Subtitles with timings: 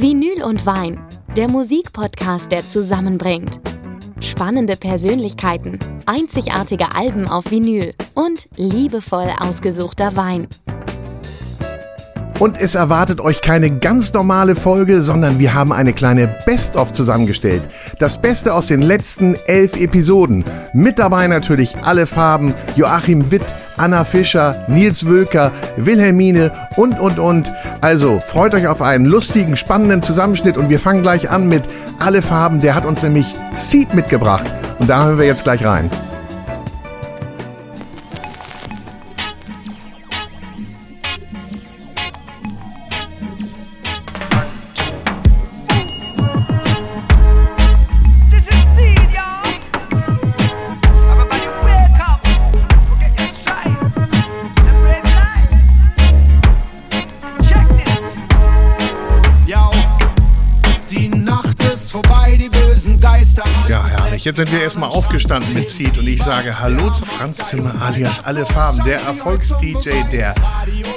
[0.00, 0.96] Vinyl und Wein,
[1.36, 3.58] der Musikpodcast, der zusammenbringt.
[4.20, 10.46] Spannende Persönlichkeiten, einzigartige Alben auf Vinyl und liebevoll ausgesuchter Wein.
[12.38, 17.62] Und es erwartet euch keine ganz normale Folge, sondern wir haben eine kleine Best-of zusammengestellt.
[17.98, 20.44] Das Beste aus den letzten elf Episoden.
[20.72, 23.42] Mit dabei natürlich alle Farben, Joachim Witt,
[23.78, 27.52] Anna Fischer, Nils Wölker, Wilhelmine und, und, und.
[27.80, 31.62] Also freut euch auf einen lustigen, spannenden Zusammenschnitt und wir fangen gleich an mit
[31.98, 32.60] Alle Farben.
[32.60, 34.46] Der hat uns nämlich Seed mitgebracht.
[34.78, 35.90] Und da hören wir jetzt gleich rein.
[64.28, 68.22] Jetzt sind wir erstmal aufgestanden mit Seed und ich sage Hallo zu Franz Zimmer alias
[68.26, 70.34] Alle Farben, der Erfolgs-DJ, der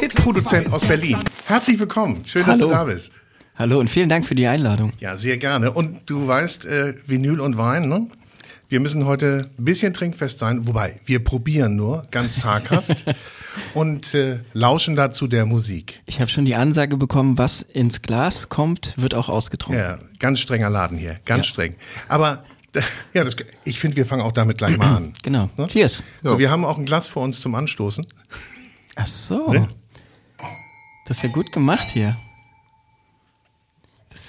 [0.01, 1.17] Hitproduzent aus Berlin.
[1.45, 2.23] Herzlich willkommen.
[2.25, 2.67] Schön, dass Hallo.
[2.67, 3.13] du da bist.
[3.55, 4.91] Hallo und vielen Dank für die Einladung.
[4.99, 5.71] Ja, sehr gerne.
[5.71, 8.07] Und du weißt, äh, Vinyl und Wein, ne?
[8.67, 13.05] Wir müssen heute ein bisschen trinkfest sein, wobei wir probieren nur ganz zaghaft
[13.73, 16.01] und äh, lauschen dazu der Musik.
[16.05, 19.81] Ich habe schon die Ansage bekommen, was ins Glas kommt, wird auch ausgetrunken.
[19.81, 21.51] Ja, ganz strenger Laden hier, ganz Ja.
[21.53, 21.75] streng.
[22.09, 22.43] Aber
[23.13, 25.13] ja, das, ich finde, wir fangen auch damit gleich mal an.
[25.23, 25.49] Genau.
[25.57, 25.67] Ne?
[25.67, 26.03] Cheers.
[26.23, 28.05] So, wir haben auch ein Glas vor uns zum Anstoßen.
[28.95, 29.51] Ach so.
[29.51, 29.67] Ne?
[31.05, 32.17] Das ist ja gut gemacht hier.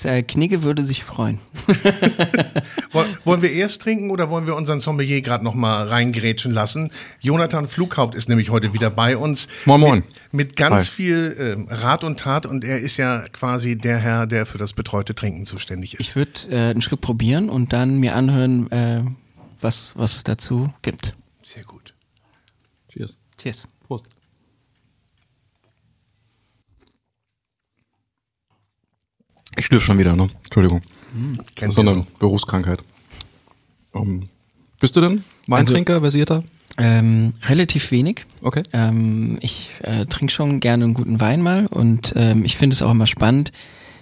[0.05, 1.39] Äh, Knigge würde sich freuen.
[2.93, 6.91] Woll- Wollen wir erst trinken oder wollen wir unseren Sommelier gerade noch mal reingrätschen lassen?
[7.21, 9.49] Jonathan Flughaupt ist nämlich heute wieder bei uns.
[9.65, 9.95] Moin, moin.
[10.01, 10.93] Mit, mit ganz Hi.
[10.95, 14.73] viel ähm, Rat und Tat und er ist ja quasi der Herr, der für das
[14.73, 16.01] betreute Trinken zuständig ist.
[16.01, 19.03] Ich würde äh, einen Schluck probieren und dann mir anhören, äh,
[19.61, 21.15] was, was es dazu gibt.
[21.43, 21.95] Sehr gut.
[22.89, 23.19] Cheers.
[23.39, 23.67] Cheers.
[23.87, 24.07] Prost.
[29.57, 30.29] Ich schlürfe schon wieder, ne?
[30.45, 30.83] Entschuldigung.
[31.37, 32.07] Das Kennt ist so eine.
[32.19, 32.83] Berufskrankheit.
[33.93, 34.29] Um,
[34.81, 36.43] bist du denn Weintrinker, versierter?
[36.79, 38.25] Ähm, relativ wenig.
[38.41, 38.63] Okay.
[38.73, 42.83] Ähm, ich äh, trinke schon gerne einen guten Wein mal und ähm, ich finde es
[42.83, 43.53] auch immer spannend,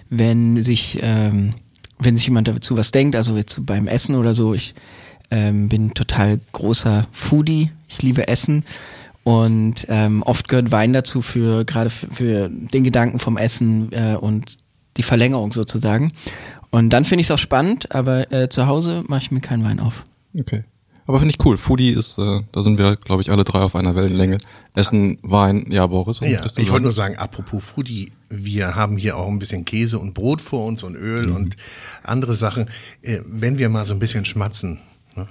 [0.09, 1.51] wenn sich, ähm,
[1.99, 4.53] wenn sich jemand dazu was denkt, also jetzt beim Essen oder so.
[4.53, 4.73] Ich
[5.31, 8.63] ähm, bin total großer Foodie, ich liebe Essen
[9.23, 14.15] und ähm, oft gehört Wein dazu für gerade für, für den Gedanken vom Essen äh,
[14.15, 14.57] und
[14.97, 16.11] die Verlängerung sozusagen.
[16.69, 19.63] Und dann finde ich es auch spannend, aber äh, zu Hause mache ich mir keinen
[19.63, 20.05] Wein auf.
[20.37, 20.63] Okay.
[21.07, 21.57] Aber finde ich cool.
[21.57, 24.37] Foodie ist, äh, da sind wir, glaube ich, alle drei auf einer Wellenlänge.
[24.75, 26.19] Essen, Wein, ja, Boris.
[26.21, 30.13] Ja, ich wollte nur sagen, apropos Foodie, wir haben hier auch ein bisschen Käse und
[30.13, 31.35] Brot vor uns und Öl Mhm.
[31.35, 31.55] und
[32.03, 32.69] andere Sachen.
[33.01, 34.79] Äh, wenn wir mal so ein bisschen schmatzen,
[35.15, 35.27] ne?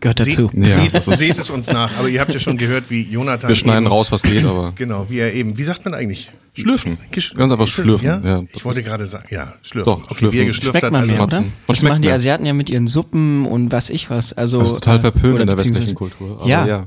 [0.00, 0.50] Gehört dazu.
[0.52, 1.96] Seht, Ja, seht, seht es uns nach.
[1.98, 3.48] Aber ihr habt ja schon gehört, wie Jonathan.
[3.48, 6.30] Wir schneiden eben- raus, was geht, aber Genau, wie er eben, wie sagt man eigentlich?
[6.56, 6.96] Schlürfen.
[7.36, 8.06] Ganz einfach Ist schlürfen.
[8.06, 8.20] Ja?
[8.24, 9.92] Ja, das ich wollte gerade sagen, ja, schlürfen.
[9.92, 10.38] Doch, okay, schlürfen.
[10.38, 10.92] wie er geschlürft Schmeckt hat.
[10.92, 11.44] man also mehr, oder?
[11.66, 12.10] Was Das machen die?
[12.10, 14.32] Asiaten ja mit ihren Suppen und was ich was.
[14.32, 16.38] Also, Das ist total verpönt in der westlichen Kultur.
[16.40, 16.86] aber ja, ja.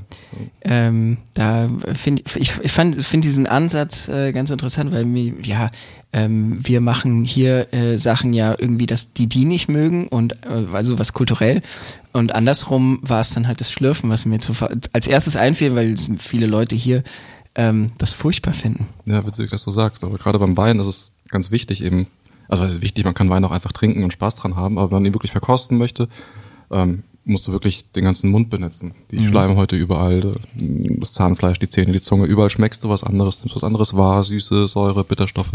[0.62, 5.70] Ähm, da finde ich, ich fand, finde diesen Ansatz äh, ganz interessant, weil wir, ja,
[6.14, 10.66] ähm, wir machen hier äh, Sachen ja irgendwie, dass die die nicht mögen und äh,
[10.72, 11.60] also was kulturell
[12.12, 14.54] und andersrum war es dann halt das Schlürfen, was mir zu,
[14.92, 17.02] als erstes einfiel, weil viele Leute hier
[17.58, 18.86] ähm, das furchtbar finden.
[19.04, 20.04] Ja, witzig, dass du sagst.
[20.04, 22.06] Aber gerade beim Wein ist es ganz wichtig eben,
[22.48, 24.90] also es ist wichtig, man kann Wein auch einfach trinken und Spaß dran haben, aber
[24.90, 26.08] wenn man ihn wirklich verkosten möchte,
[26.70, 28.94] ähm, musst du wirklich den ganzen Mund benetzen.
[29.10, 33.56] Die Schleimhäute überall, das Zahnfleisch, die Zähne, die Zunge, überall schmeckst du was anderes, nimmst
[33.56, 35.52] was anderes wahr, Süße, Säure, Bitterstoffe.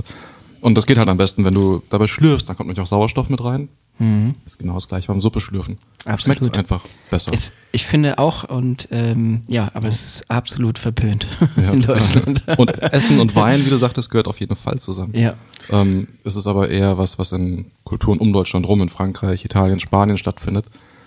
[0.61, 3.29] Und das geht halt am besten, wenn du dabei schlürfst, dann kommt natürlich auch Sauerstoff
[3.29, 3.69] mit rein.
[3.99, 5.77] Das ist genau das gleiche beim Suppe schlürfen.
[6.05, 6.39] Absolut.
[6.39, 7.31] Schmeckt einfach besser.
[7.33, 11.81] Es, ich finde auch und ähm, ja, aber es ist absolut verpönt Ja, in.
[11.83, 12.43] Deutschland.
[12.57, 15.13] Und Essen und Wein, wie du sagtest, gehört auf jeden Fall zusammen.
[15.15, 15.35] Ja.
[15.69, 19.79] Ähm, es ist aber eher was, was in Kulturen um Deutschland rum, in Frankreich, Italien,
[19.79, 20.65] Spanien stattfindet.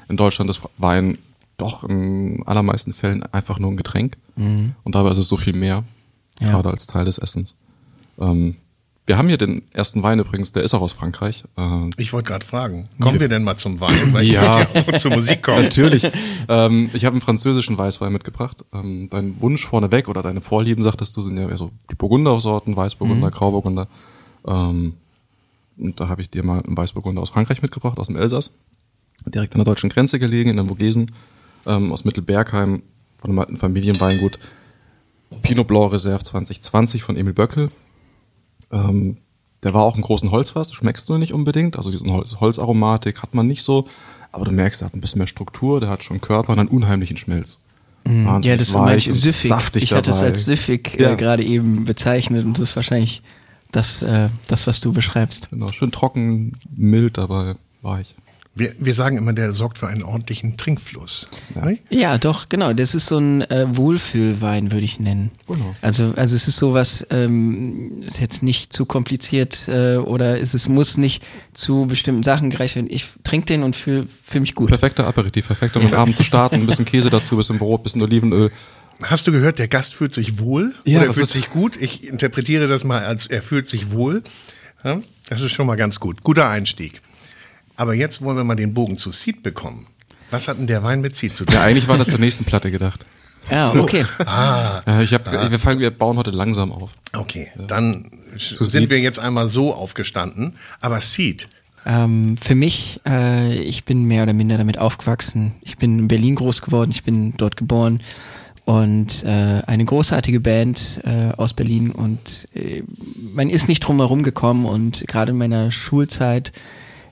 [0.09, 1.19] In Deutschland ist Wein
[1.59, 4.17] doch in allermeisten Fällen einfach nur ein Getränk.
[4.37, 5.85] Und dabei ist es so viel mehr,
[6.41, 6.53] Ja.
[6.53, 7.57] gerade als Teil des Essens.
[8.19, 8.57] Ähm,
[9.07, 11.45] wir haben hier den ersten Wein übrigens, der ist auch aus Frankreich.
[11.57, 14.13] Äh, Ich wollte gerade fragen, kommen wir denn mal zum Wein?
[14.13, 14.63] Weil Ja.
[14.75, 15.63] ich ja zur Musik kommen.
[15.63, 16.07] Natürlich.
[16.49, 18.65] ähm, ich habe einen französischen Weißwein mitgebracht.
[18.73, 23.31] Ähm, dein Wunsch vorneweg oder deine Vorlieben, sagtest du, sind ja so die Burgundersorten, Weißburgunder,
[23.31, 23.87] Grauburgunder.
[24.47, 24.95] Ähm,
[25.79, 28.53] und da habe ich dir mal einen Weißburgunder aus Frankreich mitgebracht, aus dem Elsass.
[29.27, 31.07] Direkt an der deutschen Grenze gelegen, in den Vogesen,
[31.67, 32.83] ähm, aus Mittelbergheim,
[33.19, 34.39] von einem alten Familienweingut.
[35.43, 37.71] Pinot Blanc Reserve 2020 von Emil Böckel.
[38.73, 39.19] Ähm,
[39.63, 41.77] der war auch ein großen Holzfass, schmeckst du nicht unbedingt.
[41.77, 43.87] Also diesen Holz, Holzaromatik hat man nicht so.
[44.33, 46.69] Aber du merkst, er hat ein bisschen mehr Struktur, der hat schon Körper und einen
[46.69, 47.61] unheimlichen Schmelz.
[48.07, 49.49] Ja, Wahnsinnig das weich und süffig.
[49.49, 50.29] saftig ich hatte es dabei.
[50.31, 51.13] als süffig Ja.
[51.13, 53.23] äh, gerade eben bezeichnet und das ist wahrscheinlich
[53.73, 55.49] das, äh, das was du beschreibst.
[55.51, 58.15] Genau, schön trocken, mild dabei, weich.
[58.59, 61.29] Wir, wir sagen immer, der sorgt für einen ordentlichen Trinkfluss.
[61.55, 61.79] Ne?
[61.91, 62.73] Ja, doch, genau.
[62.73, 65.31] Das ist so ein äh, Wohlfühlwein, würde ich nennen.
[65.47, 65.75] Genau.
[65.83, 70.69] Also, also es ist sowas, ähm, ist jetzt nicht zu kompliziert äh, oder ist, es
[70.69, 71.23] muss nicht
[71.53, 72.89] zu bestimmten Sachen gereicht werden.
[72.91, 74.69] Ich trinke den und fühle fühl mich gut.
[74.69, 76.55] Perfekter Aperitif, perfekt, um den Abend zu starten.
[76.57, 78.51] Ein bisschen Käse dazu, ein bisschen Brot, ein bisschen Olivenöl.
[79.03, 80.75] Hast du gehört, der Gast fühlt sich wohl?
[80.87, 81.77] Ja, oder das fühlt ist- sich gut?
[81.79, 84.23] Ich interpretiere das mal als er fühlt sich wohl.
[84.83, 86.23] Ja, das ist schon mal ganz gut.
[86.23, 87.03] Guter Einstieg.
[87.77, 89.87] Aber jetzt wollen wir mal den Bogen zu Seed bekommen.
[90.31, 91.55] Was hat denn der Wein mit Seed zu tun?
[91.55, 93.05] Ja, eigentlich war der zur nächsten Platte gedacht.
[93.49, 94.05] Ja, okay.
[94.25, 96.91] Ah, ich hab, wir, fangen, wir bauen heute langsam auf.
[97.13, 97.53] okay.
[97.69, 98.91] Dann Zu sind Seed.
[98.91, 100.55] wir jetzt einmal so aufgestanden.
[100.81, 101.49] Aber Seed,
[101.87, 105.53] Ähm, für mich, äh, ich bin mehr oder minder damit aufgewachsen.
[105.63, 108.01] Ich bin in Berlin groß geworden, ich bin dort geboren
[108.65, 112.83] und äh, eine großartige Band äh, aus Berlin und äh,
[113.33, 116.51] man ist nicht drum herum gekommen und gerade in meiner Schulzeit,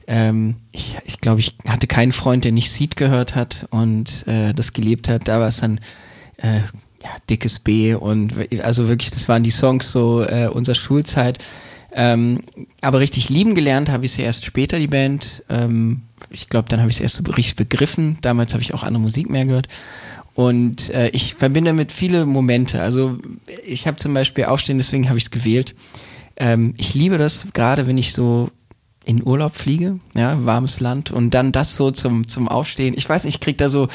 [0.07, 4.53] ähm, ich, ich glaube, ich hatte keinen Freund, der nicht Seed gehört hat und äh,
[4.53, 5.29] das gelebt hat.
[5.29, 5.81] Da war es dann
[6.39, 6.59] äh,
[7.03, 11.39] ja, dickes B und also wirklich, das waren die Songs so äh, unserer Schulzeit.
[11.97, 12.41] Ähm,
[12.81, 15.45] aber richtig lieben gelernt habe ich sie erst später, die Band.
[15.49, 18.19] Ähm, ich glaube, dann habe ich es erst so richtig begriffen.
[18.21, 19.69] Damals habe ich auch andere Musik mehr gehört.
[20.35, 22.83] Und äh, ich verbinde damit viele Momente.
[22.83, 23.17] Also
[23.65, 25.77] ich habe zum Beispiel Aufstehen, deswegen habe ich es gewählt.
[26.37, 28.51] Ähm, ich liebe das, gerade wenn ich so
[29.05, 32.95] in Urlaub fliege, ja, warmes Land und dann das so zum, zum Aufstehen.
[32.97, 33.89] Ich weiß nicht, ich krieg da so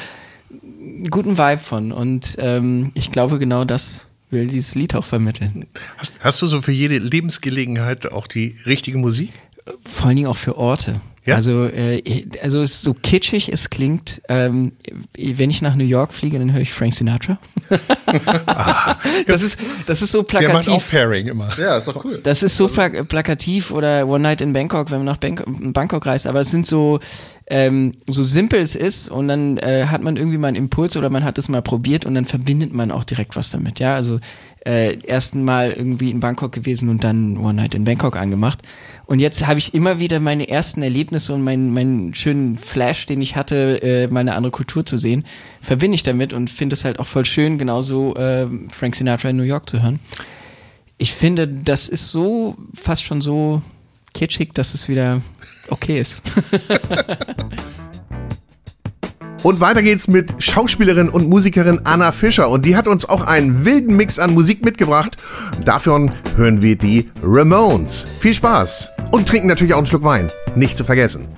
[0.50, 5.66] einen guten Vibe von und ähm, ich glaube genau das will dieses Lied auch vermitteln.
[5.96, 9.32] hast, hast du so für jede Lebensgelegenheit auch die richtige Musik?
[9.84, 11.00] Vor allen Dingen auch für Orte.
[11.30, 11.36] Ja?
[11.36, 14.72] Also, äh, also es ist so kitschig es klingt, ähm,
[15.16, 17.38] wenn ich nach New York fliege, dann höre ich Frank Sinatra.
[19.26, 20.72] das, ist, das ist so Der macht plakativ.
[20.72, 21.48] auch Pairing immer.
[21.58, 22.20] Ja, ist doch cool.
[22.22, 26.06] Das ist so pla plakativ oder One Night in Bangkok, wenn man nach Bangkok, Bangkok
[26.06, 27.00] reist, aber es sind so,
[27.46, 31.10] ähm, so simpel es ist und dann äh, hat man irgendwie mal einen Impuls oder
[31.10, 33.78] man hat es mal probiert und dann verbindet man auch direkt was damit.
[33.78, 34.18] Ja, also
[34.64, 38.60] äh, ersten Mal irgendwie in Bangkok gewesen und dann One Night in Bangkok angemacht.
[39.06, 43.20] Und jetzt habe ich immer wieder meine ersten Erlebnisse und meinen, meinen schönen Flash, den
[43.22, 45.24] ich hatte, äh, meine andere Kultur zu sehen,
[45.60, 49.36] verbinde ich damit und finde es halt auch voll schön, genauso äh, Frank Sinatra in
[49.36, 50.00] New York zu hören
[51.00, 53.62] ich finde, das ist so fast schon so
[54.12, 55.22] kitschig, dass es wieder
[55.70, 56.20] okay ist.
[59.42, 62.50] Und weiter geht's mit Schauspielerin und Musikerin Anna Fischer.
[62.50, 65.16] Und die hat uns auch einen wilden Mix an Musik mitgebracht.
[65.64, 68.06] Davon hören wir die Ramones.
[68.20, 68.90] Viel Spaß.
[69.10, 70.30] Und trinken natürlich auch einen Schluck Wein.
[70.56, 71.28] Nicht zu vergessen.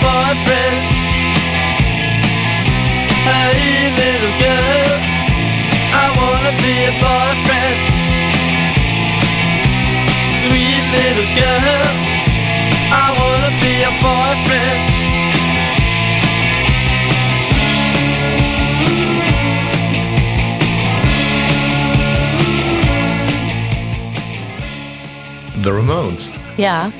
[0.00, 0.80] Boyfriend.
[3.28, 4.92] Hey, little girl,
[6.02, 7.78] I wanna be a boyfriend.
[10.42, 11.86] Sweet little girl,
[12.90, 14.80] I wanna be a boyfriend.
[25.62, 26.38] The Ramones.
[26.56, 26.90] Ja,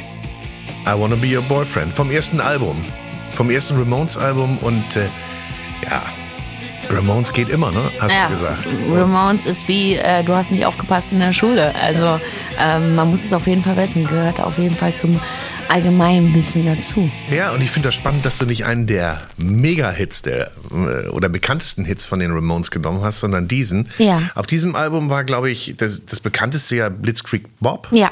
[0.87, 1.95] I Wanna Be Your Boyfriend.
[1.95, 2.77] Vom ersten Album.
[3.31, 4.59] Vom ersten Ramones-Album.
[4.59, 5.07] Und äh,
[5.85, 6.03] ja,
[6.91, 7.91] Ramones geht immer, ne?
[8.01, 8.27] Hast ja.
[8.27, 8.67] du gesagt.
[8.91, 11.73] Ramones ist wie, äh, du hast nicht aufgepasst in der Schule.
[11.83, 12.21] Also
[12.59, 14.07] ähm, man muss es auf jeden Fall wissen.
[14.07, 15.21] Gehört auf jeden Fall zum
[15.69, 17.09] allgemeinen Wissen dazu.
[17.31, 21.29] Ja, und ich finde das spannend, dass du nicht einen der Mega-Hits der, äh, oder
[21.29, 23.89] bekanntesten Hits von den Ramones genommen hast, sondern diesen.
[23.99, 24.21] Ja.
[24.35, 27.89] Auf diesem Album war, glaube ich, das, das bekannteste ja Blitzkrieg Bob.
[27.93, 28.11] Ja.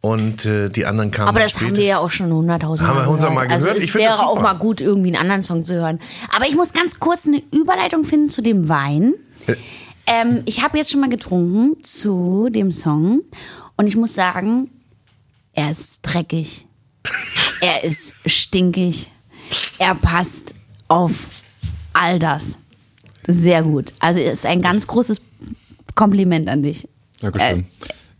[0.00, 1.66] Und äh, die anderen kamen Aber das später.
[1.66, 3.78] haben wir ja auch schon hunderttausend Haben wir hundertmal Also gehört.
[3.82, 5.98] es Ich wäre auch mal gut, irgendwie einen anderen Song zu hören.
[6.34, 9.14] Aber ich muss ganz kurz eine Überleitung finden zu dem Wein.
[9.46, 9.56] Äh.
[10.06, 13.22] Ähm, ich habe jetzt schon mal getrunken zu dem Song
[13.76, 14.70] und ich muss sagen,
[15.52, 16.66] er ist dreckig.
[17.60, 19.10] er ist stinkig.
[19.78, 20.54] Er passt
[20.86, 21.28] auf
[21.92, 22.58] all das.
[23.26, 23.92] Sehr gut.
[23.98, 25.20] Also es ist ein ganz großes
[25.94, 26.88] Kompliment an dich.
[27.20, 27.60] Dankeschön.
[27.60, 27.64] Äh,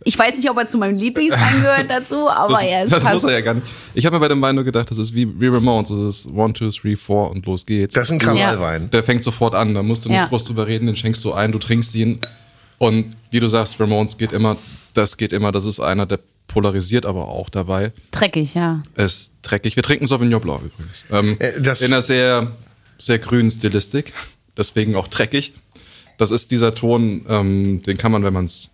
[0.09, 3.03] ich weiß nicht, ob er zu meinem Lieblingswein gehört dazu, aber das, er ist das
[3.03, 3.67] muss er ja gar nicht.
[3.93, 5.89] Ich habe mir bei dem Wein nur gedacht, das ist wie, wie Ramones.
[5.89, 7.93] Das ist one, two, three, four und los geht's.
[7.93, 8.89] Das ist ein Krawallwein.
[8.89, 10.25] Der fängt sofort an, da musst du nicht Ja.
[10.25, 12.19] groß drüber reden, den schenkst du ein, du trinkst ihn.
[12.79, 14.57] Und wie du sagst, Ramones geht immer,
[14.95, 17.91] das geht immer, das ist einer, der polarisiert aber auch dabei.
[18.09, 18.81] Dreckig, ja.
[18.95, 19.75] Ist dreckig.
[19.75, 21.05] Wir trinken Sauvignon Blanc übrigens.
[21.11, 22.51] Ähm, Äh, das- in einer sehr,
[22.97, 24.13] sehr grünen Stilistik,
[24.57, 25.53] deswegen auch dreckig.
[26.17, 28.69] Das ist dieser Ton, ähm, den kann man, wenn man es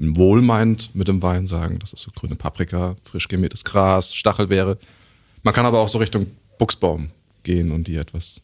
[0.00, 1.78] wohl meint, mit dem Wein sagen.
[1.80, 4.78] Das ist so grüne Paprika, frisch gemähtes Gras, Stachelbeere.
[5.42, 6.26] Man kann aber auch so Richtung
[6.58, 7.10] Buchsbaum
[7.42, 8.40] gehen und die etwas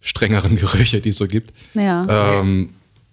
[0.00, 1.52] strengeren Gerüche, die es so gibt.
[1.74, 2.40] Ja.
[2.40, 2.70] Ähm,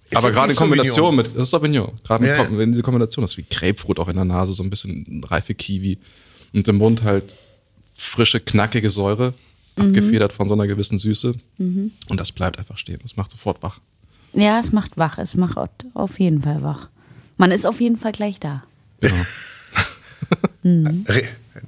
[0.09, 1.15] Ist aber das gerade in Kombination Sauvignon?
[1.15, 2.57] mit, das ist Sauvignon, gerade Ja, in Kom- ja.
[2.59, 5.97] wenn diese Kombination ist wie Grapefruit auch in der Nase, so ein bisschen reife Kiwi
[6.53, 7.35] und im Mund halt
[7.93, 9.33] frische, knackige Säure,
[9.75, 11.35] abgefedert von so einer gewissen Süße.
[11.57, 12.99] Und das bleibt einfach stehen.
[13.03, 13.79] Das macht sofort wach.
[14.33, 15.17] Ja, es macht wach.
[15.19, 15.57] Es macht
[15.93, 16.89] auf jeden Fall wach.
[17.37, 18.63] Man ist auf jeden Fall gleich da.
[18.99, 20.91] Genau.
[21.07, 21.23] Re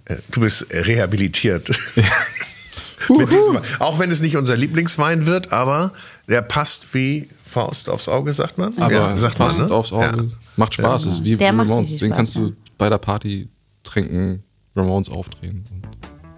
[0.05, 1.69] äh, du bist rehabilitiert.
[3.09, 3.59] Mit diesem.
[3.79, 5.93] Auch wenn es nicht unser Lieblingswein wird, aber
[6.27, 8.77] der passt wie Faust aufs Auge, sagt man.
[8.77, 9.73] Aber ja, sagt passt man, ne?
[9.73, 10.17] aufs Auge.
[10.17, 10.27] Ja.
[10.57, 11.05] Macht Spaß.
[11.05, 11.97] Ist wie, Der Ramones.
[11.97, 13.47] Den kannst du bei der Party
[13.83, 14.43] trinken,
[14.75, 15.87] Ramones aufdrehen und,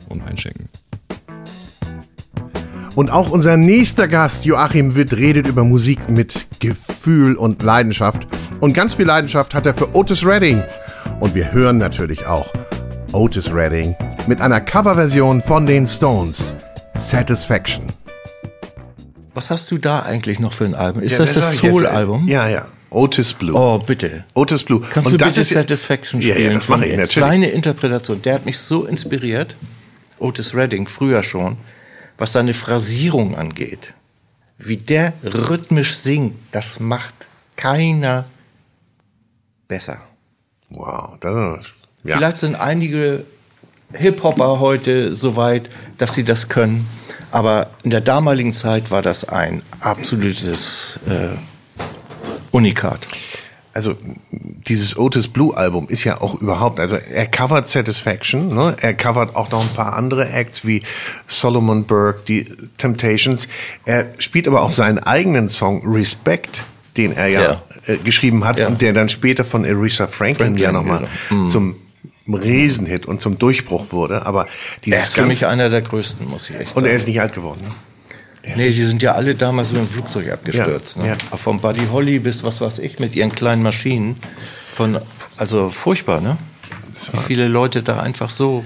[0.09, 0.69] und einschenken.
[2.95, 8.27] Und auch unser nächster Gast, Joachim Witt, redet über Musik mit Gefühl und Leidenschaft.
[8.61, 10.63] Und ganz viel Leidenschaft hat er für Otis Redding.
[11.19, 12.53] Und wir hören natürlich auch
[13.11, 13.95] Otis Redding
[14.27, 16.53] mit einer Coverversion von den Stones.
[16.95, 17.87] Satisfaction.
[19.33, 21.01] Was hast du da eigentlich noch für ein Album?
[21.01, 21.71] Ist Ja, das das jetzt.
[21.71, 22.27] Soul-Album?
[22.27, 22.67] Ja, ja.
[22.91, 23.55] Otis Blue.
[23.55, 24.25] Oh, bitte.
[24.35, 24.81] Otis Blue.
[24.81, 26.47] Kannst Und du das bitte ist Satisfaction Ja, spielen?
[26.49, 27.13] ja, das mache ich natürlich.
[27.15, 29.55] Seine Interpretation, der hat mich so inspiriert,
[30.19, 31.57] Otis Redding, früher schon,
[32.17, 33.93] was seine Phrasierung angeht.
[34.59, 37.13] Wie der rhythmisch singt, das macht
[37.55, 38.25] keiner
[39.71, 39.99] besser.
[40.69, 41.73] Wow, das ist,
[42.03, 42.17] ja.
[42.17, 43.23] Vielleicht sind einige
[43.93, 46.87] Hip-Hopper heute so weit, dass sie das können.
[47.31, 51.37] Aber in der damaligen Zeit war das ein absolutes äh,
[52.51, 53.07] Unikat.
[53.73, 53.95] Also
[54.31, 58.75] dieses Otis Blue Album ist ja auch überhaupt, also er covert Satisfaction, ne?
[58.81, 60.83] er covert auch noch ein paar andere Acts wie
[61.27, 62.43] Solomon Burke, die
[62.77, 63.47] Temptations.
[63.85, 66.65] Er spielt aber auch seinen eigenen Song Respect,
[66.97, 67.61] den er ja, Ja.
[67.87, 68.67] Äh, geschrieben hat Ja.
[68.67, 71.41] und der dann später von Aretha Franklin, Franklin, ja nochmal genau.
[71.43, 71.47] Mhm.
[71.47, 71.75] zum
[72.27, 74.25] Riesenhit und zum Durchbruch wurde.
[74.25, 74.47] Aber Er
[74.85, 76.85] dieses ist für mich einer der größten, muss ich echt und sagen.
[76.87, 77.61] er ist nicht alt geworden.
[77.63, 78.53] Ne?
[78.55, 80.97] Nee, die sind ja alle damals mit dem Flugzeug abgestürzt.
[80.97, 81.07] Ja, ne?
[81.09, 81.37] ja.
[81.37, 84.15] Vom Buddy Holly bis was weiß ich mit ihren kleinen Maschinen.
[84.73, 84.99] Von,
[85.37, 86.37] also furchtbar, ne?
[87.13, 88.63] Wie viele Leute da einfach so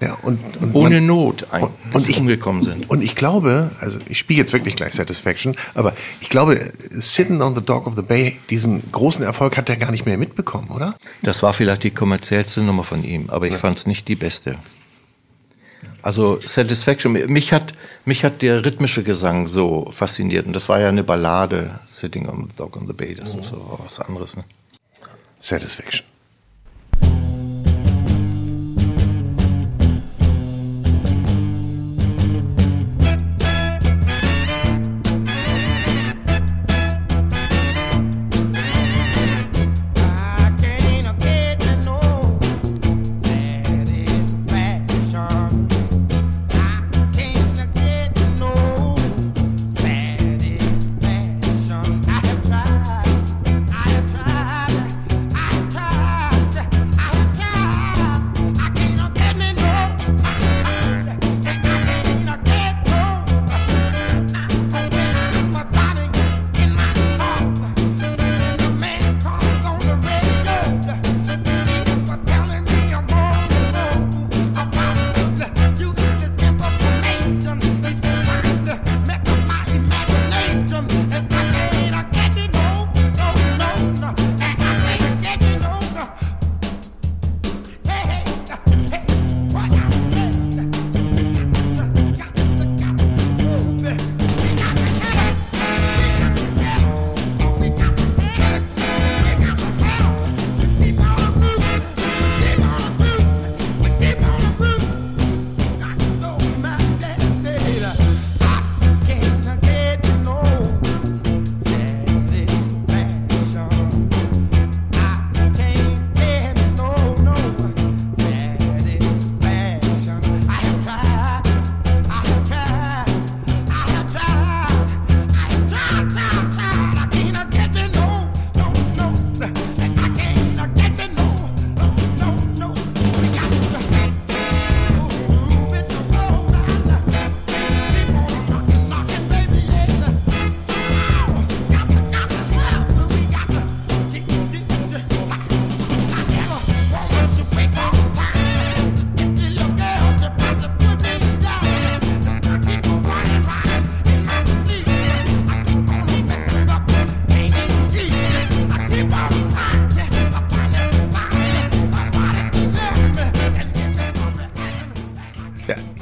[0.00, 2.88] Ja, und, und ohne man- Not ein, und- und ich- umgekommen sind.
[2.88, 7.56] Und ich glaube, also ich spiele jetzt wirklich gleich Satisfaction, aber ich glaube, Sitting on
[7.56, 10.96] the Dock of the Bay, diesen großen Erfolg hat er gar nicht mehr mitbekommen, oder?
[11.22, 14.52] Das war vielleicht die kommerziellste Nummer von ihm, aber ich fand es nicht die beste.
[16.00, 17.74] Also Satisfaction, mich hat,
[18.04, 20.46] mich hat der rhythmische Gesang so fasziniert.
[20.46, 23.46] Und das war ja eine Ballade, Sitting on the Dock on the Bay, das ist
[23.50, 24.36] so was anderes.
[24.36, 24.44] Ne?
[25.40, 26.06] Satisfaction.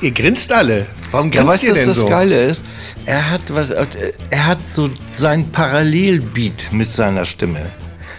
[0.07, 0.87] Ihr grinst alle.
[1.11, 2.07] Warum Ja, grinst weißt du, ihr denn das so?
[2.07, 2.63] Geile ist?
[3.07, 7.67] Er hat was, er hat so sein Parallelbeat mit seiner Stimme.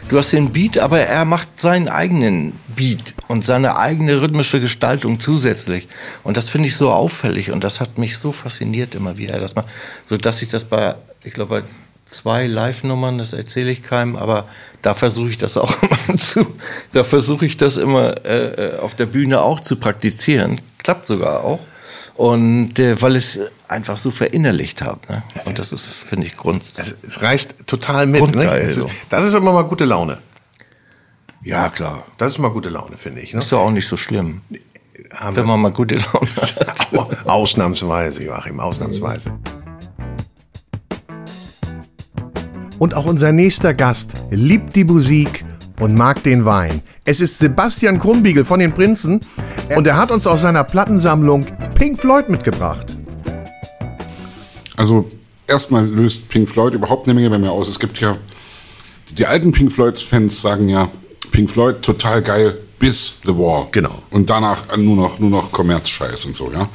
[0.09, 5.21] Du hast den Beat, aber er macht seinen eigenen Beat und seine eigene rhythmische Gestaltung
[5.21, 5.87] zusätzlich.
[6.25, 9.39] Und das finde ich so auffällig und das hat mich so fasziniert immer, wie er
[9.39, 9.67] das macht.
[10.09, 11.67] So dass ich das bei, ich glaube, bei
[12.11, 14.49] zwei Live-Nummern, das erzähle ich keinem, aber
[14.81, 15.73] da versuche ich das auch
[16.07, 16.47] immer zu,
[16.91, 20.59] da versuche ich das immer äh, äh, auf der Bühne auch zu praktizieren.
[20.79, 21.61] Klappt sogar auch.
[22.17, 24.99] Und äh, weil ich es einfach so verinnerlicht habe.
[25.07, 25.23] Ne?
[25.45, 26.63] Und das ist, finde ich, Grund.
[26.77, 28.35] Es, es reißt total mit.
[28.35, 28.43] Ne?
[28.43, 30.17] Das, ist, das ist immer mal gute Laune.
[31.43, 32.05] Ja, klar.
[32.17, 33.33] Das ist mal gute Laune, finde ich.
[33.33, 33.39] Ne?
[33.39, 34.41] Ist ja auch nicht so schlimm,
[35.13, 37.25] Haben wenn man mal gute Laune hat.
[37.25, 39.31] Ausnahmsweise, Joachim, ausnahmsweise.
[42.79, 45.45] Und auch unser nächster Gast liebt die Musik
[45.79, 46.81] und mag den Wein.
[47.05, 49.21] Es ist Sebastian Krumbiegel von den Prinzen
[49.75, 52.97] und er hat uns aus seiner Plattensammlung Pink Floyd mitgebracht.
[54.75, 55.09] Also
[55.47, 57.67] erstmal löst Pink Floyd überhaupt eine Menge bei mir aus.
[57.67, 58.15] Es gibt ja,
[59.17, 60.89] die alten Pink Floyd-Fans sagen ja,
[61.31, 63.67] Pink Floyd total geil bis The Wall.
[63.71, 64.03] Genau.
[64.11, 66.69] Und danach nur noch, nur noch Kommerzscheiß und so, ja.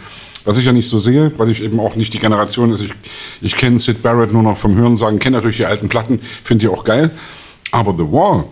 [0.45, 2.83] Was ich ja nicht so sehe, weil ich eben auch nicht die Generation ist.
[2.83, 2.93] Ich,
[3.41, 6.69] ich kenne Sid Barrett nur noch vom Hörensagen, kenne natürlich die alten Platten, finde die
[6.69, 7.13] auch geil.
[7.71, 8.45] Aber The Wall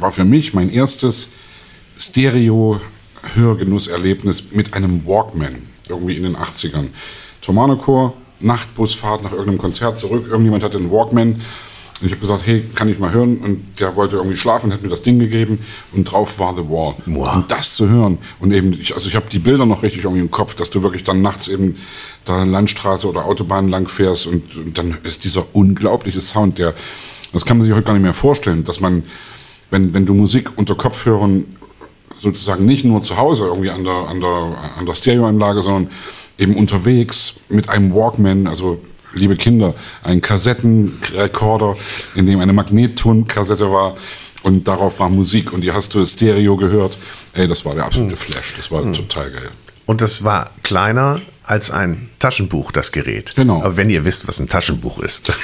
[0.00, 1.28] war für mich mein erstes
[1.98, 5.56] Stereo-Hörgenusserlebnis mit einem Walkman,
[5.88, 6.88] irgendwie in den 80ern.
[7.40, 11.40] Tomanochor, Nachtbusfahrt nach irgendeinem Konzert zurück, irgendjemand hatte einen Walkman.
[12.00, 13.38] Und ich habe gesagt, hey, kann ich mal hören?
[13.38, 15.60] Und der wollte irgendwie schlafen, hat mir das Ding gegeben
[15.92, 16.96] und drauf war The Wall.
[17.06, 17.36] Wow.
[17.36, 20.20] Und das zu hören und eben, ich, also ich habe die Bilder noch richtig irgendwie
[20.20, 21.76] im Kopf, dass du wirklich dann nachts eben
[22.24, 26.74] da Landstraße oder Autobahn lang fährst und, und dann ist dieser unglaubliche Sound, der,
[27.32, 29.04] das kann man sich heute gar nicht mehr vorstellen, dass man,
[29.74, 31.44] wenn, wenn du Musik unter Kopfhörern
[32.20, 35.90] sozusagen nicht nur zu Hause irgendwie an der, an der, an der Stereoanlage, sondern
[36.38, 38.80] eben unterwegs mit einem Walkman, also
[39.14, 41.76] liebe Kinder, ein Kassettenrekorder,
[42.14, 43.96] in dem eine Magnettonkassette war
[44.44, 46.96] und darauf war Musik und die hast du Stereo gehört.
[47.32, 49.50] Ey, das war der absolute Flash, das war total geil.
[49.86, 53.34] Und das war kleiner als ein Taschenbuch, das Gerät.
[53.34, 53.60] Genau.
[53.60, 55.32] Aber wenn ihr wisst, was ein Taschenbuch ist.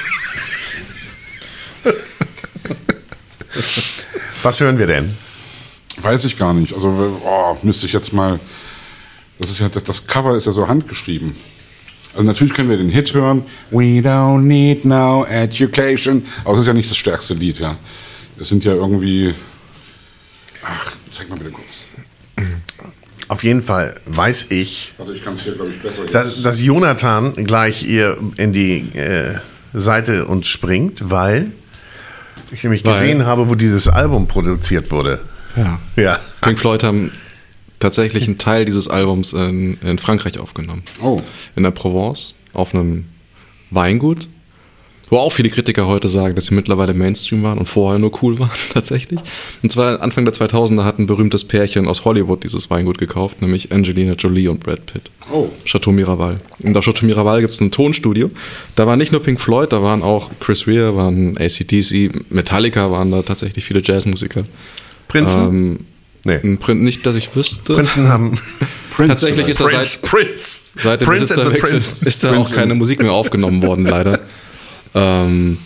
[4.43, 5.17] was hören wir denn?
[6.01, 6.73] Weiß ich gar nicht.
[6.73, 8.41] Also oh, müsste ich jetzt mal.
[9.39, 11.35] Das ist ja das, Cover ist ja so handgeschrieben.
[12.13, 13.45] Also natürlich können wir den Hit hören.
[13.71, 16.25] We don't need no education.
[16.45, 17.77] Aber es ist ja nicht das stärkste Lied, ja.
[18.39, 19.35] Es sind ja irgendwie.
[20.63, 21.79] Ach, zeig mal bitte kurz.
[23.29, 26.45] Auf jeden Fall weiß ich, Also ich kann es hier, glaube ich, besser dass, jetzt.
[26.45, 29.39] dass Jonathan gleich ihr in die äh,
[29.73, 31.53] Seite uns springt, weil
[32.53, 35.21] ich nämlich Weil- gesehen habe, wo dieses Album produziert wurde.
[35.57, 35.79] Ja.
[35.97, 36.21] Ja.
[36.43, 37.11] Pink Floyd haben
[37.81, 40.83] tatsächlich einen Teil dieses Albums in, in Frankreich aufgenommen.
[41.03, 41.21] Oh.
[41.57, 43.07] In der Provence, auf einem
[43.71, 44.29] Weingut.
[45.11, 48.39] Wo auch viele Kritiker heute sagen, dass sie mittlerweile Mainstream waren und vorher nur cool
[48.39, 49.21] waren, tatsächlich.
[49.63, 53.73] Und zwar Anfang der 2000er hat ein berühmtes Pärchen aus Hollywood dieses Weingut gekauft, nämlich
[53.73, 55.11] Angelina Jolie und Brad Pitt.
[55.33, 55.49] Oh.
[55.65, 56.41] Chateau Miraval.
[56.63, 58.31] Und auf Chateau Miraval gibt es ein Tonstudio.
[58.77, 63.11] Da war nicht nur Pink Floyd, da waren auch Chris Rea, waren ACDC, Metallica waren
[63.11, 64.45] da tatsächlich viele Jazzmusiker.
[65.09, 65.49] Prinzen?
[65.49, 65.79] Ähm,
[66.23, 66.57] Nee.
[66.57, 67.75] Prin nicht, dass ich wüsste.
[67.75, 68.39] Prinzen haben.
[68.97, 70.61] Tatsächlich ist er Prince, seit, Prince.
[70.77, 71.97] seit dem Prince Besitzerwechsel Prince.
[72.05, 74.21] ist da auch keine Musik mehr aufgenommen worden, leider.
[74.95, 75.59] Ähm,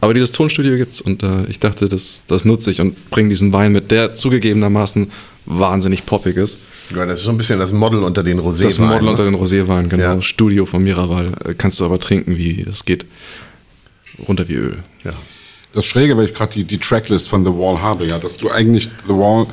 [0.00, 3.52] aber dieses Tonstudio gibt's und äh, ich dachte, das, das nutze ich und bringe diesen
[3.52, 5.10] Wein mit, der zugegebenermaßen
[5.46, 6.58] wahnsinnig poppig ist.
[6.94, 8.64] Ja, das ist so ein bisschen das Model unter den Rosé.
[8.64, 10.02] Das Model unter den Roséwein, genau.
[10.02, 10.22] Ja.
[10.22, 11.32] Studio von Miraval.
[11.44, 13.06] Äh, Kannst du aber trinken, wie das geht.
[14.26, 14.78] Runter wie Öl.
[15.04, 15.12] Ja.
[15.72, 18.50] Das Schräge, weil ich gerade die, die Tracklist von The Wall habe, ja, dass du
[18.50, 19.46] eigentlich The Wall,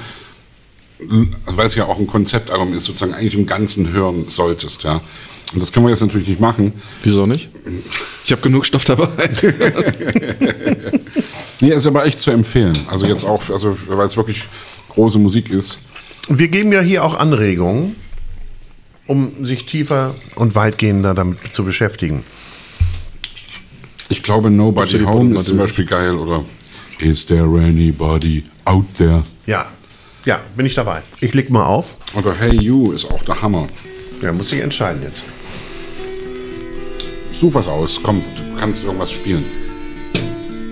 [0.99, 5.01] also weil es ja auch ein Konzeptalbum ist, sozusagen eigentlich im Ganzen hören solltest, ja.
[5.53, 6.73] Und das können wir jetzt natürlich nicht machen.
[7.01, 7.49] Wieso nicht?
[8.25, 9.07] Ich habe genug Stoff dabei.
[11.61, 12.77] Nee, ist aber echt zu empfehlen.
[12.87, 14.47] Also jetzt auch, also weil es wirklich
[14.89, 15.79] große Musik ist.
[16.29, 17.95] Wir geben ja hier auch Anregungen,
[19.07, 22.23] um sich tiefer und weitgehender damit zu beschäftigen.
[24.07, 25.57] Ich glaube, Nobody Home ist zum.
[25.57, 26.45] Beispiel geil oder
[26.99, 29.23] Is there anybody out there?
[29.45, 29.65] Ja,
[30.25, 31.01] ja, bin ich dabei.
[31.19, 31.97] Ich leg mal auf.
[32.13, 33.67] Oder Hey You ist auch der Hammer.
[34.21, 35.23] Ja, muss ich entscheiden jetzt.
[37.39, 39.45] Such was aus, komm, du kannst irgendwas spielen.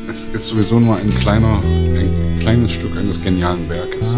[0.09, 4.17] Es ist sowieso nur ein kleiner, ein kleines Stück eines genialen Werkes.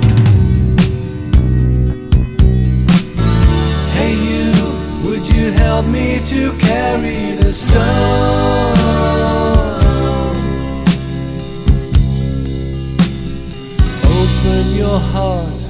[5.41, 8.77] You help me to carry the stone?
[14.05, 15.61] Open your heart,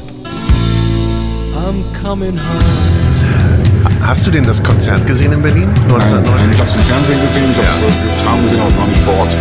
[1.64, 3.02] I'm coming home.
[4.02, 5.70] Hast du denn das Konzert gesehen in Berlin?
[5.88, 6.54] Nein, nein, 1990?
[6.54, 8.26] ich habe es im Fernsehen gesehen, ich habe es ja.
[8.26, 9.34] Traum gesehen, aber noch nicht vor Ort.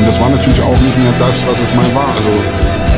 [0.00, 2.12] Und das war natürlich auch nicht mehr das, was es mal war.
[2.14, 2.28] Also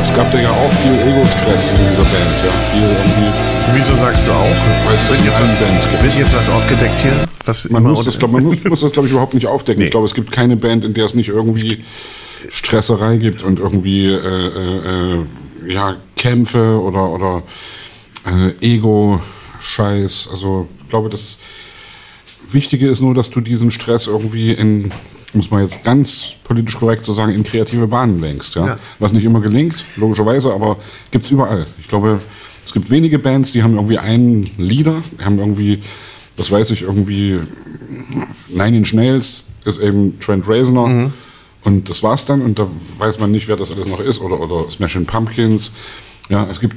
[0.02, 2.52] es gab da ja auch viel Ego-Stress in dieser Band, ja.
[2.72, 3.74] Viel irgendwie.
[3.74, 4.56] Wieso sagst du auch?
[4.84, 6.02] Weil es das in jetzt, allen Bands gibt.
[6.02, 7.24] wird jetzt was aufgedeckt hier?
[7.44, 9.78] Was Man muss das, glaub, man muss, muss das, glaube ich, überhaupt nicht aufdecken.
[9.78, 9.86] Nee.
[9.86, 11.78] Ich glaube, es gibt keine Band, in der es nicht irgendwie
[12.50, 17.42] Stresserei gibt und irgendwie äh, äh, äh, ja, Kämpfe oder, oder
[18.26, 20.28] äh, Ego-Scheiß.
[20.32, 21.38] Also ich glaube, das
[22.50, 24.90] Wichtige ist nur, dass du diesen Stress irgendwie in,
[25.34, 28.54] muss man jetzt ganz politisch korrekt so sagen, in kreative Bahnen lenkst.
[28.54, 28.66] Ja?
[28.66, 28.78] Ja.
[28.98, 30.78] Was nicht immer gelingt, logischerweise, aber
[31.10, 31.66] gibt's überall.
[31.80, 32.20] Ich glaube,
[32.64, 35.82] es gibt wenige Bands, die haben irgendwie einen Leader, die haben irgendwie,
[36.36, 37.40] das weiß ich, irgendwie
[38.48, 41.12] Nine Inch Nails ist eben Trent Reznor
[41.64, 42.68] und das war's dann und da
[42.98, 45.72] weiß man nicht, wer das alles noch ist oder, oder Smashing Pumpkins.
[46.28, 46.76] Ja, es gibt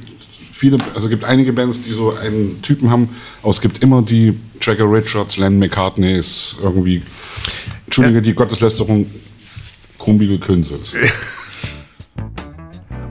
[0.52, 3.10] viele, also es gibt einige Bands, die so einen Typen haben,
[3.42, 7.02] aber es gibt immer die Jagger Richards, Len McCartneys, irgendwie,
[7.86, 9.06] Entschuldige, die Gotteslästerung,
[9.98, 10.94] Krummbiegel Künzels.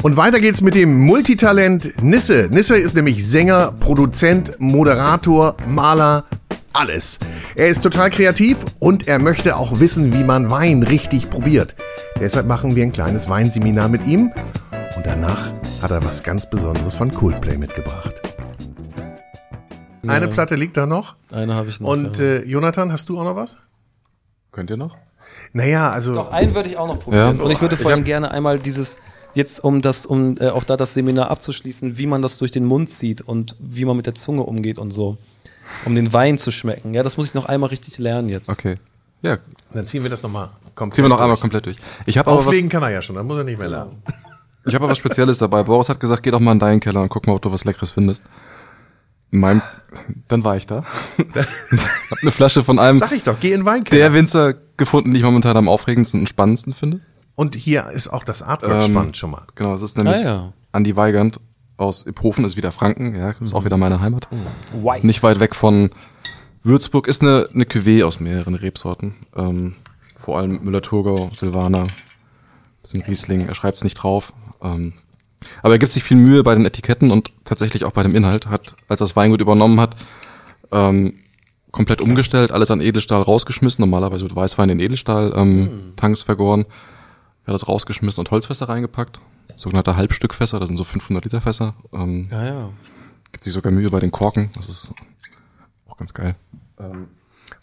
[0.04, 2.48] Und weiter geht's mit dem Multitalent Nisse.
[2.52, 6.26] Nisse ist nämlich Sänger, Produzent, Moderator, Maler,
[6.74, 7.18] alles.
[7.56, 11.74] Er ist total kreativ und er möchte auch wissen, wie man Wein richtig probiert.
[12.20, 14.32] Deshalb machen wir ein kleines Weinseminar mit ihm
[14.96, 15.50] und danach
[15.82, 18.14] hat er was ganz Besonderes von Coldplay mitgebracht.
[20.06, 21.16] Eine Platte liegt da noch.
[21.32, 21.90] Eine habe ich noch.
[21.90, 22.26] Und ja.
[22.26, 23.58] äh, Jonathan, hast du auch noch was?
[24.56, 24.96] Könnt ihr noch?
[25.52, 27.38] Naja, also Doch, einen würde ich auch noch probieren.
[27.38, 27.44] Ja.
[27.44, 29.02] Und ich würde vor allem hab- gerne einmal dieses,
[29.34, 32.64] jetzt um das, um äh, auch da das Seminar abzuschließen, wie man das durch den
[32.64, 35.18] Mund zieht und wie man mit der Zunge umgeht und so.
[35.86, 36.94] Um den Wein zu schmecken.
[36.94, 38.48] Ja, das muss ich noch einmal richtig lernen jetzt.
[38.48, 38.78] Okay.
[39.24, 39.40] Ja,
[39.74, 41.42] dann ziehen wir das nochmal komplett ziehen wir noch einmal durch.
[41.42, 41.78] komplett durch.
[42.06, 44.02] Ich habe aber was, Auflegen kann er ja schon, dann muss er nicht mehr lernen.
[44.66, 45.64] ich habe aber was Spezielles dabei.
[45.64, 47.66] Boris hat gesagt, geh doch mal in deinen Keller und guck mal, ob du was
[47.66, 48.24] Leckeres findest.
[49.36, 49.62] In meinem,
[50.30, 50.86] dann war ich da.
[51.18, 54.00] hab eine Flasche von einem Sag ich doch, geh in den Weinkeller.
[54.04, 57.02] der Winzer gefunden, die ich momentan am aufregendsten und spannendsten finde.
[57.36, 59.42] Und hier ist auch das Artwork Ähm, spannend schon mal.
[59.56, 60.54] Genau, das ist nämlich Ah, ja.
[60.72, 61.42] Andi Weigand
[61.76, 64.30] aus Iphofen, ist wieder Franken, ja, ist auch wieder meine Heimat.
[64.72, 65.06] White.
[65.06, 65.90] Nicht weit weg von
[66.64, 69.16] Würzburg, ist eine, eine Cuvée aus mehreren Rebsorten.
[69.36, 69.76] Ähm,
[70.18, 71.88] vor allem Müller-Thurgau, Silvaner,
[72.82, 74.32] bisschen Riesling, er schreibt es nicht drauf.
[74.64, 74.94] Ähm,
[75.62, 78.48] aber er gibt sich viel Mühe bei den Etiketten und tatsächlich auch bei dem Inhalt.
[78.48, 79.96] Hat, als er das Weingut übernommen hat,
[80.72, 81.20] ähm,
[81.72, 83.82] komplett umgestellt, alles an Edelstahl rausgeschmissen.
[83.82, 86.66] Normalerweise wird Weißwein in Edelstahl ähm, Tanks vergoren.
[87.44, 89.20] Er hat das rausgeschmissen und Holzfässer reingepackt.
[89.56, 91.76] Sogenannte Halbstückfässer, das sind so 500 Liter Fässer.
[91.94, 92.70] Ähm, Ja, ja.
[93.32, 94.50] Gibt sich sogar Mühe bei den Korken.
[94.56, 94.94] Das ist
[95.88, 96.36] auch ganz geil.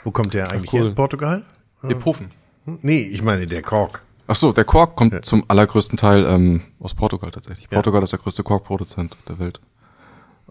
[0.04, 0.88] Wo kommt der eigentlich cool.
[0.88, 0.94] her?
[0.94, 1.44] Portugal?
[1.82, 2.30] Iphofen.
[2.64, 2.78] Hm?
[2.82, 4.02] Nee, ich meine der Kork.
[4.26, 7.68] Ach so, der Kork kommt zum allergrößten Teil ähm, aus Portugal tatsächlich.
[7.68, 9.60] Portugal ist der größte Korkproduzent der Welt.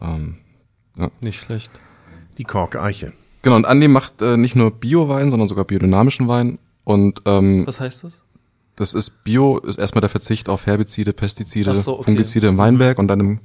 [0.02, 0.38] Ähm,
[1.20, 1.72] Nicht schlecht.
[2.38, 3.14] Die Kork-Eiche.
[3.42, 6.60] genau, und Andi macht äh, nicht nur Bio-Wein, sondern sogar biodynamischen Wein.
[6.84, 8.24] Und ähm, Was heißt das?
[8.76, 12.06] das ist Bio, ist erstmal der Verzicht auf Herbizide, Pestizide, so, okay.
[12.06, 13.40] Fungizide im Weinberg und dann im,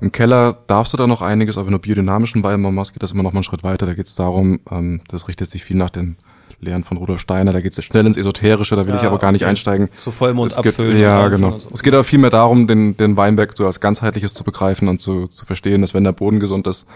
[0.00, 3.02] im Keller darfst du da noch einiges, aber wenn du biodynamischen Wein mal machst, geht
[3.02, 3.86] das immer noch mal einen Schritt weiter.
[3.86, 6.16] Da geht es darum, ähm, das richtet sich viel nach den
[6.60, 9.18] Lehren von Rudolf Steiner, da geht es schnell ins Esoterische, da will Ja, ich aber
[9.18, 9.50] gar nicht okay.
[9.50, 9.88] einsteigen.
[9.92, 11.52] Zu Vollmond es geht, abfüllen Ja, und genau.
[11.54, 11.68] und so.
[11.72, 15.26] Es geht aber vielmehr darum, den, den Weinberg so als ganzheitliches zu begreifen und zu,
[15.28, 16.86] zu verstehen, dass wenn der Boden gesund ist,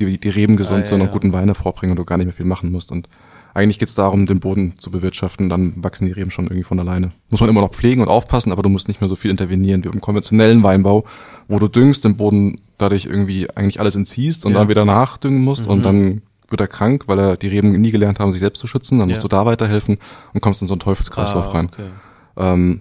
[0.00, 1.12] die, die Reben gesund Ah, ja, sind und ja.
[1.12, 2.90] guten Wein hervorbringen und du gar nicht mehr viel machen musst.
[2.90, 3.08] Und
[3.54, 7.12] eigentlich geht's darum, den Boden zu bewirtschaften, dann wachsen die Reben schon irgendwie von alleine.
[7.28, 9.84] Muss man immer noch pflegen und aufpassen, aber du musst nicht mehr so viel intervenieren
[9.84, 11.04] wie im konventionellen Weinbau,
[11.48, 14.60] wo du düngst, den Boden dadurch irgendwie eigentlich alles entziehst und Ja.
[14.60, 15.82] dann wieder nachdüngen musst und Mhm.
[15.82, 18.98] dann wird er krank, weil er die Reben nie gelernt haben, sich selbst zu schützen.
[19.00, 19.28] Dann musst Ja.
[19.28, 19.98] du da weiterhelfen
[20.32, 21.70] und kommst in so einen Teufelskreislauf Ah, rein.
[21.72, 21.88] okay.
[22.36, 22.80] Ähm,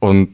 [0.00, 0.28] und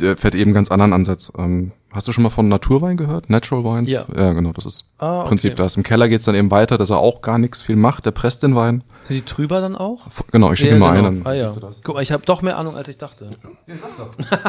[0.00, 1.32] der fährt eben einen ganz anderen Ansatz.
[1.36, 3.28] Ähm, hast du schon mal von Naturwein gehört?
[3.28, 3.90] Natural Wines?
[3.90, 4.04] Ja.
[4.16, 5.62] Ja, genau, das ist Ah, im Prinzip okay.
[5.62, 5.76] das.
[5.76, 8.06] Im Keller geht's dann eben weiter, dass er auch gar nichts viel macht.
[8.06, 8.84] Der presst den Wein.
[9.02, 10.06] Sind die trüber dann auch?
[10.30, 11.08] Genau, ich schicke Ja, mal genau.
[11.08, 11.26] einen.
[11.26, 11.52] Ah, ja.
[11.82, 13.30] Guck mal, ich habe doch mehr Ahnung, als ich dachte.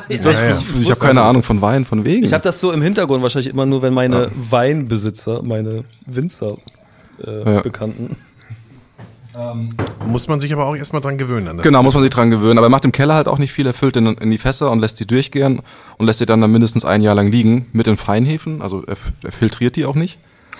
[0.09, 2.23] Ich, ich habe keine Ahnung von Wein, von wegen.
[2.23, 6.57] Ich habe das so im Hintergrund wahrscheinlich immer nur, wenn meine Weinbesitzer, meine Winzer
[7.27, 7.61] äh, Ja.
[7.61, 8.17] Bekannten.
[10.05, 11.61] Muss man sich aber auch erstmal dran gewöhnen.
[11.63, 12.57] Genau, muss man sich dran gewöhnen.
[12.57, 13.65] Aber er macht im Keller halt auch nicht viel.
[13.65, 15.61] Er füllt den in die Fässer und lässt die durchgehen
[15.97, 18.61] und lässt die dann, dann mindestens ein Jahr lang liegen mit den Feinhefen.
[18.61, 20.19] Also er, er filtriert die auch nicht.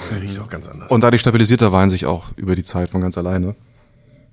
[0.10, 0.90] Der riecht auch ganz anders.
[0.90, 3.56] Und dadurch stabilisiert der Wein sich auch über die Zeit von ganz alleine.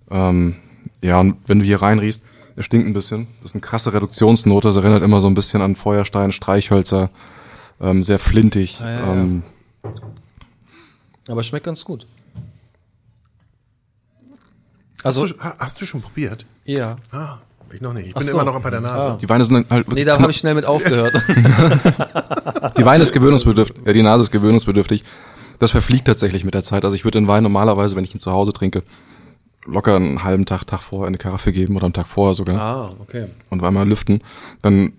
[0.08, 0.54] Ähm,
[1.02, 2.22] ja, und wenn du hier reinriechst,
[2.54, 3.26] er stinkt ein bisschen.
[3.38, 4.68] Das ist eine krasse Reduktionsnote.
[4.68, 7.10] Das erinnert immer so ein bisschen an Feuerstein, Streichhölzer.
[7.80, 8.78] Ähm, sehr flintig.
[8.80, 9.12] Ah, ja, ja.
[9.14, 9.42] ähm,
[11.28, 12.06] Aber schmeckt ganz gut.
[15.04, 16.44] Also, hast, du, ha- hast du schon probiert?
[16.64, 16.96] ja.
[17.12, 17.38] Ah,
[17.70, 18.06] ich noch nicht.
[18.08, 18.34] Ich Ach bin so.
[18.40, 19.10] immer noch bei der Nase.
[19.12, 19.18] Ah.
[19.20, 21.12] die Weine sind halt Nee, da habe ich schnell mit aufgehört.
[22.78, 23.84] Die Weine ist gewöhnungsbedürftig.
[23.86, 25.04] Ja, die Nase ist gewöhnungsbedürftig.
[25.58, 26.84] Das verfliegt tatsächlich mit der Zeit.
[26.86, 28.84] Also ich würde den Wein normalerweise, wenn ich ihn zu Hause trinke,
[29.66, 32.58] locker einen halben Tag, Tag vorher in eine Karaffe geben oder am Tag vorher sogar.
[32.58, 33.26] ah, okay.
[33.50, 34.22] Und einmal lüften.
[34.62, 34.94] Dann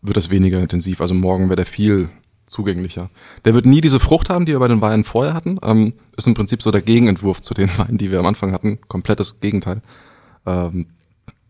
[0.00, 1.00] wird das weniger intensiv.
[1.00, 2.08] Also morgen wäre der viel
[2.46, 3.10] zugänglicher.
[3.44, 5.58] Der wird nie diese Frucht haben, die wir bei den Weinen vorher hatten.
[5.62, 8.78] Ähm, ist im Prinzip so der Gegenentwurf zu den Weinen, die wir am Anfang hatten.
[8.88, 9.80] Komplettes Gegenteil.
[10.46, 10.86] Ähm,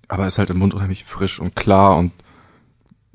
[0.09, 2.13] aber ist halt im Mund unheimlich frisch und klar und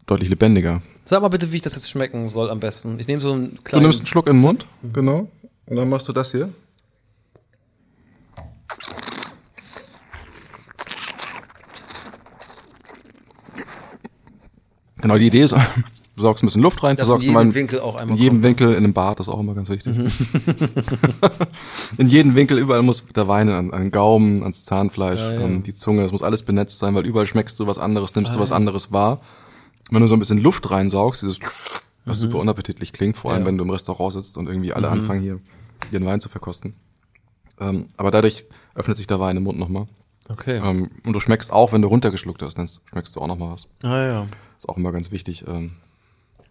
[0.08, 0.82] deutlich lebendiger.
[1.06, 3.00] Sag mal bitte, wie ich das jetzt schmecken soll am besten.
[3.00, 3.84] Ich nehme so einen Du kleinen.
[3.84, 5.30] nimmst einen Schluck in den Mund, genau.
[5.68, 6.50] Und dann machst du das hier.
[15.02, 15.58] Genau, die Idee ist, du
[16.18, 18.44] saugst ein bisschen Luft rein, Dass versorgst in jedem Winkel auch einmal in jedem kommt.
[18.46, 19.96] Winkel, in einem Bad, das ist auch immer ganz wichtig.
[21.98, 25.40] in jedem Winkel, überall muss der Wein an, an den Gaumen, ans Zahnfleisch, Ja, ja.
[25.42, 28.34] Ähm, die Zunge, das muss alles benetzt sein, weil überall schmeckst du was anderes, nimmst
[28.36, 28.56] du Ah, was ja.
[28.56, 29.20] anderes wahr.
[29.90, 31.40] Wenn du so ein bisschen Luft reinsaugst, dieses
[32.06, 32.22] was Mhm.
[32.24, 33.48] super unappetitlich klingt, vor allem Ja.
[33.48, 34.94] wenn du im Restaurant sitzt und irgendwie alle Mhm.
[34.94, 35.40] anfangen hier
[35.92, 36.74] ihren Wein zu verkosten.
[37.60, 39.88] Ähm, aber dadurch öffnet sich der Wein im Mund nochmal.
[40.30, 40.58] Okay.
[40.64, 43.68] Ähm, und du schmeckst auch, wenn du runtergeschluckt hast, dann schmeckst du auch nochmal was.
[43.84, 44.26] Ah, ja.
[44.58, 45.46] Ist auch immer ganz wichtig.
[45.48, 45.72] Ähm,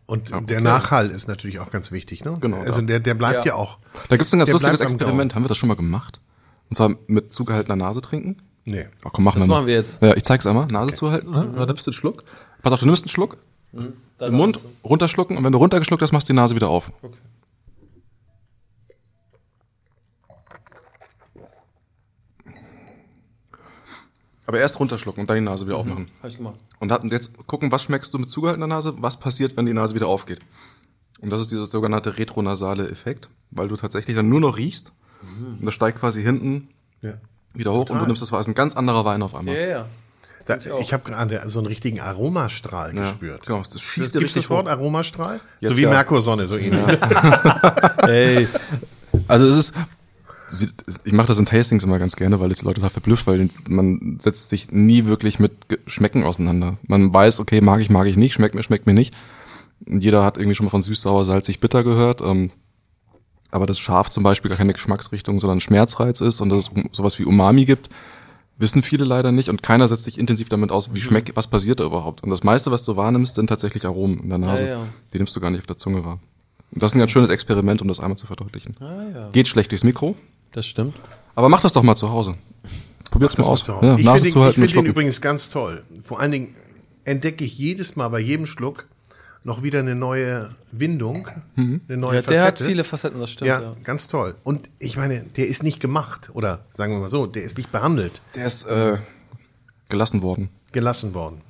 [0.07, 0.65] Und Ja, der okay.
[0.65, 2.37] Nachhall ist natürlich auch ganz wichtig, ne?
[2.41, 3.55] Genau, Also der, der bleibt ja, Ja.
[3.55, 3.79] auch.
[4.09, 5.35] Da gibt's ein ganz lustiges Experiment.
[5.35, 6.21] Haben wir das schon mal gemacht?
[6.71, 8.37] Und zwar mit zugehaltener Nase trinken?
[8.65, 8.87] Nee.
[9.05, 10.03] Ach komm, machen Das wir machen wir jetzt.
[10.03, 10.67] Ja, ich zeig's einmal.
[10.67, 11.31] Nase zuhalten.
[11.31, 11.53] Ne?
[11.57, 12.25] Dann nimmst du einen Schluck.
[12.63, 13.39] Pass auf, du nimmst einen Schluck.
[13.73, 13.93] Dann
[14.31, 16.91] Im Mund runterschlucken und wenn du runtergeschluckt hast, machst du die Nase wieder auf.
[17.03, 17.17] Okay.
[24.47, 26.09] Aber erst runterschlucken und dann die Nase wieder aufmachen.
[26.23, 26.57] Hab ich gemacht.
[26.79, 29.73] Und hat- und jetzt gucken, was schmeckst du mit zugehaltener Nase, was passiert, wenn die
[29.75, 30.39] Nase wieder aufgeht.
[31.21, 34.93] Und das ist dieser sogenannte retronasale Effekt, weil du tatsächlich dann nur noch riechst
[35.41, 36.69] und das steigt quasi hinten
[37.03, 37.15] Ja.
[37.55, 38.03] wieder hoch und Total.
[38.03, 39.55] du nimmst das war ist ein ganz anderer Wein auf einmal.
[39.57, 39.87] Ja, ja.
[40.47, 43.45] Da, ich habe gerade so einen richtigen Aromastrahl Ja, gespürt.
[43.47, 44.71] genau, das schießt dir Gibt's das richtig Wort hoch.
[44.71, 45.41] Aromastrahl?
[45.59, 45.91] Jetzt so wie ja.
[45.91, 46.99] Merkursonne, so ähnlich.
[48.07, 48.47] Ey.
[49.27, 49.75] Also es ist,
[51.05, 53.49] ich mache das in Tastings immer ganz gerne, weil es die Leute total verblüfft, weil
[53.69, 55.53] man setzt sich nie wirklich mit
[55.87, 56.79] Schmecken auseinander.
[56.87, 59.15] Man weiß, okay, mag ich, mag ich nicht, schmeckt mir, schmeckt mir nicht.
[59.85, 62.21] Und jeder hat irgendwie schon mal von süß, sauer, salzig, bitter gehört.
[62.21, 62.51] Ähm,
[63.51, 67.19] aber das Scharf zum Beispiel gar keine Geschmacksrichtung, sondern Schmerzreiz ist und dass es sowas
[67.19, 67.89] wie Umami gibt,
[68.59, 71.81] wissen viele leider nicht und keiner setzt sich intensiv damit aus, wie schmeckt, was passiert
[71.81, 72.23] da überhaupt.
[72.23, 74.65] Und das meiste, was du wahrnimmst, sind tatsächlich Aromen in der Nase.
[74.65, 74.87] Ja, ja.
[75.13, 76.21] Die nimmst du gar nicht auf der Zunge wahr.
[76.73, 78.77] Das ist ein ganz schönes Experiment, um das einmal zu verdeutlichen.
[78.81, 79.31] Ah, ja.
[79.31, 80.17] Geht schlecht durchs Mikro,
[80.53, 80.95] Das stimmt.
[81.35, 82.35] aber mach das doch mal zu Hause.
[83.11, 83.63] Probiert's mal mal aus.
[83.63, 83.87] zu Hause.
[83.87, 85.83] Ja, ich Nase finde den, ich find den übrigens ganz toll.
[86.03, 86.55] Vor allen Dingen
[87.05, 88.87] entdecke ich jedes Mal bei jedem Schluck
[89.45, 91.81] noch wieder eine neue Windung, Mhm.
[91.89, 92.65] eine neue Ja, der hat Facette.
[92.65, 93.49] viele Facetten, das stimmt.
[93.49, 93.77] ja, Ja.
[93.85, 94.35] ganz toll.
[94.43, 97.71] Und ich meine, der ist nicht gemacht oder sagen wir mal so, der ist nicht
[97.71, 98.99] behandelt, Der ist äh,
[99.89, 100.49] gelassen worden.
[100.73, 101.43] gelassen worden.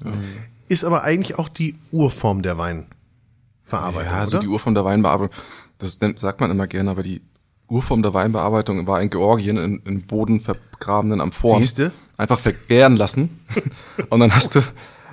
[0.68, 4.40] Ist aber eigentlich auch die Urform der Weinverarbeitung, Ja, also oder?
[4.44, 5.34] die Urform der Weinbearbeitung,
[5.78, 7.22] das sagt man immer gerne, aber die
[7.68, 11.60] Urform der Weinbearbeitung war in Georgien in, in Boden vergrabenen Amphoren.
[11.60, 11.92] Siehste?
[12.16, 13.40] Einfach vergären lassen.
[14.10, 14.60] und dann hast du,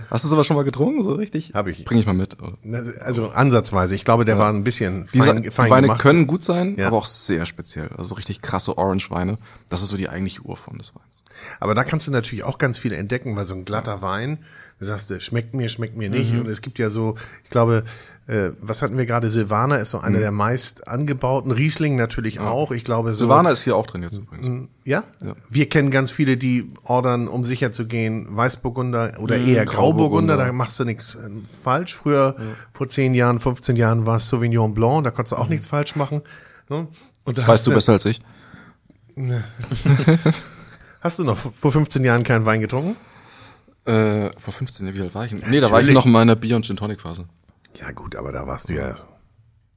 [0.10, 1.52] hast du sowas schon mal getrunken, so richtig?
[1.54, 1.84] Hab ich.
[1.84, 2.38] Bring ich mal mit.
[3.02, 3.96] Also ansatzweise.
[3.96, 6.02] Ich glaube, der war ein bisschen fein, die fein Weine gemacht.
[6.02, 6.88] können gut sein, Ja.
[6.88, 7.90] aber auch sehr speziell.
[7.98, 9.38] Also so richtig krasse Orange-Weine.
[9.70, 11.24] Das ist so die eigentliche Urform des Weins.
[11.60, 14.38] Aber da kannst du natürlich auch ganz viel entdecken, weil so ein glatter Wein,
[14.80, 16.34] sagst du, schmeckt mir, schmeckt mir nicht.
[16.34, 16.42] Mhm.
[16.42, 17.84] Und es gibt ja so, ich glaube,
[18.28, 19.30] äh, was hatten wir gerade?
[19.30, 20.22] Silvaner ist so einer Mhm.
[20.22, 21.52] der meist angebauten.
[21.52, 22.72] Riesling natürlich auch.
[22.72, 24.70] Ich glaube, so, Silvaner ist hier auch drin jetzt übrigens.
[24.86, 25.04] Ja?
[25.22, 25.34] Ja.
[25.50, 30.36] Wir kennen ganz viele, die ordern, um sicher zu gehen, Weißburgunder oder Mhm, eher Grauburgunder.
[30.36, 30.38] Grauburgunder.
[30.38, 31.30] Da machst du nichts äh,
[31.62, 31.94] falsch.
[31.96, 32.36] Früher,
[32.74, 35.04] vor 10 Jahren, 15 Jahren war es Sauvignon Blanc.
[35.04, 36.22] Da konntest du auch nichts falsch machen.
[36.70, 36.88] Ne?
[37.26, 38.20] Und da Das weißt du besser als ich.
[41.02, 42.96] Hast du noch vor 15 Jahren keinen Wein getrunken?
[43.86, 45.32] Äh, vor 15 Jahren, wie alt war ich?
[45.32, 45.42] denn?
[45.50, 45.94] Nee, da war ich Natürlich.
[45.96, 47.26] noch in meiner Bier- und Gin-Tonic-Phase.
[47.80, 48.96] Ja gut, aber da warst du ja...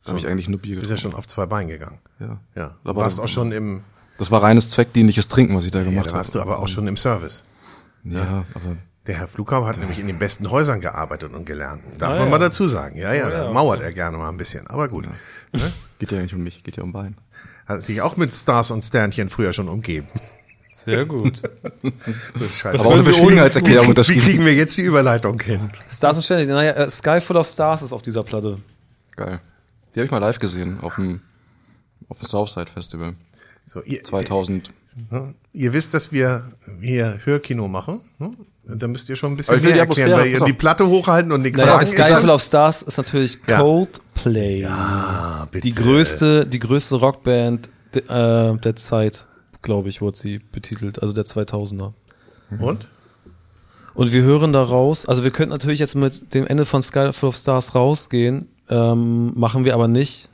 [0.04, 1.98] Da habe ich eigentlich nur Bier Du bist ja schon auf zwei Beinen gegangen.
[2.20, 2.38] Ja.
[2.54, 2.76] Ja.
[2.85, 3.82] Du Aber warst das- auch schon im...
[4.18, 6.18] Das war reines zweckdienliches Trinken, was ich da Ja, gemacht da habe.
[6.18, 7.44] warst du aber auch schon im Service.
[8.04, 11.82] Ja, aber Der Herr Flugau hat nämlich in den besten Häusern gearbeitet und gelernt.
[11.98, 12.30] Darf Ah, man ja.
[12.30, 12.96] mal dazu sagen.
[12.96, 14.66] Ja, ja, Ah, da ja, mauert er gerne mal ein bisschen.
[14.68, 15.06] Aber gut.
[15.52, 15.72] Ne?
[15.98, 17.16] geht ja nicht um mich, geht ja um Wein.
[17.66, 20.06] Hat sich auch mit Stars und Sternchen früher schon umgeben.
[20.87, 21.42] Sehr gut.
[21.83, 22.81] Das ist scheiße.
[22.85, 24.22] Aber ohne Verschwiegenheitserklärung Wie unterschrieben.
[24.22, 25.70] kriegen wir jetzt die Überleitung hin?
[25.88, 28.59] Stars und naja, äh, Sky Full of Stars ist auf dieser Platte.
[29.14, 29.40] Geil.
[29.94, 31.20] Die habe ich mal live gesehen auf dem,
[32.09, 33.12] auf dem Southside Festival.
[33.64, 34.70] So, ihr, 2000.
[35.11, 35.35] Ne?
[35.53, 36.44] Ihr wisst, dass wir
[36.81, 38.01] hier Hörkino machen.
[38.18, 38.33] Ne?
[38.64, 40.87] Da müsst ihr schon ein bisschen Aber ich will mehr erklären, weil ihr die Platte
[40.87, 41.87] hochhalten und nichts Naja, sagen.
[41.87, 43.59] Sky Full of Stars ist natürlich Ja.
[43.61, 44.62] Coldplay.
[44.62, 45.68] Ja, bitte.
[45.68, 49.27] Die größte, die größte Rockband de, äh, der Zeit,
[49.66, 51.92] glaube ich, wurde sie betitelt, also der 2000er.
[52.61, 52.87] Und?
[53.94, 57.12] Und wir hören da raus, also wir könnten natürlich jetzt mit dem Ende von Sky
[57.12, 60.29] Full of Stars rausgehen, ähm, machen wir aber nicht.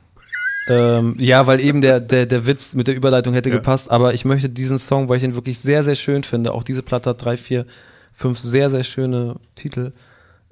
[0.69, 3.55] Ähm, ja, weil eben der, der, der Witz mit der Überleitung hätte Ja.
[3.55, 6.63] gepasst, aber ich möchte diesen Song, weil ich ihn wirklich sehr, sehr schön finde, auch
[6.63, 7.65] diese Platte hat drei, vier,
[8.13, 9.91] fünf sehr, sehr schöne Titel,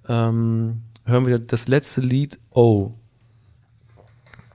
[0.09, 2.91] ähm, hören wir das letzte Lied, Oh,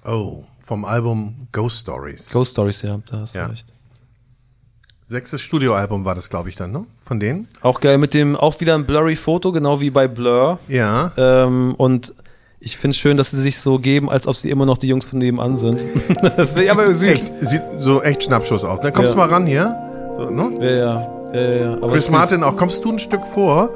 [0.04, 2.30] Oh, vom Album Ghost Stories.
[2.32, 3.46] Ghost Stories, ja, da hast Ja.
[3.46, 3.72] du recht.
[5.08, 6.84] Sechstes Studioalbum war das, glaube ich, dann, ne?
[6.98, 7.46] Von denen?
[7.62, 10.58] Auch geil, mit dem, auch wieder ein blurry Foto, genau wie bei Blur.
[10.66, 11.12] Ja.
[11.16, 12.12] Ähm, und
[12.58, 14.88] ich finde es schön, dass sie sich so geben, als ob sie immer noch die
[14.88, 15.80] Jungs von nebenan sind.
[16.36, 17.08] das wäre aber süß.
[17.08, 18.80] Echt, sieht so echt Schnappschuss aus.
[18.80, 19.20] Dann kommst Ja.
[19.24, 19.76] du mal ran hier.
[20.12, 20.58] So, ne?
[20.60, 21.30] Ja, ja.
[21.34, 21.88] ja, ja, ja.
[21.88, 23.70] Chris Martin, auch kommst du ein Stück vor,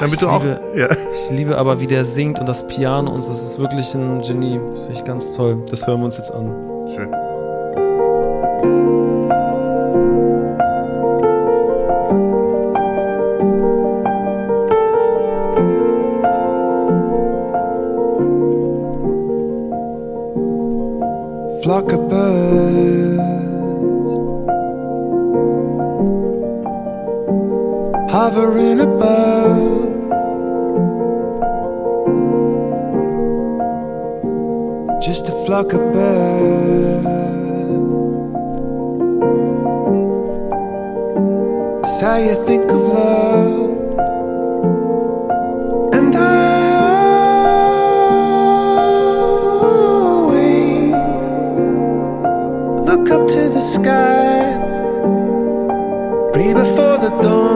[0.00, 0.42] damit ich du auch.
[0.42, 0.88] liebe, Ja.
[0.90, 4.20] Ich liebe aber, wie der singt und das Piano und so, das ist wirklich ein
[4.20, 4.58] Genie.
[4.74, 5.62] Das finde ich ganz toll.
[5.70, 6.52] Das hören wir uns jetzt an.
[6.92, 7.08] Schön.
[21.72, 23.18] Flock of birds
[28.12, 29.56] hovering above.
[35.00, 37.06] Just a flock of birds.
[41.86, 43.31] It's how you think of love.
[53.82, 54.54] Sky,
[56.32, 57.51] breathe before the dawn.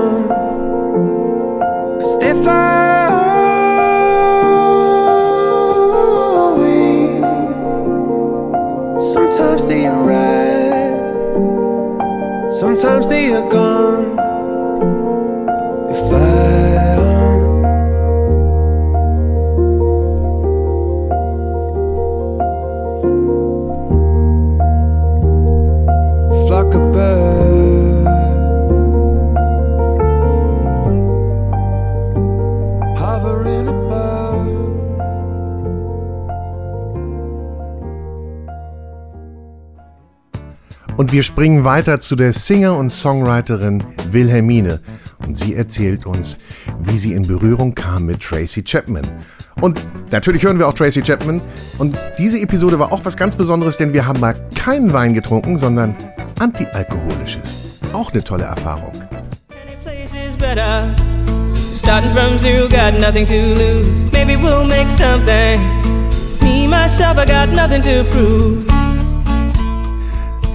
[40.97, 44.80] Und wir springen weiter zu der Singer und Songwriterin Wilhelmine.
[45.26, 46.38] Und sie erzählt uns,
[46.80, 49.05] wie sie in Berührung kam mit Tracy Chapman.
[49.61, 49.80] Und
[50.11, 51.40] natürlich hören wir auch Tracy Chapman.
[51.78, 55.59] Und diese Episode war auch was ganz Besonderes, denn wir haben mal keinen Wein getrunken,
[55.59, 55.94] sondern
[56.38, 57.59] antialkoholisches.
[57.92, 58.92] Auch eine tolle Erfahrung.
[61.74, 64.05] Starting from zero, got nothing to lose.
[64.11, 65.61] Maybe we'll make something.
[66.42, 68.76] Me, myself, I got nothing to prove.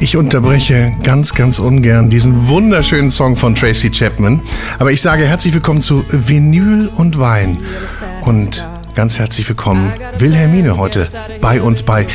[0.01, 4.41] Ich unterbreche ganz, ganz ungern diesen wunderschönen Song von Tracy Chapman.
[4.79, 7.59] Aber ich sage herzlich willkommen zu Vinyl und Wein.
[8.21, 11.07] Und ganz herzlich willkommen Wilhelmine heute
[11.39, 12.07] bei uns bei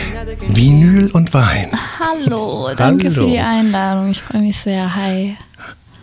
[0.48, 1.68] Vinyl und Wein.
[2.00, 3.22] Hallo, danke Hallo.
[3.22, 4.10] für die Einladung.
[4.10, 4.96] Ich freue mich sehr.
[4.96, 5.36] Hi.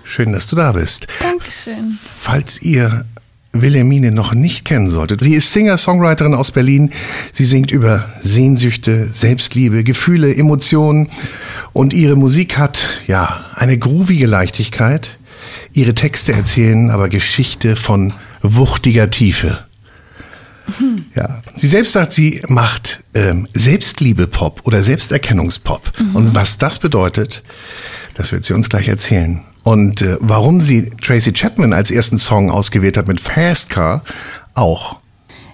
[0.05, 1.07] Schön, dass du da bist.
[1.19, 1.99] Dankeschön.
[2.01, 3.03] Falls ihr
[3.53, 6.89] Wilhelmine noch nicht kennen solltet, sie ist Singer-Songwriterin aus Berlin.
[7.31, 11.09] Sie singt über Sehnsüchte, Selbstliebe, Gefühle, Emotionen
[11.71, 15.17] und ihre Musik hat, ja, eine groovige Leichtigkeit.
[15.71, 19.59] Ihre Texte erzählen aber Geschichte von wuchtiger Tiefe.
[21.13, 25.91] Ja, sie selbst sagt, sie macht ähm, Selbstliebe-Pop oder Selbsterkennungspop.
[26.13, 27.43] Und was das bedeutet,
[28.15, 29.41] das wird sie uns gleich erzählen.
[29.63, 34.03] Und äh, warum sie Tracy Chapman als ersten Song ausgewählt hat mit Fast Car,
[34.53, 34.97] auch.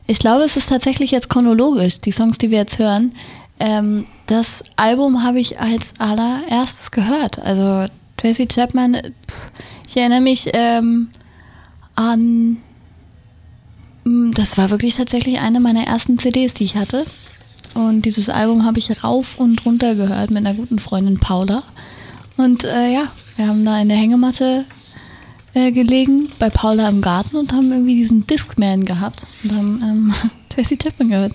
[0.08, 3.14] Ich glaube, es ist tatsächlich jetzt chronologisch, die Songs, die wir jetzt hören.
[3.60, 7.40] Ähm, das Album habe ich als allererstes gehört.
[7.40, 7.88] Also
[8.18, 9.52] Tracy Chapman, pff,
[9.86, 11.10] ich erinnere mich ähm,
[11.96, 12.58] an,
[14.06, 17.06] mm, das war wirklich tatsächlich eine meiner ersten CDs, die ich hatte.
[17.76, 21.64] Und dieses Album habe ich rauf und runter gehört mit einer guten Freundin Paula.
[22.36, 23.04] Und äh, ja,
[23.40, 24.66] wir haben da in der Hängematte
[25.54, 30.14] äh, gelegen bei Paula im Garten und haben irgendwie diesen Discman gehabt und haben ähm,
[30.50, 31.34] Tracy Chapman gehört.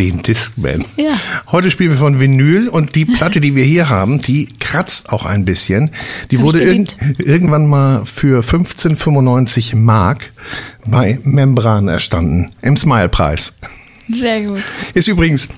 [0.00, 0.84] Den Discman.
[0.96, 1.16] Ja.
[1.52, 5.24] Heute spielen wir von Vinyl und die Platte, die wir hier haben, die kratzt auch
[5.24, 5.92] ein bisschen.
[6.32, 10.32] Die Hab wurde irgend, irgendwann mal für 15,95 Mark
[10.84, 12.50] bei Membran erstanden.
[12.62, 13.54] Im Smile-Preis.
[14.08, 14.62] Sehr gut.
[14.92, 15.48] Ist übrigens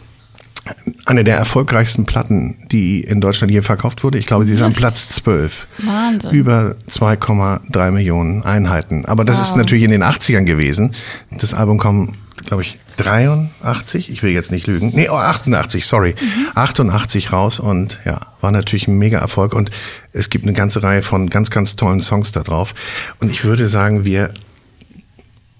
[1.05, 4.19] eine der erfolgreichsten Platten, die in Deutschland je verkauft wurde.
[4.19, 5.67] Ich glaube, sie ist am Platz 12.
[5.79, 6.31] Wahnsinn.
[6.31, 9.05] Über 2,3 Millionen Einheiten.
[9.05, 9.59] Aber das ist Wow.
[9.59, 10.95] natürlich in den 80ern gewesen.
[11.31, 12.15] Das Album kam,
[12.47, 14.11] glaube ich, 83.
[14.11, 14.91] Ich will jetzt nicht lügen.
[14.95, 16.15] Nee, oh, 88, sorry.
[16.55, 19.55] 88 raus und ja, war natürlich ein mega Erfolg.
[19.55, 19.71] Und
[20.13, 22.75] es gibt eine ganze Reihe von ganz, ganz tollen Songs da drauf.
[23.21, 24.33] Und ich würde sagen, wir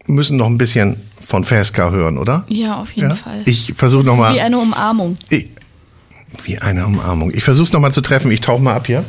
[0.07, 0.97] müssen noch ein bisschen
[1.27, 2.45] von Fast-Car hören, oder?
[2.49, 3.17] Ja, auf jeden Ja?
[3.17, 3.43] Fall.
[3.47, 4.35] Ich versuche nochmal.
[4.35, 5.17] Wie eine Umarmung.
[5.29, 7.33] Wie eine Umarmung.
[7.35, 8.31] Ich versuche es nochmal zu treffen.
[8.31, 9.05] Ich tauche mal ab hier.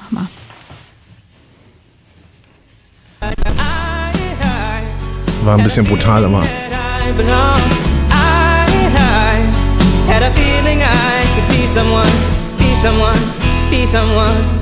[0.00, 0.28] Mach mal.
[5.44, 6.28] War ein bisschen brutal I
[10.08, 12.10] had a feeling I could be someone,
[12.58, 13.18] be someone,
[13.70, 14.61] be someone.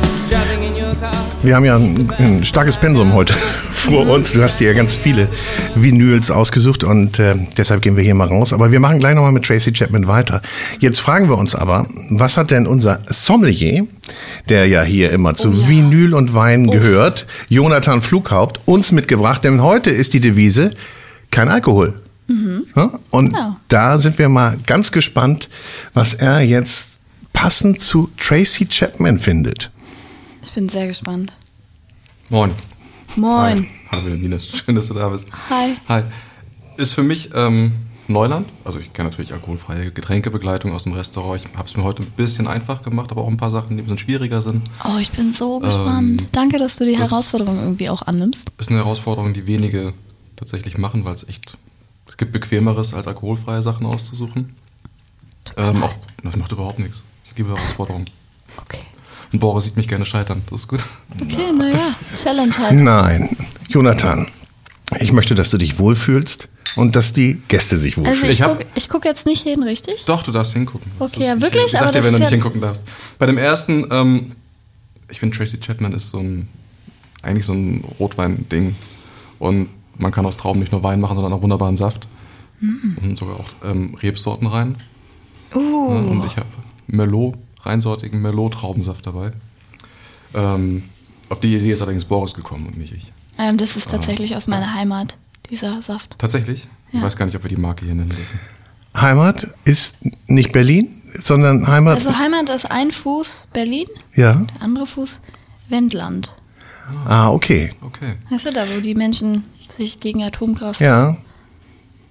[1.43, 3.33] Wir haben ja ein, ein starkes Pensum heute
[3.71, 4.33] vor uns.
[4.33, 5.27] Du hast dir ja ganz viele
[5.73, 8.53] Vinyls ausgesucht und äh, deshalb gehen wir hier mal raus.
[8.53, 10.43] Aber wir machen gleich nochmal mit Tracy Chapman weiter.
[10.79, 13.87] Jetzt fragen wir uns aber, was hat denn unser Sommelier,
[14.49, 19.43] der ja hier immer zu Vinyl und Wein gehört, Jonathan Flughaupt, uns mitgebracht?
[19.43, 20.71] Denn heute ist die Devise
[21.31, 21.95] kein Alkohol.
[22.27, 22.65] Mhm.
[22.75, 22.91] Ja?
[23.09, 23.55] Und Genau.
[23.67, 25.49] da sind wir mal ganz gespannt,
[25.95, 26.99] was er jetzt
[27.33, 29.71] passend zu Tracy Chapman findet.
[30.43, 31.33] Ich bin sehr gespannt.
[32.29, 32.51] Moin.
[33.15, 33.59] Moin.
[33.63, 33.67] Hi.
[33.91, 35.27] Hallo Wilhelmine, schön, dass du da bist.
[35.49, 35.75] Hi.
[35.87, 36.03] Hi.
[36.77, 37.73] Ist für mich ähm,
[38.07, 38.47] Neuland.
[38.63, 41.41] Also ich kenne natürlich alkoholfreie Getränkebegleitung aus dem Restaurant.
[41.45, 43.83] Ich habe es mir heute ein bisschen einfach gemacht, aber auch ein paar Sachen, die
[43.83, 44.63] ein bisschen schwieriger sind.
[44.85, 46.27] Oh, ich bin so Ähm, gespannt.
[46.31, 48.51] Danke, dass du die das- Herausforderung irgendwie auch annimmst.
[48.57, 49.93] Ist eine Herausforderung, die wenige
[50.37, 51.57] tatsächlich machen, weil es echt,
[52.07, 54.55] es gibt bequemeres, als alkoholfreie Sachen auszusuchen.
[55.57, 57.03] Ähm, auch, das macht überhaupt nichts.
[57.29, 58.05] Ich liebe Herausforderungen.
[58.57, 58.79] Okay.
[59.33, 60.83] Und Boris sieht mich gerne scheitern, das ist gut.
[61.21, 61.95] Okay, naja.
[62.17, 62.79] Challenge halt.
[62.81, 63.29] Nein,
[63.69, 64.27] Jonathan,
[64.99, 68.31] ich möchte, dass du dich wohlfühlst und dass die Gäste sich Also wohlfühlen.
[68.33, 70.03] ich gucke ich guck jetzt nicht hin, richtig?
[70.05, 70.91] Doch, du darfst hingucken.
[70.99, 71.65] Okay, ja, wirklich?
[71.65, 72.83] Ich sag Aber dir, das wenn du ist nicht ja- hingucken darfst.
[73.19, 74.31] Bei dem ersten, ähm,
[75.09, 76.47] ich finde Tracy Chapman ist so ein,
[77.23, 78.75] eigentlich so ein Rotwein-Ding.
[79.39, 82.07] Und man kann aus Trauben nicht nur Wein machen, sondern auch wunderbaren Saft.
[82.59, 82.97] Mhm.
[83.01, 84.75] Und sogar auch ähm, Rebsorten rein.
[85.55, 85.59] Uh.
[85.59, 86.47] Und ich habe
[86.87, 89.31] Merlot, reinsortigen Merlot-Traubensaft dabei.
[90.33, 90.83] Ähm,
[91.29, 93.11] auf die Idee ist allerdings Boris gekommen und nicht ich.
[93.37, 93.91] Ähm, das ist Ah.
[93.91, 95.17] tatsächlich aus meiner Heimat,
[95.49, 96.15] dieser Saft.
[96.17, 96.67] Tatsächlich?
[96.89, 97.01] Ich Ja.
[97.01, 98.39] weiß gar nicht, ob wir die Marke hier nennen dürfen.
[98.95, 99.97] Heimat ist
[100.27, 101.95] nicht Berlin, sondern Heimat.
[101.95, 104.33] Also Heimat ist ein Fuß Berlin, ja.
[104.33, 105.21] der andere Fuß
[105.69, 106.35] Wendland.
[107.05, 107.73] Ah, okay.
[107.81, 108.15] Okay.
[108.29, 111.15] Weißt du, da wo die Menschen sich gegen Atomkraft Ja.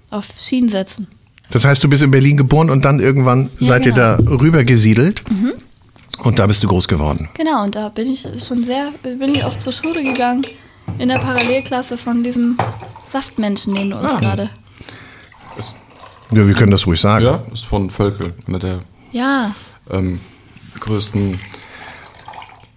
[0.08, 1.08] auf Schienen setzen.
[1.50, 4.36] Das heißt, du bist in Berlin geboren und dann irgendwann Ja, seid ihr da genau.
[4.36, 5.52] rüber gesiedelt Mhm.
[6.22, 7.28] und da bist du groß geworden.
[7.34, 10.42] Genau, und da bin ich schon sehr, bin ich auch zur Schule gegangen,
[10.98, 12.56] in der Parallelklasse von diesem
[13.06, 14.18] Saftmenschen, den du uns Ah.
[14.20, 14.50] gerade.
[16.32, 17.24] Ja, wir können das ruhig sagen.
[17.24, 18.78] Ja, ist von Völkel, einer der
[19.12, 19.52] Ja,
[19.90, 20.20] ähm,
[20.78, 21.40] größten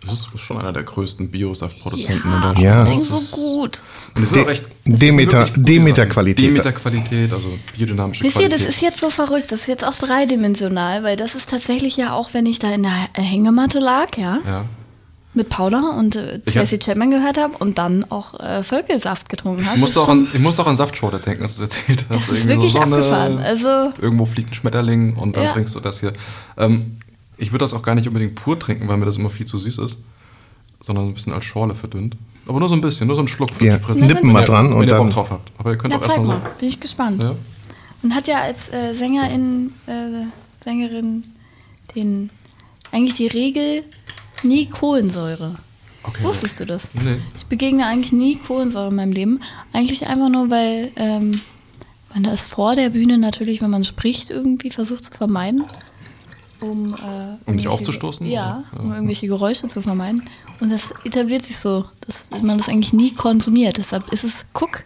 [0.05, 2.89] Das ist schon einer der größten Biosaftproduzenten Ja, in Deutschland.
[2.89, 2.95] Ja.
[2.95, 3.81] Das so ist- gut.
[4.15, 6.43] Und sind De- auch echt, Demeter- das gute Demeter-Qualität.
[6.45, 6.55] Sachen.
[6.55, 8.67] Demeter-Qualität, also biodynamische Wisst ihr, Qualität.
[8.67, 12.13] das ist jetzt so verrückt, das ist jetzt auch dreidimensional, weil das ist tatsächlich ja
[12.13, 14.65] auch, wenn ich da in der Hängematte lag, ja, ja.
[15.35, 19.75] mit Paula und äh, Tracy Chapman gehört habe und dann auch äh, Völkelsaft getrunken habe.
[19.75, 22.05] Ich musste, Das auch an, ich musste auch an Saftschorle denken, als du es erzählt
[22.09, 22.29] hast.
[22.29, 25.51] Es ist wirklich abgefahren, also- Irgendwo fliegt ein Schmetterling und dann Ja.
[25.53, 26.13] trinkst du das hier.
[26.57, 26.97] Ähm,
[27.43, 29.57] ich würde das auch gar nicht unbedingt pur trinken, weil mir das immer viel zu
[29.59, 30.01] süß ist,
[30.81, 32.17] sondern so ein bisschen als Schorle verdünnt.
[32.45, 34.07] Aber nur so ein bisschen, nur so einen Schluck für Wir Spritzen.
[34.07, 35.51] nippen mal dran wenn und ihr dann- Bock drauf habt.
[35.57, 36.59] Aber ihr könnt ja, auch zeig erstmal mal, so.
[36.59, 37.21] bin ich gespannt.
[37.21, 37.35] Ja.
[38.01, 40.25] Und hat ja als äh, Sängerin, äh,
[40.63, 41.21] Sängerin
[41.95, 42.29] den,
[42.91, 43.83] eigentlich die Regel
[44.43, 45.55] nie Kohlensäure.
[46.03, 46.23] Okay.
[46.23, 46.89] Wusstest du das?
[46.93, 47.15] Nee.
[47.37, 49.39] Ich begegne eigentlich nie Kohlensäure in meinem Leben.
[49.71, 51.31] Eigentlich einfach nur, weil ähm,
[52.13, 55.63] man das vor der Bühne natürlich, wenn man spricht, irgendwie versucht zu vermeiden.
[56.63, 58.83] Um, äh, Um nicht irgendwelche- aufzustoßen, Ja, oder?
[58.83, 60.23] um irgendwelche Geräusche zu vermeiden.
[60.61, 63.77] Und das etabliert sich so, dass man das eigentlich nie konsumiert.
[63.77, 64.83] Deshalb ist es, guck,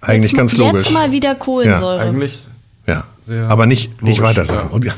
[0.00, 0.84] Eigentlich jetzt, ganz mal- logisch.
[0.84, 2.00] Jetzt mal wieder Kohlensäure.
[2.00, 2.42] Eigentlich
[2.86, 3.04] Ja.
[3.20, 4.70] Sehr Aber nicht, nicht logisch, weiter sagen.
[4.84, 4.92] ja.
[4.92, 4.94] Ja.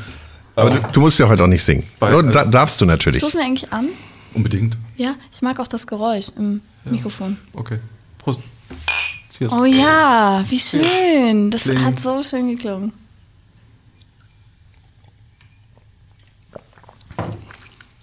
[0.55, 1.83] Aber du, du musst ja heute auch nicht singen.
[1.99, 3.19] Bei- Oder da, also- darfst du natürlich.
[3.21, 3.87] Stoßen wir eigentlich an?
[4.35, 4.77] unbedingt.
[4.97, 6.61] Ja, ich mag auch das Geräusch im
[6.91, 7.37] Mikrofon.
[7.53, 7.79] Okay.
[8.19, 8.43] Prost.
[9.35, 9.53] Cheers.
[9.53, 11.49] Oh ja, wie schön.
[11.49, 11.83] Das Kling.
[11.83, 12.91] hat so schön geklungen.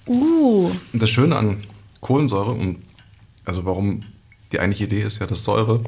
[0.07, 1.65] Uh, Und das Schöne an
[2.01, 2.79] Kohlensäure, und
[3.45, 4.03] also warum
[4.53, 5.83] die eigentliche Idee ist ja, dass Säure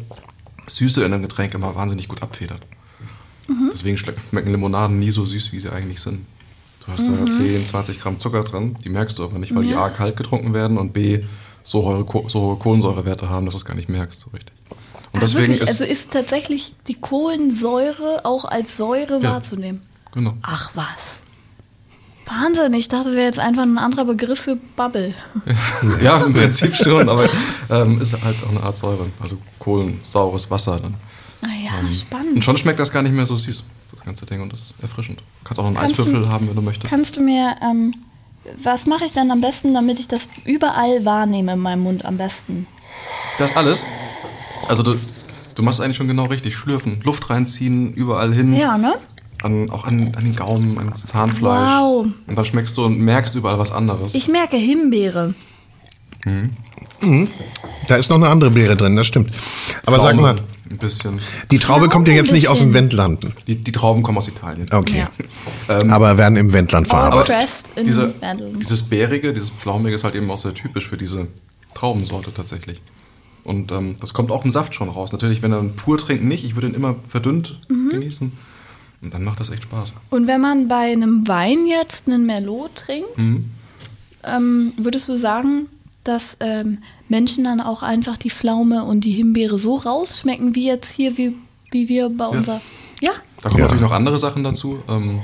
[0.66, 2.60] Süße in einem Getränk immer wahnsinnig gut abfedert.
[3.46, 3.70] Mhm.
[3.72, 6.26] Deswegen schmecken Limonaden nie so süß, wie sie eigentlich sind.
[6.84, 9.68] Du hast da 10, 20 Gramm Zucker dran, die merkst du aber nicht, weil die
[9.68, 9.74] Mhm.
[9.74, 9.84] Ja.
[9.84, 11.24] A kalt getrunken werden und B
[11.62, 14.52] so hohe, so hohe Kohlensäurewerte haben, dass du es gar nicht merkst so richtig.
[15.12, 15.60] Und Ach, deswegen wirklich?
[15.62, 19.32] ist also ist tatsächlich die Kohlensäure auch als Säure Ja.
[19.32, 19.82] wahrzunehmen.
[20.12, 20.34] genau.
[20.42, 21.22] Ach was.
[22.28, 25.14] Wahnsinn, ich dachte, das wäre jetzt einfach ein anderer Begriff für Bubble.
[26.02, 27.28] Ja, im Prinzip schon, aber
[27.70, 29.06] ähm, ist halt auch eine Art Säure.
[29.20, 30.94] Also kohlensaures Wasser dann.
[31.42, 32.44] Ah ja, Und spannend.
[32.44, 33.62] schon schmeckt das gar nicht mehr so süß,
[33.92, 34.40] das ganze Ding.
[34.40, 35.20] Und das ist erfrischend.
[35.20, 36.90] Du kannst auch noch einen Kannst du- Eiswürfel haben, wenn du möchtest.
[36.90, 37.92] Kannst du mir, ähm,
[38.62, 42.16] was mache ich dann am besten, damit ich das überall wahrnehme in meinem Mund am
[42.16, 42.66] besten?
[43.38, 43.86] Das alles?
[44.68, 44.96] Also du,
[45.54, 46.56] du machst eigentlich schon genau richtig.
[46.56, 48.52] Schlürfen, Luft reinziehen, überall hin.
[48.54, 48.94] Ja, ne?
[49.42, 51.70] An, auch an, an den Gaumen, ans Zahnfleisch.
[51.70, 52.06] Wow.
[52.26, 54.14] Und dann schmeckst du und merkst überall was anderes.
[54.14, 55.34] Ich merke Himbeere.
[57.00, 57.28] Mhm.
[57.86, 59.32] Da ist noch eine andere Beere drin, das stimmt.
[59.86, 60.36] Aber sag Pflaume, mal,
[60.70, 61.20] Ein bisschen.
[61.50, 62.74] die Traube Pflaume kommt ja jetzt nicht aus dem.
[62.74, 63.32] Wendlanden.
[63.46, 64.66] Die, die Trauben kommen aus Italien.
[64.72, 65.06] Okay.
[65.68, 65.80] Ja.
[65.80, 67.62] Ähm, Aber werden im Wendland verarbeitet.
[67.86, 68.52] Diese, Wendel.
[68.60, 71.28] dieses Bärige, dieses Pflaumige ist halt eben auch sehr typisch für diese
[71.74, 72.82] Traubensorte tatsächlich.
[73.44, 75.12] Und ähm, das kommt auch im Saft schon raus.
[75.12, 76.44] Natürlich, wenn er ihn pur trinkt, nicht.
[76.44, 77.90] Ich würde ihn immer verdünnt Mhm.
[77.90, 78.32] genießen.
[79.00, 79.92] Und dann macht das echt Spaß.
[80.10, 83.50] Und wenn man bei einem Wein jetzt einen Merlot trinkt, Mhm.
[84.24, 85.66] ähm, würdest du sagen,
[86.04, 86.78] dass ähm,
[87.08, 91.34] Menschen dann auch einfach die Pflaume und die Himbeere so rausschmecken, wie jetzt hier, wie,
[91.70, 92.60] wie wir bei unser.
[93.00, 93.12] Ja.
[93.42, 93.64] Da kommen Ja.
[93.66, 94.82] natürlich noch andere Sachen dazu.
[94.88, 95.20] Ähm,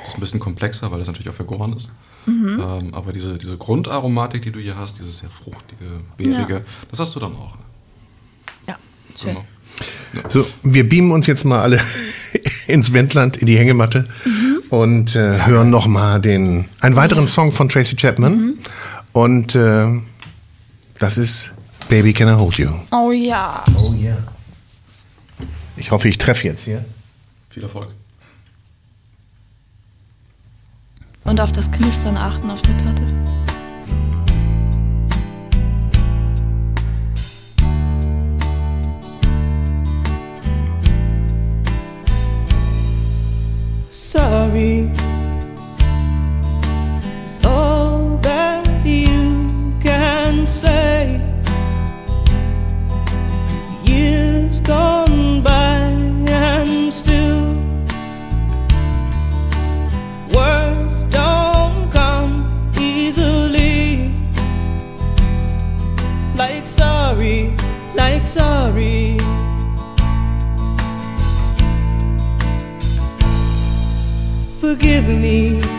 [0.00, 1.90] das ist ein bisschen komplexer, weil das natürlich auch vergoren ist.
[2.26, 2.60] Mhm.
[2.64, 5.84] Ähm, aber diese, diese Grundaromatik, die du hier hast, dieses sehr fruchtige,
[6.16, 6.60] beerige, Ja.
[6.90, 7.56] das hast du dann auch.
[8.68, 8.78] Ja,
[9.16, 9.34] schön.
[9.34, 9.44] Genau.
[10.28, 11.80] So, wir beamen uns jetzt mal alle
[12.66, 14.06] ins Wendland, in die Hängematte
[14.68, 18.58] und äh, hören noch mal den einen weiteren Song von Tracy Chapman.
[19.12, 19.86] Und äh,
[20.98, 21.52] das ist
[21.88, 22.70] Baby Can I Hold You.
[22.90, 23.62] Oh ja.
[23.78, 24.16] Oh ja.
[25.76, 26.84] Ich hoffe, ich treffe jetzt hier.
[27.50, 27.92] Viel Erfolg.
[31.24, 33.06] Und auf das Knistern achten auf der Platte.
[44.62, 45.11] Sorry
[75.02, 75.71] forgive me.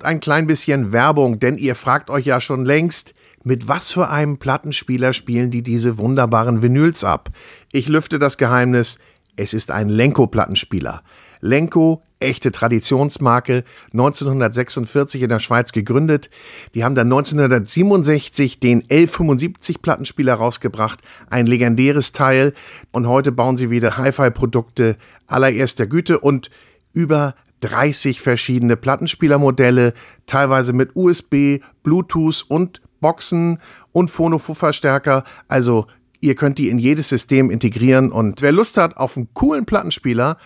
[0.00, 3.12] Kommt ein klein bisschen Werbung, denn ihr fragt euch ja schon längst,
[3.44, 7.28] mit was für einem Plattenspieler spielen die diese wunderbaren Vinyls ab?
[7.70, 8.98] Ich lüfte das Geheimnis,
[9.36, 11.02] es ist ein Lenko-Plattenspieler.
[11.42, 16.30] Lenko, echte Traditionsmarke, 1946 in der Schweiz gegründet.
[16.74, 22.54] Die haben dann 1967 den L75 Plattenspieler rausgebracht, ein legendäres Teil.
[22.90, 24.96] Und heute bauen sie wieder Hi-Fi-Produkte
[25.26, 26.50] allererster Güte und
[26.94, 29.94] über 30 verschiedene Plattenspielermodelle,
[30.26, 33.58] teilweise mit USB, Bluetooth und Boxen
[33.92, 35.24] und Phono-Verstärker.
[35.48, 35.86] Also
[36.20, 40.36] ihr könnt die in jedes System integrieren und wer Lust hat auf einen coolen Plattenspieler,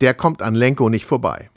[0.00, 1.50] der kommt an Lenko nicht vorbei.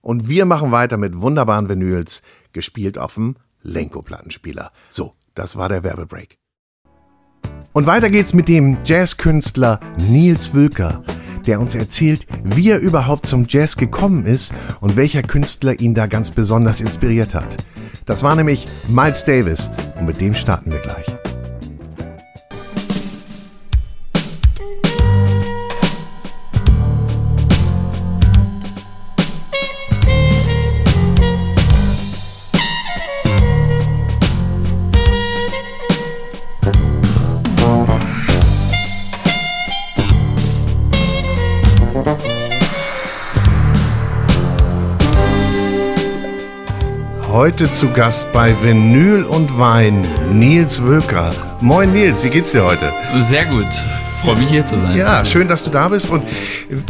[0.00, 2.22] Und wir machen weiter mit wunderbaren Vinyls,
[2.52, 4.70] gespielt auf dem Lenko-Plattenspieler.
[4.88, 6.38] So, das war der Werbebreak.
[7.72, 11.02] Und weiter geht's mit dem Jazzkünstler Nils Wülker,
[11.46, 16.06] der uns erzählt, wie er überhaupt zum Jazz gekommen ist und welcher Künstler ihn da
[16.06, 17.56] ganz besonders inspiriert hat.
[18.04, 21.06] Das war nämlich Miles Davis und mit dem starten wir gleich.
[47.46, 51.32] Heute zu Gast bei Vinyl und Wein Nils Wölker.
[51.60, 52.92] Moin Nils, wie geht's dir heute?
[53.18, 53.68] Sehr gut.
[54.20, 54.96] Freue mich hier zu sein.
[54.96, 56.10] Ja, schön, dass du da bist.
[56.10, 56.24] Und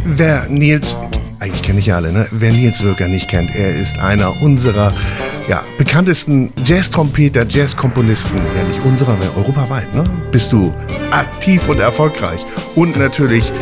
[0.03, 0.97] wer Nils,
[1.37, 2.25] eigentlich kenne ich ja alle, ne?
[2.31, 4.93] Wer Nils Wölker nicht kennt, er ist einer unserer
[5.47, 10.05] ja, bekanntesten Jazz-Trompeter, Jazz-Komponisten, ja nicht unserer, aber europaweit, ne?
[10.31, 10.73] Bist du
[11.11, 12.43] aktiv und erfolgreich
[12.73, 13.53] und natürlich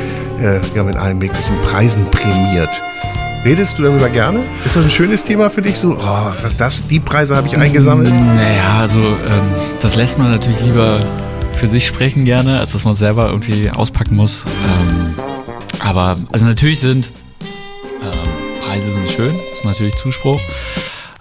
[0.41, 2.81] äh, ja, mit allen möglichen Preisen prämiert.
[3.45, 4.43] Redest du darüber gerne?
[4.65, 5.77] Ist das ein schönes Thema für dich?
[5.77, 8.11] So, oh, das, die Preise habe ich eingesammelt?
[8.11, 10.99] Naja, also ähm, das lässt man natürlich lieber
[11.53, 14.45] für sich sprechen gerne, als dass man es selber irgendwie auspacken muss.
[14.47, 15.13] Ähm,
[15.77, 17.11] aber also natürlich sind
[18.01, 18.11] ähm,
[18.65, 20.41] Preise sind schön, ist natürlich Zuspruch,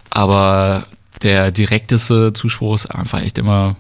[0.09, 0.87] aber
[1.23, 3.77] der direkteste Zuspruch ist einfach echt immer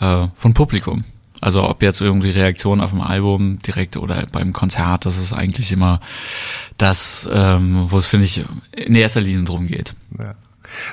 [0.00, 1.02] äh, von Publikum.
[1.40, 5.72] Also ob jetzt irgendwie Reaktion auf dem Album direkt oder beim Konzert, das ist eigentlich
[5.72, 6.00] immer
[6.78, 9.94] das, ähm, wo es, finde ich, in erster Linie drum geht.
[10.18, 10.34] Ja.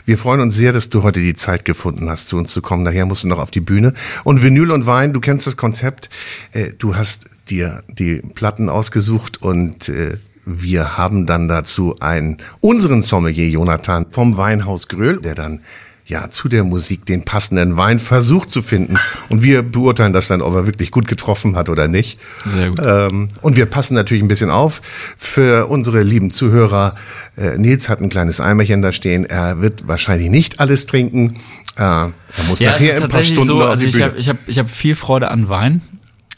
[0.05, 2.85] Wir freuen uns sehr, dass du heute die Zeit gefunden hast, zu uns zu kommen.
[2.85, 3.93] Daher musst du noch auf die Bühne.
[4.23, 6.09] Und Vinyl und Wein, du kennst das Konzept.
[6.51, 13.01] Äh, du hast dir die Platten ausgesucht und äh, wir haben dann dazu einen, unseren
[13.01, 15.61] Sommelier Jonathan vom Weinhaus Gröhl, der dann
[16.05, 18.95] ja, zu der Musik den passenden Wein versucht zu finden.
[19.29, 22.19] Und wir beurteilen das dann, ob er wirklich gut getroffen hat oder nicht.
[22.45, 22.81] Sehr gut.
[22.83, 24.81] Ähm, und wir passen natürlich ein bisschen auf
[25.17, 26.95] für unsere lieben Zuhörer.
[27.37, 29.25] Äh, Nils hat ein kleines Eimerchen da stehen.
[29.25, 31.37] Er wird wahrscheinlich nicht alles trinken.
[31.77, 32.11] Äh, er
[32.47, 34.37] muss ja, nachher es ist ein paar tatsächlich Stunden so, also ich habe ich hab,
[34.45, 35.81] ich hab viel Freude an Wein,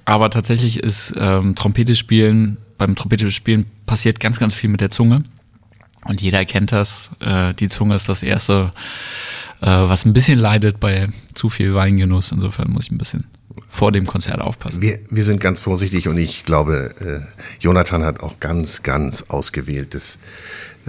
[0.05, 4.91] aber tatsächlich ist ähm, Trompete spielen, beim Trompete spielen passiert ganz, ganz viel mit der
[4.91, 5.23] Zunge.
[6.05, 7.09] Und jeder kennt das.
[7.19, 8.71] Äh, die Zunge ist das Erste,
[9.69, 12.31] was ein bisschen leidet bei zu viel Weingenuss.
[12.31, 13.25] Insofern muss ich ein bisschen
[13.67, 14.81] vor dem Konzert aufpassen.
[14.81, 20.17] Wir, wir sind ganz vorsichtig und ich glaube, äh, Jonathan hat auch ganz, ganz ausgewähltes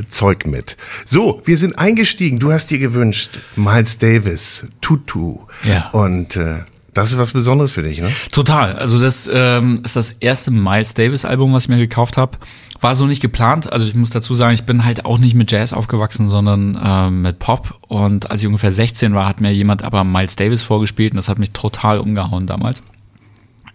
[0.08, 0.76] Zeug mit.
[1.04, 2.38] So, wir sind eingestiegen.
[2.38, 5.40] Du hast dir gewünscht, Miles Davis, Tutu.
[5.64, 5.88] Ja.
[5.90, 6.60] Und äh,
[6.97, 8.11] das ist was Besonderes für dich, ne?
[8.32, 8.72] Total.
[8.76, 12.38] Also das ähm, ist das erste Miles Davis Album, was ich mir gekauft habe.
[12.80, 13.70] War so nicht geplant.
[13.70, 17.20] Also ich muss dazu sagen, ich bin halt auch nicht mit Jazz aufgewachsen, sondern ähm,
[17.20, 17.78] mit Pop.
[17.86, 21.28] Und als ich ungefähr 16 war, hat mir jemand aber Miles Davis vorgespielt und das
[21.28, 22.82] hat mich total umgehauen damals.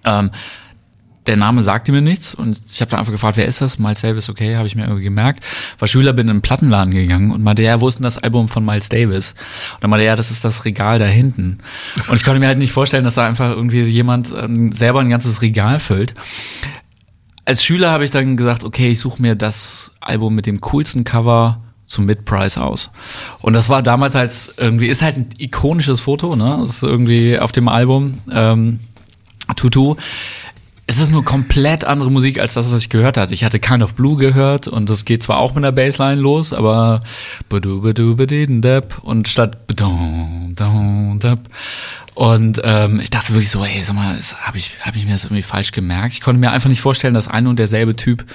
[0.04, 0.32] Ähm,
[1.28, 3.78] der Name sagte mir nichts und ich habe dann einfach gefragt, wer ist das?
[3.78, 5.44] Miles Davis, okay, habe ich mir irgendwie gemerkt.
[5.78, 8.48] War Schüler, bin in einen Plattenladen gegangen und meinte, ja, wo ist denn das Album
[8.48, 9.36] von Miles Davis?
[9.76, 11.60] Und dann meinte ja, das ist das Regal da hinten.
[12.08, 15.10] Und ich konnte mir halt nicht vorstellen, dass da einfach irgendwie jemand ähm, selber ein
[15.10, 16.16] ganzes Regal füllt.
[17.46, 21.04] Als Schüler habe ich dann gesagt, okay, ich suche mir das Album mit dem coolsten
[21.04, 22.90] Cover zum Mid-Price aus.
[23.42, 26.58] Und das war damals als irgendwie, ist halt ein ikonisches Foto, ne?
[26.62, 28.80] Das ist irgendwie auf dem Album ähm,
[29.56, 29.96] Tutu.
[30.92, 33.34] Es ist nur komplett andere Musik als das, was ich gehört hatte.
[33.34, 36.52] Ich hatte Kind of Blue gehört und das geht zwar auch mit der Bassline los,
[36.52, 37.02] aber
[39.02, 39.68] und statt
[42.14, 45.24] und ähm, ich dachte wirklich so, ey, sag mal, habe ich, hab ich mir das
[45.24, 46.12] irgendwie falsch gemerkt?
[46.12, 48.26] Ich konnte mir einfach nicht vorstellen, dass ein und derselbe Typ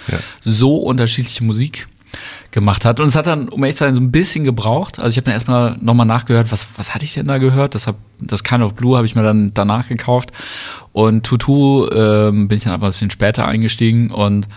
[0.43, 1.87] so unterschiedliche Musik
[2.57, 3.01] gemacht hat.
[3.01, 4.99] Und es hat dann, um ehrlich zu sein, so ein bisschen gebraucht.
[4.99, 7.75] Also ich habe dann erstmal nochmal nachgehört, was, was hatte ich denn da gehört?
[7.75, 10.33] Das, hab, das Kind of Blue habe ich mir dann danach gekauft.
[10.95, 14.49] Und Tutu ähm, bin ich dann aber ein bisschen später eingestiegen und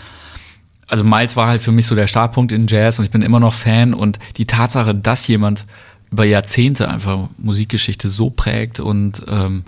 [0.87, 3.41] also Miles war halt für mich so der Startpunkt in Jazz und ich bin immer
[3.41, 5.65] noch Fan und die Tatsache, dass jemand
[6.09, 9.65] über Jahrzehnte einfach Musikgeschichte so prägt und ähm,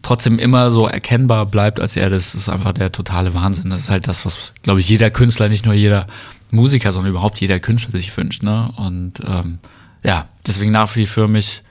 [0.00, 3.68] trotzdem immer so erkennbar bleibt als er, das ist einfach der totale Wahnsinn.
[3.68, 6.08] Das ist halt das, was, glaube ich, jeder Künstler, nicht nur jeder
[6.54, 8.42] Musiker, sondern überhaupt jeder Künstler sich wünscht.
[8.42, 8.72] Ne?
[8.76, 9.58] Und ähm,
[10.02, 11.62] ja, deswegen nach wie für mich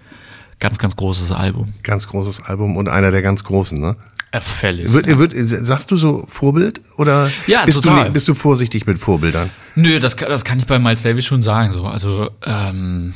[0.59, 1.73] ganz, ganz großes Album.
[1.83, 3.95] Ganz großes Album und einer der ganz großen, ne?
[4.39, 4.91] Völlig.
[4.91, 5.19] Wird, ja.
[5.19, 8.05] wird, sagst du so Vorbild oder Ja, bist, total.
[8.07, 9.51] Du, bist du vorsichtig mit Vorbildern?
[9.75, 11.71] Nö, das, kann- das kann ich bei Miles Davis schon sagen.
[11.71, 11.85] So.
[11.85, 13.13] Also ähm,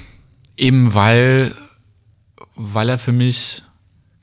[0.58, 1.56] eben weil,
[2.56, 3.64] weil er für mich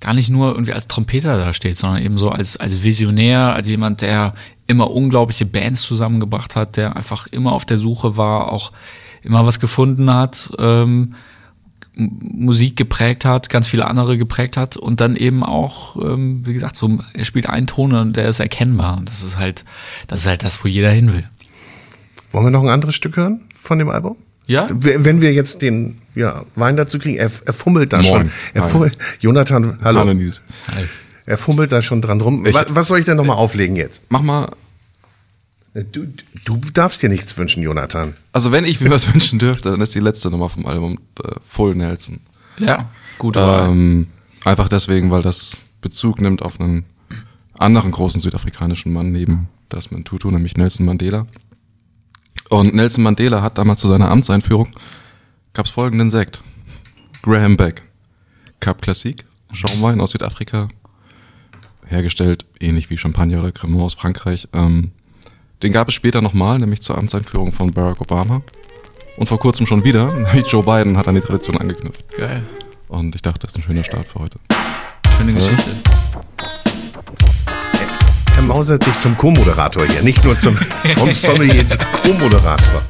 [0.01, 3.69] gar nicht nur irgendwie als Trompeter da steht, sondern eben so als, als Visionär, als
[3.69, 4.35] jemand, der
[4.67, 8.73] immer unglaubliche Bands zusammengebracht hat, der einfach immer auf der Suche war, auch
[9.23, 11.15] immer was gefunden hat, ähm,
[11.97, 16.75] Musik geprägt hat, ganz viele andere geprägt hat und dann eben auch, ähm, wie gesagt,
[16.77, 18.97] so, er spielt einen Ton und der ist erkennbar.
[18.97, 19.65] Und das ist halt,
[20.09, 21.29] das ist halt das, wo jeder hin will.
[22.33, 24.17] Wollen wir noch ein anderes Stück hören von dem Album?
[24.47, 24.67] Ja.
[24.71, 28.07] Wenn wir jetzt den ja, Wein dazu kriegen, er, er fummelt da Moin.
[28.07, 28.31] schon.
[28.53, 28.71] Er Hi.
[28.71, 30.01] fummelt, Jonathan, hallo.
[30.01, 30.43] Hallo, Nies.
[31.27, 32.45] Er fummelt da schon dran rum.
[32.47, 34.03] Ich- was, was soll ich denn nochmal auflegen jetzt?
[34.11, 34.51] Mach mal.
[35.93, 36.07] Du,
[36.45, 38.15] du darfst dir nichts wünschen, Jonathan.
[38.33, 41.33] Also wenn ich mir was wünschen dürfte, dann ist die letzte Nummer vom Album äh,
[41.51, 42.21] Full Nelson.
[42.59, 43.37] Ja, gut.
[43.37, 44.07] Ähm,
[44.45, 46.85] einfach deswegen, weil das Bezug nimmt auf einen
[47.59, 51.27] anderen großen südafrikanischen Mann neben Desmond Tutu, nämlich Nelson Mandela.
[52.51, 54.68] Und Nelson Mandela hat damals zu seiner Amtseinführung
[55.55, 56.43] gab's folgenden Sekt.
[57.22, 57.82] Graham Beck.
[58.61, 60.68] Cup Classique, Schaumwein aus Südafrika,
[61.87, 64.49] hergestellt ähnlich wie Champagner oder Cremant aus Frankreich.
[64.53, 64.91] Ähm,
[65.62, 68.43] den gab es später nochmal, nämlich zur Amtseinführung von Barack Obama.
[69.16, 72.05] Und vor kurzem schon wieder, nämlich Joe Biden hat an die Tradition angeknüpft.
[72.16, 72.43] Geil.
[72.89, 74.39] Und ich dachte, das ist ein schöner Start für heute.
[75.16, 75.35] Schöne.
[75.35, 75.70] Geschichte.
[76.12, 76.34] Er
[78.47, 80.57] mausert sich zum Co-Moderator hier, nicht nur zum
[80.97, 82.83] vom Sommelier zum Co-Moderator.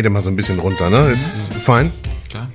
[0.00, 1.10] Fade mal so ein bisschen runter, ne?
[1.10, 1.92] Ist fein?
[2.30, 2.48] Klar.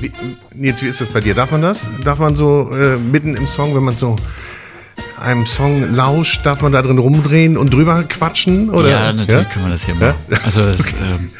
[0.00, 0.10] Wie,
[0.52, 1.34] Nils, wie ist das bei dir?
[1.34, 1.86] Darf man das?
[2.02, 4.16] Darf man so äh, mitten im Song, wenn man so
[5.20, 8.70] einem Song lauscht, darf man da drin rumdrehen und drüber quatschen?
[8.70, 8.88] Oder?
[8.88, 10.16] ja, natürlich können wir das hier machen.
[10.28, 10.38] Ja?
[10.44, 11.30] Also das, ähm,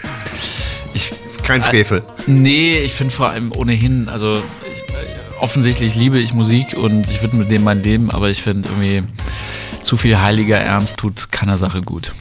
[0.95, 1.11] ich,
[1.43, 2.05] Kein Frevel.
[2.29, 7.25] Nee, ich finde vor allem ohnehin, also ich, äh, offensichtlich liebe ich Musik und ich
[7.25, 9.03] widme dem mein Leben, aber ich finde irgendwie
[9.83, 12.13] zu viel heiliger Ernst tut keiner Sache gut.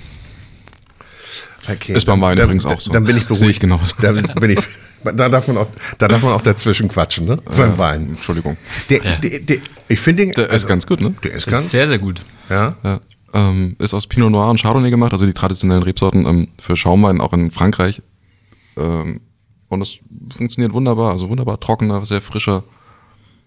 [1.69, 2.91] Okay, Ist beim Wein dann, übrigens auch so.
[2.91, 3.39] Dann bin ich beruhigt.
[3.39, 3.95] Sehe ich genauso.
[4.01, 4.59] Dann bin ich,
[5.15, 7.37] da darf man auch, da darf man auch dazwischen quatschen, ne?
[7.57, 8.09] Beim Wein.
[8.09, 8.57] Entschuldigung.
[8.89, 9.57] Der, der, der,
[9.87, 11.15] ich finde den, Der ist ganz gut, ne?
[11.23, 12.21] der ist Das ganz, ist sehr, sehr gut.
[12.49, 12.75] ja.
[12.83, 12.99] Ja.
[13.35, 17.19] Ähm, ist aus Pinot Noir und Chardonnay gemacht, also die traditionellen Rebsorten ähm, für Schaumwein
[17.19, 18.03] auch in Frankreich.
[18.77, 19.21] Ähm,
[19.69, 19.97] und es
[20.37, 22.63] funktioniert wunderbar, also wunderbar trockener, sehr frischer,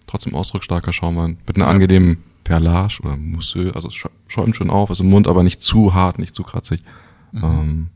[0.08, 1.38] trotzdem ausdrucksstarker Schaumwein.
[1.46, 3.90] Mit einer angenehmen Perlage oder Mousseux, also
[4.26, 6.80] schäumt schön auf, ist im Mund, aber nicht zu hart, nicht zu kratzig.
[7.32, 7.86] Ähm, ist cool.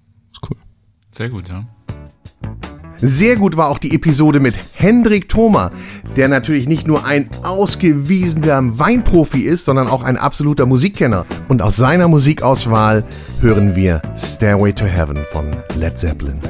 [1.20, 1.66] Sehr gut, ja.
[3.02, 5.70] Sehr gut war auch die Episode mit Hendrik Thoma,
[6.16, 11.26] der natürlich nicht nur ein ausgewiesener Weinprofi ist, sondern auch ein absoluter Musikkenner.
[11.48, 13.04] Und aus seiner Musikauswahl
[13.42, 16.40] hören wir Stairway to Heaven von Led Zeppelin.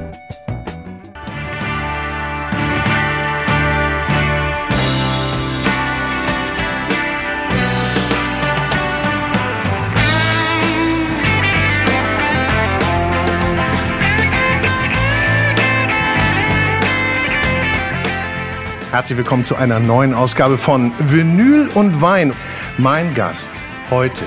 [18.91, 22.33] Herzlich willkommen zu einer neuen Ausgabe von Vinyl und Wein.
[22.77, 23.53] Mein Gast
[23.89, 24.25] heute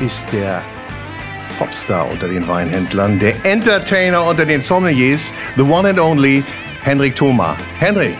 [0.00, 0.62] ist der
[1.60, 6.42] Popstar unter den Weinhändlern, der Entertainer unter den Sommeliers, the one and only
[6.82, 7.56] Henrik Thoma.
[7.78, 8.16] Henrik,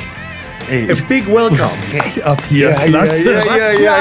[0.71, 1.71] Ey, A big welcome.
[2.25, 2.69] ab hier.
[2.69, 3.25] Ja, Klasse.
[3.25, 3.95] ja, ja, Was für ja,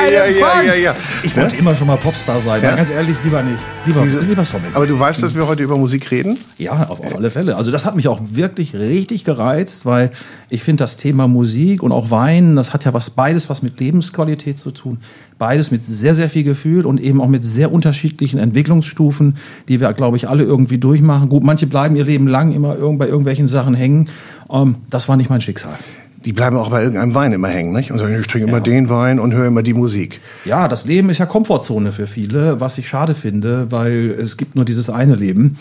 [0.53, 0.95] ein ja, ja.
[1.23, 2.61] Ich wollte immer schon mal Popstar sein.
[2.61, 3.59] Ganz ehrlich, lieber nicht.
[3.85, 4.65] Lieber, lieber Sommer.
[4.73, 6.37] Aber du weißt, dass wir heute über Musik reden?
[6.57, 7.55] Ja, auf, auf alle Fälle.
[7.55, 10.11] Also das hat mich auch wirklich richtig gereizt, weil
[10.49, 13.79] ich finde das Thema Musik und auch Wein, das hat ja was beides was mit
[13.79, 14.97] Lebensqualität zu tun.
[15.37, 19.37] Beides mit sehr, sehr viel Gefühl und eben auch mit sehr unterschiedlichen Entwicklungsstufen,
[19.69, 21.29] die wir, glaube ich, alle irgendwie durchmachen.
[21.29, 24.09] Gut, manche bleiben ihr Leben lang immer irgend, bei irgendwelchen Sachen hängen.
[24.51, 25.77] Ähm, das war nicht mein Schicksal.
[26.25, 27.91] Die bleiben auch bei irgendeinem Wein immer hängen, nicht?
[27.91, 30.19] Und sagen, ich trinke immer den Wein und höre immer die Musik.
[30.45, 34.55] Ja, das Leben ist ja Komfortzone für viele, was ich schade finde, weil es gibt
[34.55, 35.57] nur dieses eine Leben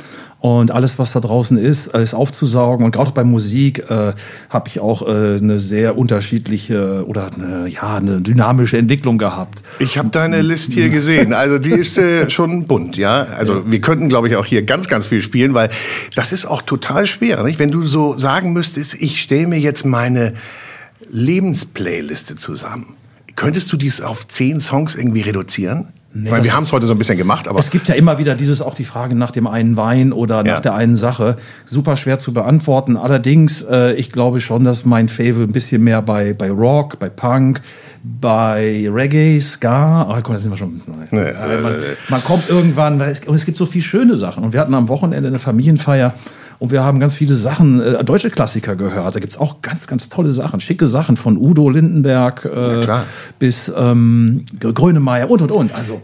[0.47, 2.87] und alles, was da draußen ist, ist aufzusaugen.
[2.87, 4.13] Und gerade bei Musik äh,
[4.49, 9.65] habe ich auch äh, eine sehr unterschiedliche oder eine, ja, eine dynamische Entwicklung gehabt.
[9.81, 11.33] Ich habe deine List hier gesehen.
[11.33, 13.25] Also die ist äh, schon bunt, ja.
[13.37, 15.69] Also wir könnten, glaube ich, auch hier ganz, ganz viel spielen, weil
[16.15, 17.59] das ist auch total schwer, nicht?
[17.59, 20.35] Wenn du so sagen müsstest, ich stelle mir jetzt meine
[21.11, 22.95] Lebensplayliste zusammen.
[23.35, 25.89] Könntest du dies auf zehn Songs irgendwie reduzieren?
[26.19, 28.17] Nee, weil wir haben es heute so ein bisschen gemacht, aber es gibt ja immer
[28.19, 30.61] wieder dieses auch die Frage nach dem einen Wein oder nach Ja.
[30.61, 31.37] der einen Sache.
[31.65, 32.97] Super schwer zu beantworten.
[32.97, 37.09] Allerdings, äh, ich glaube schon, dass mein Fable ein bisschen mehr bei, bei Rock, bei
[37.11, 37.61] Punk,
[38.03, 40.81] bei Reggae, Ska, ah, komm, da sind wir schon.
[41.11, 44.45] Nee, Äh, man, äh, man kommt irgendwann, und es gibt so viele schöne Sachen.
[44.45, 46.15] Und wir hatten am Wochenende eine Familienfeier
[46.59, 49.15] und wir haben ganz viele Sachen, äh, deutsche Klassiker gehört.
[49.15, 53.05] Da gibt's auch ganz, ganz tolle Sachen, schicke Sachen von Udo Lindenberg äh, klar.
[53.39, 55.75] bis ähm, Grönemeyer und und und.
[55.75, 56.01] Also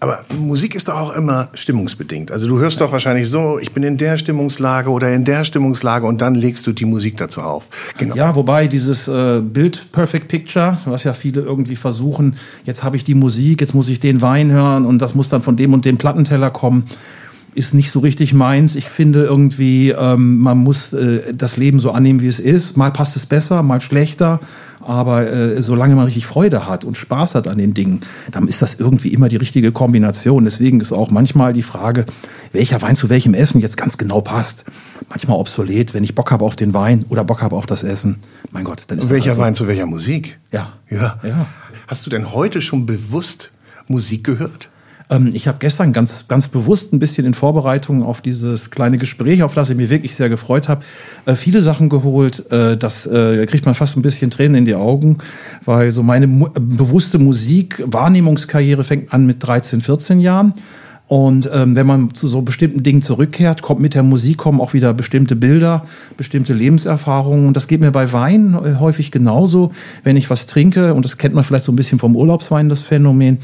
[0.00, 2.30] Aber Musik ist doch auch immer stimmungsbedingt.
[2.30, 6.06] Also du hörst doch wahrscheinlich so, ich bin in der Stimmungslage oder in der Stimmungslage
[6.06, 7.64] und dann legst du die Musik dazu auf.
[7.96, 8.14] Genau.
[8.14, 13.04] Ja, wobei dieses äh, Bild Perfect Picture, was ja viele irgendwie versuchen, jetzt habe ich
[13.04, 15.86] die Musik, jetzt muss ich den Wein hören und das muss dann von dem und
[15.86, 16.84] dem Plattenteller kommen,
[17.54, 18.74] ist nicht so richtig meins.
[18.76, 22.76] Ich finde irgendwie, ähm, man muss äh, das Leben so annehmen, wie es ist.
[22.76, 24.40] Mal passt es besser, mal schlechter.
[24.80, 28.00] Aber äh, solange man richtig Freude hat und Spaß hat an den Dingen,
[28.32, 30.44] dann ist das irgendwie immer die richtige Kombination.
[30.44, 32.04] Deswegen ist auch manchmal die Frage,
[32.52, 34.64] welcher Wein zu welchem Essen jetzt ganz genau passt.
[35.08, 38.18] Manchmal obsolet, wenn ich Bock habe auf den Wein oder Bock habe auf das Essen.
[38.50, 39.40] Mein Gott, dann ist Und das welcher halt so.
[39.40, 40.38] Wein zu welcher Musik?
[40.52, 40.72] Ja.
[40.90, 41.18] ja.
[41.22, 41.46] Ja.
[41.86, 43.50] Hast du denn heute schon bewusst
[43.88, 44.68] Musik gehört?
[45.10, 49.42] Ähm, ich habe gestern ganz, ganz bewusst ein bisschen in Vorbereitung auf dieses kleine Gespräch,
[49.42, 50.84] auf das ich mich wirklich sehr gefreut habe,
[51.26, 52.50] äh, viele Sachen geholt.
[52.50, 55.18] Äh, das äh, kriegt man fast ein bisschen Tränen in die Augen,
[55.64, 60.54] weil so meine mu bewusste Musik-Wahrnehmungskarriere fängt an mit 13, 14 Jahren.
[61.06, 64.72] Und ähm, wenn man zu so bestimmten Dingen zurückkehrt, kommt mit der Musik kommen auch
[64.72, 65.82] wieder bestimmte Bilder,
[66.16, 67.46] bestimmte Lebenserfahrungen.
[67.46, 69.70] Und das geht mir bei Wein äh, häufig genauso.
[70.02, 72.84] Wenn ich was trinke, und das kennt man vielleicht so ein bisschen vom Urlaubswein, das
[72.84, 73.38] Phänomen,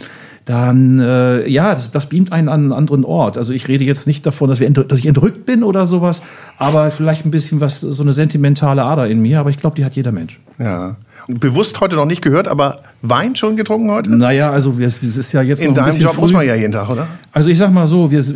[0.44, 3.38] dann äh, ja, das, das beamt einen an einen anderen Ort.
[3.38, 6.22] Also ich rede jetzt nicht davon, dass, wir dass ich entrückt bin oder sowas,
[6.58, 9.84] aber vielleicht ein bisschen was, so eine sentimentale Ader in mir, aber ich glaube, die
[9.84, 10.40] hat jeder Mensch.
[10.58, 10.96] Ja.
[11.38, 14.10] Bewusst heute noch nicht gehört, aber Wein schon getrunken heute?
[14.10, 16.20] Naja, also es ist ja jetzt In noch ein deinem bisschen Job früh.
[16.22, 17.06] muss man ja jeden Tag, oder?
[17.32, 18.30] Also ich sag mal so, wir, es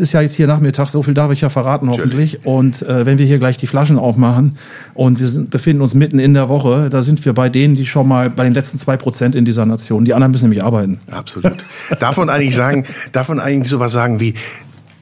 [0.00, 2.44] ist ja jetzt hier Nachmittag, so viel darf ich ja verraten hoffentlich.
[2.44, 4.56] Und äh, wenn wir hier gleich die Flaschen aufmachen
[4.94, 7.86] und wir sind, befinden uns mitten in der Woche, da sind wir bei denen, die
[7.86, 10.04] schon mal bei den letzten zwei Prozent in dieser Nation.
[10.04, 10.98] Die anderen müssen nämlich arbeiten.
[11.10, 11.54] Absolut.
[12.00, 14.34] Darf man eigentlich sagen, darf man eigentlich sowas sagen wie,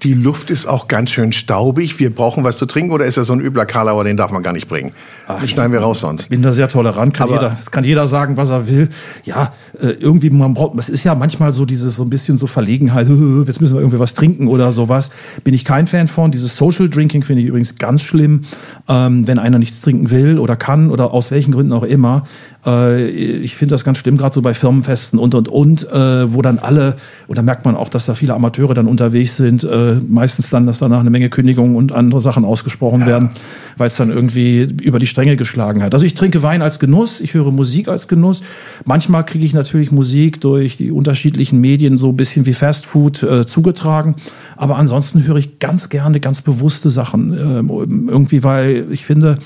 [0.02, 3.28] die Luft ist auch ganz schön staubig, wir brauchen was zu trinken oder ist das
[3.28, 4.92] so ein übler Karlauer, den darf man gar nicht bringen?
[5.40, 6.24] Den schneiden wir raus sonst.
[6.24, 8.88] Ich bin da sehr tolerant, kann Aber- jeder, es kann jeder sagen, was er will.
[9.24, 12.46] Ja, äh, irgendwie, man braucht, es ist ja manchmal so dieses, so ein bisschen so
[12.46, 13.08] Verlegenheit,
[13.46, 15.10] jetzt müssen wir irgendwie was trinken oder sowas.
[15.42, 16.30] Bin ich kein Fan von.
[16.30, 18.42] Dieses Social Drinking finde ich übrigens ganz schlimm,
[18.88, 22.24] ähm, wenn einer nichts trinken will oder kann oder aus welchen Gründen auch immer.
[22.66, 26.42] Äh, ich finde das ganz schlimm, gerade so bei Firmenfesten und, und, und, äh, wo
[26.42, 26.96] dann alle,
[27.28, 30.66] und da merkt man auch, dass da viele Amateure dann unterwegs sind, äh, meistens dann,
[30.66, 33.30] dass danach eine Menge Kündigungen und andere Sachen ausgesprochen werden,
[33.76, 35.94] weil es dann irgendwie über die Stränge geschlagen hat.
[35.94, 38.42] Also ich trinke Wein als Genuss, ich höre Musik als Genuss.
[38.84, 43.22] Manchmal kriege ich natürlich Musik durch die unterschiedlichen Medien so ein bisschen wie Fast Food
[43.22, 44.16] äh, zugetragen.
[44.56, 47.32] Aber ansonsten höre ich ganz gerne ganz bewusste Sachen.
[47.32, 49.38] Ähm, irgendwie, weil ich finde,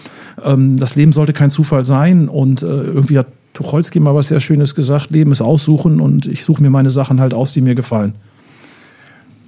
[0.45, 4.41] ähm, das Leben sollte kein Zufall sein und äh, irgendwie hat Tucholsky mal was sehr
[4.41, 7.75] Schönes gesagt, Leben ist aussuchen und ich suche mir meine Sachen halt aus, die mir
[7.75, 8.15] gefallen.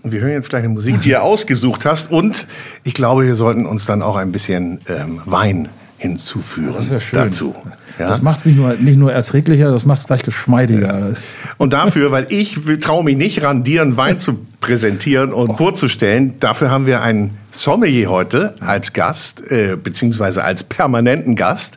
[0.02, 2.46] Und wir hören jetzt gleich eine Musik, die du ausgesucht hast und
[2.82, 5.68] ich glaube, wir sollten uns dann auch ein bisschen ähm, Wein
[6.02, 7.18] hinzuführen Das wäre schön.
[7.20, 7.54] dazu.
[7.98, 8.08] Ja?
[8.08, 11.12] Das macht es nicht nur, nicht nur erträglicher, das macht es gleich geschmeidiger.
[11.58, 16.34] Und dafür, weil ich traue mich nicht ran, dir einen Wein zu präsentieren und vorzustellen,
[16.40, 21.76] dafür haben wir einen Sommelier heute als Gast, äh, beziehungsweise als permanenten Gast.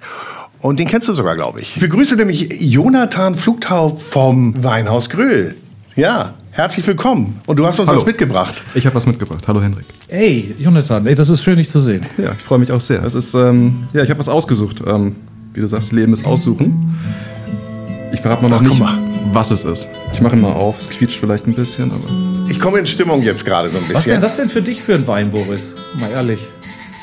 [0.66, 1.76] Und den kennst du sogar, glaube ich.
[1.76, 5.54] Ich begrüße nämlich Jonathan Flugtau vom Weinhaus Gröhl.
[5.96, 7.40] Ja, herzlich willkommen.
[7.46, 8.00] Und du hast uns Hallo.
[8.00, 8.64] was mitgebracht.
[8.74, 9.48] Ich habe was mitgebracht.
[9.48, 9.86] Hallo Henrik.
[10.08, 12.04] Ey, Jonathan, ey, das ist schön, dich zu sehen.
[12.18, 13.04] Ja, ich freue mich auch sehr.
[13.04, 14.82] Es ist, ähm, ja, ich habe was ausgesucht.
[14.88, 15.18] Ähm,
[15.54, 16.98] wie du sagst, Leben ist aussuchen.
[18.12, 19.88] Ich verrate mal noch Ach, nicht, komm was es ist.
[20.14, 22.50] Ich mache ihn mal auf, es quietscht vielleicht ein bisschen, aber.
[22.50, 23.96] Ich komme in Stimmung jetzt gerade so ein bisschen.
[23.96, 25.76] Was wäre das denn für dich für ein Wein, Boris?
[26.00, 26.48] Mal ehrlich.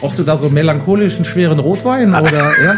[0.03, 2.13] Brauchst du da so melancholischen, schweren Rotwein?
[2.21, 2.75] Oder, ja?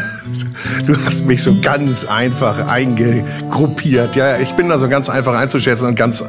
[0.86, 4.14] Du hast mich so ganz einfach eingegruppiert.
[4.14, 6.22] Ja, ja, ich bin da so ganz einfach einzuschätzen und ganz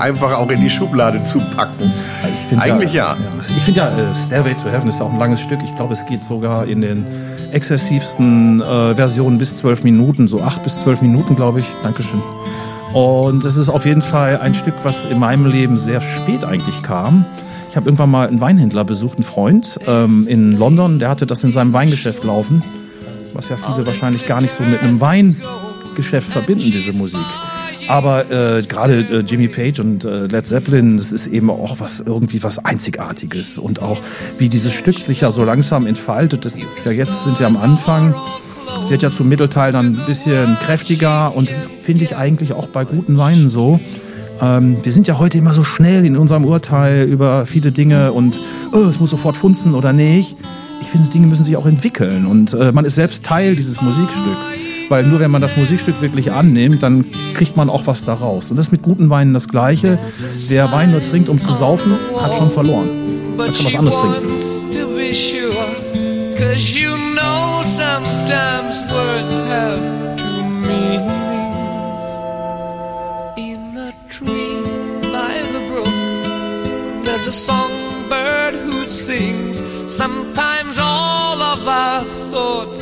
[0.00, 1.92] einfach auch in die Schublade zu packen.
[2.58, 3.16] Eigentlich ja.
[3.38, 5.60] Also ich finde ja, äh, Stairway to Heaven ist ja auch ein langes Stück.
[5.62, 7.06] Ich glaube, es geht sogar in den
[7.52, 11.66] exzessivsten äh, Versionen bis zwölf Minuten, so acht bis zwölf Minuten, glaube ich.
[11.84, 12.20] Dankeschön.
[12.94, 16.82] Und es ist auf jeden Fall ein Stück, was in meinem Leben sehr spät eigentlich
[16.82, 17.24] kam.
[17.70, 21.44] Ich habe irgendwann mal einen Weinhändler besucht, einen Freund ähm, in London, der hatte das
[21.44, 22.64] in seinem Weingeschäft laufen,
[23.32, 27.20] was ja viele wahrscheinlich gar nicht so mit einem Weingeschäft verbinden, diese Musik.
[27.86, 32.00] Aber äh, gerade äh, Jimmy Page und äh, Led Zeppelin, das ist eben auch was
[32.00, 34.00] irgendwie was Einzigartiges und auch
[34.38, 36.44] wie dieses Stück sich ja so langsam entfaltet.
[36.44, 38.16] Das ist ja jetzt sind wir am Anfang.
[38.80, 42.66] Es wird ja zum Mittelteil dann ein bisschen kräftiger und das finde ich eigentlich auch
[42.66, 43.78] bei guten Weinen so.
[44.40, 48.40] Ähm, wir sind ja heute immer so schnell in unserem Urteil über viele Dinge und
[48.72, 50.36] oh, es muss sofort funzen oder nicht.
[50.80, 54.52] Ich finde, Dinge müssen sich auch entwickeln und äh, man ist selbst Teil dieses Musikstücks.
[54.88, 58.50] Weil nur wenn man das Musikstück wirklich annimmt, dann kriegt man auch was daraus.
[58.50, 60.00] Und das ist mit guten Weinen das Gleiche.
[60.48, 62.88] Wer Wein nur trinkt, um zu saufen, hat schon verloren.
[63.38, 64.26] Hat schon was anderes trinken.
[77.22, 79.58] There's a songbird who sings.
[79.94, 82.02] Sometimes all of our
[82.32, 82.79] thoughts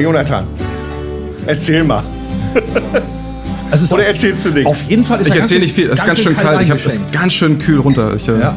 [0.00, 0.46] Aber Jonathan,
[1.46, 2.02] erzähl mal.
[3.72, 4.66] Ist Oder auf- erzählst du nichts?
[4.66, 6.60] Auf jeden Fall ist Ich er erzähle nicht viel, es ist ganz schön kalt.
[6.62, 8.16] Ich habe es ganz schön kühl runter.
[8.16, 8.56] Ich äh, hatte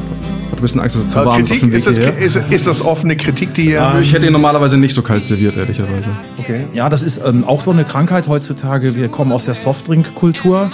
[0.53, 2.51] ein bisschen Angst, dass es zu warm ist auf Kritik, dem Weg ist das, ist,
[2.51, 3.95] ist das offene Kritik, die ihr.
[4.01, 6.09] Ich hätte ihn normalerweise nicht so kalt serviert, ehrlicherweise.
[6.39, 6.65] Okay.
[6.73, 8.95] Ja, das ist ähm, auch so eine Krankheit heutzutage.
[8.95, 10.71] Wir kommen aus der Softdrink-Kultur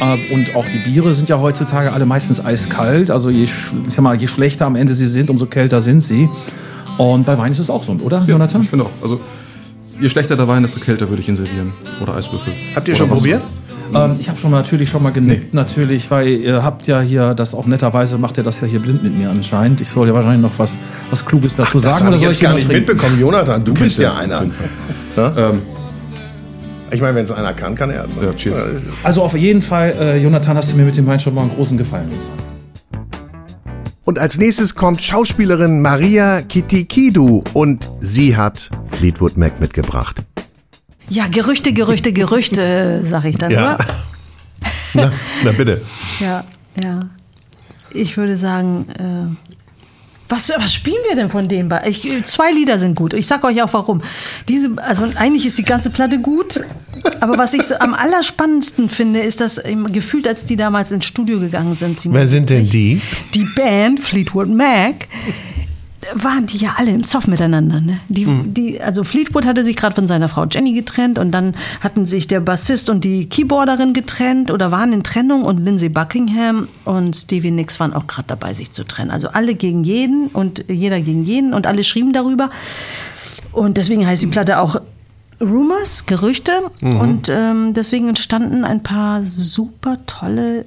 [0.00, 3.10] äh, und auch die Biere sind ja heutzutage alle meistens eiskalt.
[3.10, 3.52] Also je, ich
[3.88, 6.28] sag mal, je schlechter am Ende sie sind, umso kälter sind sie.
[6.98, 8.64] Und bei Wein ist es auch so, oder, Jonathan?
[8.64, 8.90] Ich finde auch.
[9.00, 9.18] Also,
[10.00, 11.72] je schlechter der Wein, desto kälter würde ich ihn servieren.
[12.00, 12.52] Oder Eiswürfel.
[12.74, 13.18] Habt ihr Oder schon was.
[13.20, 13.42] probiert?
[13.94, 17.32] Ähm, ich habe schon mal natürlich schon mal genickt, natürlich, weil ihr habt ja hier
[17.32, 19.80] das auch netterweise macht ihr das ja hier blind mit mir anscheinend.
[19.80, 20.76] Ich soll ja wahrscheinlich noch was,
[21.08, 22.86] was Kluges dazu Das sagen habe oder ich soll ich gar nicht trinken?
[22.92, 23.18] mitbekommen.
[23.18, 24.44] Jonathan, du bist ja einer.
[25.16, 25.32] Ja?
[25.36, 25.62] Ähm,
[26.90, 28.12] Ich meine, wenn es einer kann, kann er es.
[28.16, 28.62] Ja, cheers.
[29.02, 31.50] Also auf jeden Fall, äh, Jonathan, hast du mir mit dem Wein schon mal einen
[31.54, 32.47] großen Gefallen getan.
[34.08, 40.22] Und als nächstes kommt Schauspielerin Maria Kitikidu und sie hat Fleetwood Mac mitgebracht.
[41.10, 43.74] Ja, Gerüchte, Gerüchte, Gerüchte, sag ich dann, Ja.
[43.74, 43.84] oder?
[44.94, 45.12] Na,
[45.44, 45.82] na bitte.
[46.20, 46.42] Ja,
[46.82, 47.00] ja.
[47.92, 49.47] Ich würde sagen, äh,
[50.28, 51.72] was, was spielen wir denn von dem?
[51.86, 53.14] Ich, zwei Lieder sind gut.
[53.14, 54.02] Ich sag euch auch warum.
[54.48, 56.60] Diese, also eigentlich ist die ganze Platte gut,
[57.20, 61.38] aber was ich so am allerspannendsten finde, ist, ähm, gefühlt, als die damals ins Studio
[61.38, 63.00] gegangen sind, Wer sind denn die?
[63.34, 65.06] die Band Fleetwood Mac
[66.14, 67.80] waren die ja alle im Zoff miteinander.
[67.80, 68.00] Ne?
[68.08, 72.04] Die, die, also Fleetwood hatte sich gerade von seiner Frau Jenny getrennt und dann hatten
[72.04, 77.14] sich der Bassist und die Keyboarderin getrennt oder waren in Trennung und Lindsey Buckingham und
[77.16, 79.10] Stevie Nicks waren auch gerade dabei, sich zu trennen.
[79.10, 82.50] Also alle gegen jeden und jeder gegen jeden und alle schrieben darüber.
[83.52, 84.80] Und deswegen heißt die Platte auch
[85.40, 86.52] Rumors, Gerüchte.
[86.80, 87.00] Mhm.
[87.00, 90.64] Und ähm, deswegen entstanden ein paar super tolle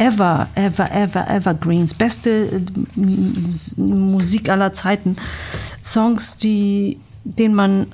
[0.00, 1.92] Ever, ever, ever, evergreens.
[1.92, 2.62] Beste
[2.96, 5.16] äh, Musik aller Zeiten.
[5.82, 7.86] Songs, die, denen man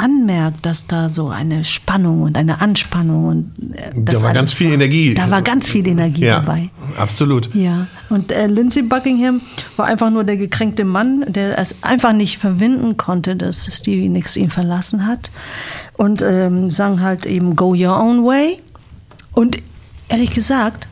[0.00, 4.72] anmerkt, dass da so eine Spannung und eine Anspannung und äh, Da war ganz viel
[4.72, 5.12] Energie.
[5.12, 6.70] Da war ganz viel Energie ja, dabei.
[6.96, 7.54] Absolut.
[7.54, 9.42] Ja, und äh, Lindsey Buckingham
[9.76, 14.38] war einfach nur der gekränkte Mann, der es einfach nicht verwinden konnte, dass Stevie Nicks
[14.38, 15.30] ihn verlassen hat.
[15.98, 18.60] Und ähm, sang halt eben Go Your Own Way.
[19.32, 19.58] Und
[20.08, 20.88] ehrlich gesagt,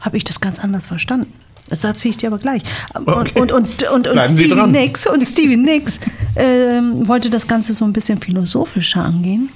[0.00, 1.32] habe ich das ganz anders verstanden.
[1.68, 2.62] Das erzähle ich dir aber gleich.
[2.94, 3.40] Und, Okay.
[3.40, 4.66] und, und, und, und Sie Stevie.
[4.66, 6.00] Nicks, und Stevie Nicks
[6.36, 9.50] ähm, wollte das Ganze so ein bisschen philosophischer angehen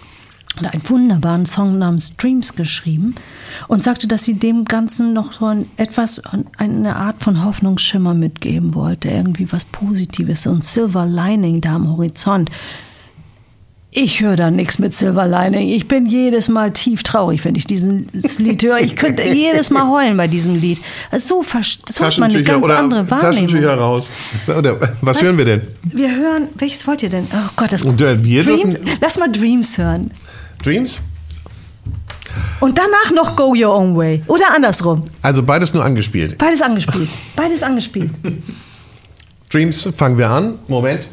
[0.58, 3.14] und einen wunderbaren Song namens Dreams geschrieben
[3.68, 6.20] und sagte, dass sie dem Ganzen noch so ein, etwas,
[6.58, 11.88] eine Art von Hoffnungsschimmer mitgeben wollte, irgendwie was Positives, so ein Silver Lining da am
[11.88, 12.50] Horizont.
[13.94, 15.68] Ich höre da nichts mit Silver Lining.
[15.68, 18.80] Ich bin jedes Mal tief traurig, wenn ich dieses Lied höre.
[18.80, 20.80] Ich könnte jedes Mal heulen bei diesem Lied.
[21.10, 23.32] Also so, so hat man eine ganz oder andere Wahrnehmung.
[23.48, 24.10] Taschentücher raus.
[24.46, 25.62] Oder was hören wir denn?
[25.82, 27.26] Wir hören, welches wollt ihr denn?
[27.34, 28.76] Oh Gott, das Und, äh, wir Dreams.
[28.76, 30.10] dürfen- Lass mal Dreams hören.
[30.64, 31.02] Dreams?
[32.60, 34.22] Und danach noch Go Your Own Way.
[34.26, 35.04] Oder andersrum.
[35.20, 36.38] Also beides nur angespielt.
[36.38, 37.08] Beides angespielt.
[37.36, 38.10] Beides angespielt.
[39.50, 40.58] Dreams, fangen wir an.
[40.66, 41.06] Moment.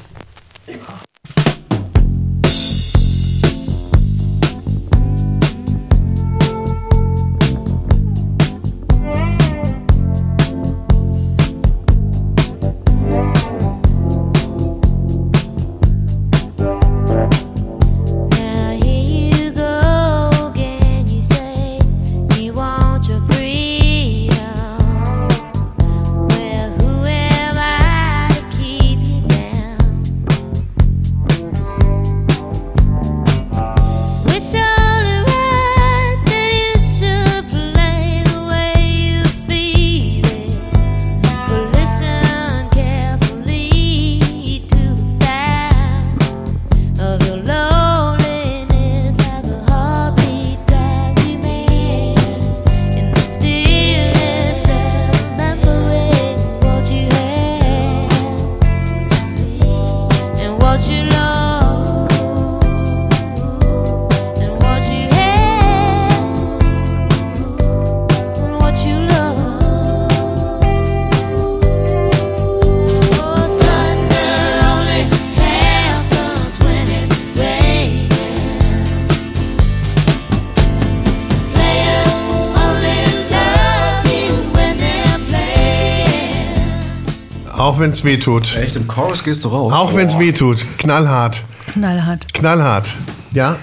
[87.90, 88.56] Wenn es weh tut.
[88.56, 89.74] Echt, im Chorus gehst du raus.
[89.74, 90.64] Auch wenn es weh tut.
[90.78, 91.44] Knallhart.
[91.66, 92.32] Knallhart.
[92.36, 92.96] Knallhart.
[93.32, 93.56] Ja,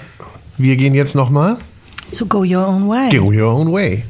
[0.57, 1.57] wir gehen jetzt nochmal.
[2.11, 3.17] To Go Your Own Way.
[3.17, 4.03] Go your own way.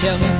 [0.00, 0.38] 我想。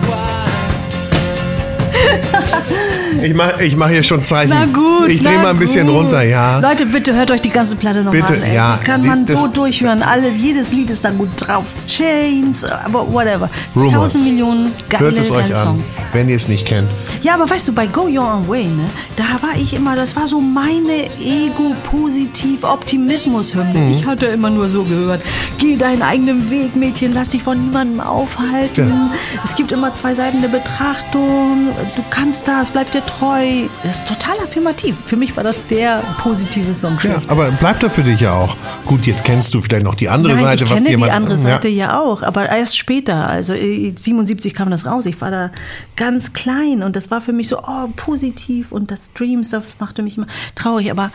[3.23, 4.51] Ich mache ich mach hier schon Zeichen.
[4.51, 5.09] Na gut.
[5.09, 5.97] ich drehe mal ein bisschen gut.
[5.97, 6.59] runter, ja.
[6.61, 8.43] Leute, bitte hört euch die ganze Platte nochmal an.
[8.43, 8.55] Ey.
[8.55, 10.03] ja, Die kann die- man das- so durchhören.
[10.03, 11.65] Alle, jedes Lied ist da gut drauf.
[11.87, 13.51] Chains, aber whatever.
[13.75, 13.93] Rumors.
[13.93, 15.85] Tausend Millionen geile, Hört es euch an, Songs.
[16.13, 16.89] wenn ihr es nicht kennt.
[17.23, 18.85] Ja, aber weißt du, bei Go Your Own Way, ne,
[19.17, 23.79] da war ich immer, das war so meine Ego-Positiv-Optimismus-Hymne.
[23.79, 23.91] Mhm.
[23.93, 25.23] Ich hatte immer nur so gehört,
[25.59, 28.89] geh deinen eigenen Weg, Mädchen, lass dich von niemandem aufhalten.
[28.89, 29.11] Ja.
[29.45, 31.69] Es gibt immer zwei Seiten der Betrachtung.
[31.97, 33.69] Du kannst das, bleib dir treu.
[33.83, 34.95] Das ist total affirmativ.
[35.05, 36.99] Für mich war das der positive Song.
[37.03, 38.57] Ja, aber bleibt da für dich ja auch.
[38.85, 41.17] Gut, jetzt kennst du vielleicht noch die andere Nein, Seite, ich was kenne jemand die
[41.17, 41.41] andere ja.
[41.41, 42.01] Seite ja.
[42.01, 43.27] auch, aber erst später.
[43.27, 45.07] Also äh, 77 kam das raus.
[45.07, 45.51] Ich war da
[45.97, 50.03] ganz klein und das war für mich so oh, positiv und das Dreams, das machte
[50.03, 50.91] mich immer traurig.
[50.91, 51.11] Aber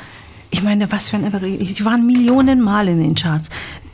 [0.53, 1.57] ich meine, was für ein Evergreen.
[1.57, 3.49] Die waren Millionen Mal in den Charts.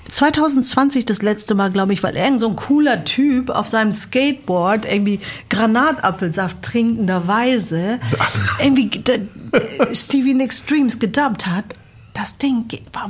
[0.09, 4.85] 2020 das letzte Mal, glaube ich, weil irgend so ein cooler Typ auf seinem Skateboard
[4.85, 5.19] irgendwie
[5.49, 7.99] Granatapfelsaft trinkenderweise
[8.63, 8.89] irgendwie
[9.93, 11.65] Stevie Nicks Dreams gedubbt hat.
[12.13, 12.65] Das Ding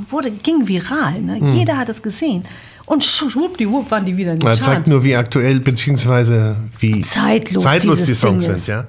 [0.08, 1.20] wurde, ging viral.
[1.20, 1.40] Ne?
[1.40, 1.54] Hm.
[1.54, 2.44] Jeder hat es gesehen.
[2.86, 7.62] Und schwuppdiwupp waren die wieder in den Das zeigt nur, wie aktuell beziehungsweise wie Zeitlos
[7.62, 8.68] zeitlos die Songs Ding sind, ist.
[8.68, 8.86] ja.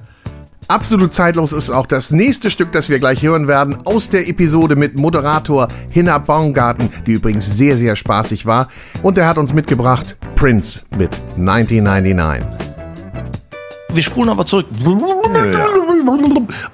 [0.68, 4.76] Absolut zeitlos ist auch das nächste Stück, das wir gleich hören werden, aus der Episode
[4.76, 8.68] mit Moderator Hinna Baumgarten, die übrigens sehr, sehr spaßig war.
[9.02, 12.46] Und er hat uns mitgebracht Prince mit 1999.
[13.92, 14.66] Wir spulen aber zurück.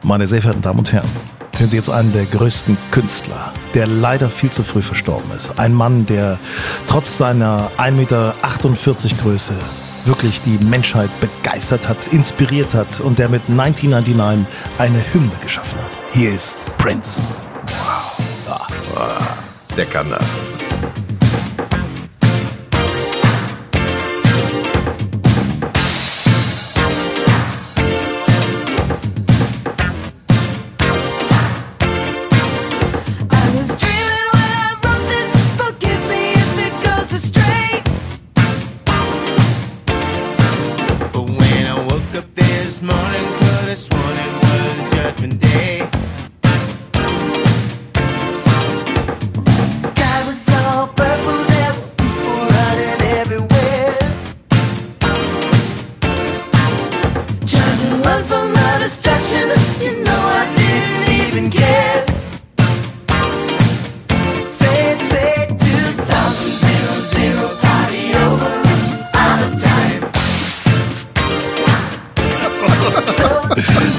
[0.05, 1.09] Meine sehr verehrten Damen und Herren,
[1.57, 5.59] hören Sie jetzt einen der größten Künstler, der leider viel zu früh verstorben ist.
[5.59, 6.39] Ein Mann, der
[6.87, 8.35] trotz seiner 1,48 Meter
[9.23, 9.55] Größe
[10.09, 14.47] wirklich die Menschheit begeistert hat, inspiriert hat und der mit 1999
[14.79, 16.01] eine Hymne geschaffen hat.
[16.13, 17.23] Hier ist Prince.
[19.77, 20.41] Der kann das.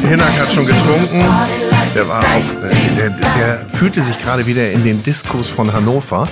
[0.09, 1.23] Hinak hat schon getrunken.
[1.95, 6.27] Der war auch, äh, der, der fühlte sich gerade wieder in den Diskos von Hannover.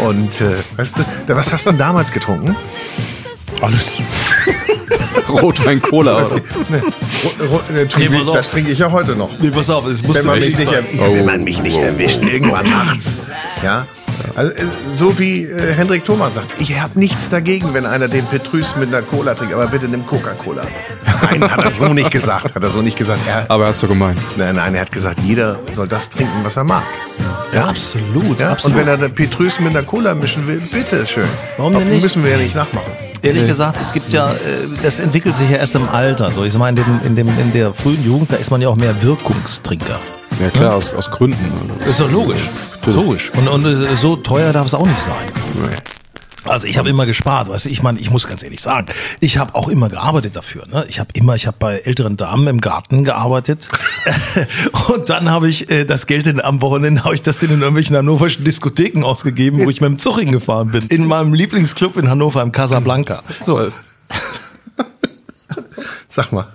[0.00, 0.96] Und äh, weißt
[1.26, 2.56] du, was hast du denn damals getrunken?
[3.60, 4.02] Alles.
[5.28, 6.26] Rotwein, Cola.
[6.26, 6.40] Oder?
[6.68, 9.30] Nee, ro- ro- äh, trinke ich- das trinke ich ja heute noch.
[9.38, 10.86] Nee, pass auf, es muss wenn man, mich richtig nicht, sein.
[11.00, 13.14] er- wenn man mich nicht erwischt, irgendwann nachts.
[13.62, 13.86] Ja?
[14.34, 14.64] Also, äh,
[14.94, 18.88] so wie äh, Hendrik Thomas sagt, ich habe nichts dagegen, wenn einer den Petrus mit
[18.88, 20.62] einer Cola trinkt, aber bitte nimm Coca-Cola.
[21.22, 22.54] Nein, hat er so nicht gesagt.
[22.54, 23.20] Hat er so nicht gesagt.
[23.26, 24.18] Er, Aber er hat so gemeint.
[24.36, 26.84] Nein, nein, er hat gesagt, jeder soll das trinken, was er mag.
[27.52, 28.50] Ja, absolut, Ja?
[28.52, 28.76] absolut.
[28.76, 31.24] Und wenn er den Petrus mit einer Cola mischen will, bitte schön.
[31.56, 32.02] Warum denn nicht?
[32.02, 32.92] Müssen wir ja nicht nachmachen.
[33.22, 34.36] Ehrlich gesagt, es gibt ja, äh,
[34.82, 36.30] das entwickelt sich ja erst im Alter.
[36.30, 38.60] So, ich sag mal, in, dem, in, dem, in der frühen Jugend, da ist man
[38.62, 39.98] ja auch mehr Wirkungstrinker.
[40.40, 41.36] Ja klar, aus, aus Gründen.
[41.88, 42.42] Ist doch logisch.
[42.86, 43.30] Logisch.
[43.34, 45.26] Und, und äh, so teuer darf es auch nicht sein.
[46.44, 48.86] Also ich habe immer gespart, weißt du, ich meine, ich muss ganz ehrlich sagen,
[49.20, 50.66] ich habe auch immer gearbeitet dafür.
[50.66, 50.86] Ne?
[50.88, 53.68] Ich habe immer, ich habe bei älteren Damen im Garten gearbeitet
[54.88, 57.96] und dann habe ich äh, das Geld in, am Wochenende habe ich das in irgendwelchen
[57.96, 60.86] hannoverschen Diskotheken ausgegeben, wo ich mit dem Zug hingefahren bin.
[60.86, 63.22] In meinem Lieblingsclub in Hannover im Casablanca.
[63.44, 63.68] So.
[66.08, 66.48] Sag mal,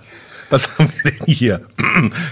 [0.54, 1.60] was haben wir denn hier?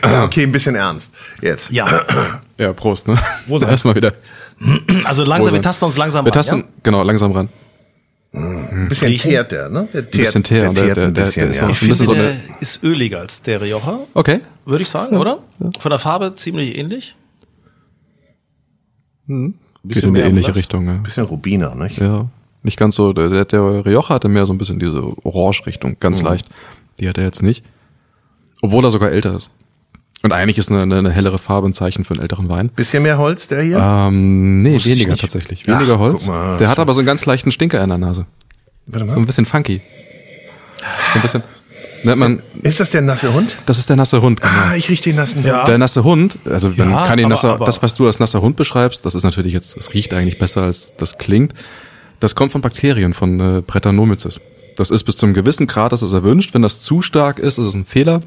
[0.04, 1.14] ja, okay, ein bisschen ernst.
[1.40, 1.70] Jetzt.
[1.72, 2.40] Ja.
[2.58, 3.16] Ja, Prost, ne?
[3.46, 3.70] Wohlsein.
[3.70, 4.12] Erstmal wieder.
[5.04, 5.52] Also langsam, Wohlsein.
[5.58, 6.64] wir tasten uns langsam Wir ran, tasten, ja?
[6.82, 7.48] genau, langsam ran.
[8.34, 9.30] Ein bisschen Riechen?
[9.30, 9.88] teert der, ne?
[9.92, 11.66] Der Ein bisschen teer, der und der- teert der- ein der- bisschen, der ist ja.
[11.66, 13.98] auch Ich ein bisschen finde, so der ist öliger als der Rioja.
[14.14, 14.40] Okay.
[14.64, 15.40] Würde ich sagen, oder?
[15.80, 17.14] Von der Farbe ziemlich ähnlich.
[19.26, 19.54] Hm.
[19.82, 20.56] Bisschen Geht in eine ähnliche Blass.
[20.56, 20.94] Richtung, ja.
[20.94, 21.98] Bisschen Rubiner, nicht?
[21.98, 22.26] Ja.
[22.62, 26.20] Nicht ganz so, der, der- der Rioja hatte mehr so ein bisschen diese Orange-Richtung, ganz
[26.22, 26.28] Mhm.
[26.28, 26.48] leicht.
[27.00, 27.64] Die hat er jetzt nicht.
[28.62, 29.50] Obwohl er sogar älter ist.
[30.22, 32.68] Und eigentlich ist eine, eine, hellere Farbe ein Zeichen für einen älteren Wein.
[32.70, 33.76] Bisschen mehr Holz, der hier?
[33.78, 35.64] Ähm, nee, Wusste weniger tatsächlich.
[35.66, 36.26] Ach, Weniger Holz.
[36.26, 36.56] guck mal.
[36.58, 38.26] der hat aber so einen ganz leichten Stinker in der Nase.
[38.86, 39.12] Warte mal.
[39.14, 39.80] So ein bisschen funky.
[41.12, 41.42] So ein bisschen.
[42.04, 43.56] Nennt man, Ist das der nasse Hund?
[43.66, 44.40] das ist der nasse Hund.
[44.40, 44.52] Genau.
[44.52, 45.68] Ah, ich rieche den nassen Hund.
[45.68, 48.40] Der nasse Hund, also man Ja, kann ihn aber- nasser, das, was du als nasser
[48.42, 51.52] Hund beschreibst, das ist natürlich jetzt, das riecht eigentlich besser als das klingt.
[52.20, 54.40] Das kommt von Bakterien, von äh, Brettanomyces.
[54.76, 56.54] Das ist bis zum gewissen Grad, das ist erwünscht.
[56.54, 58.20] Wenn das zu stark ist, ist es ein Fehler.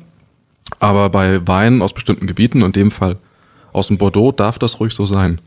[0.80, 3.18] Aber bei Weinen aus bestimmten Gebieten, und in dem Fall
[3.74, 5.40] aus dem Bordeaux, darf das ruhig so sein.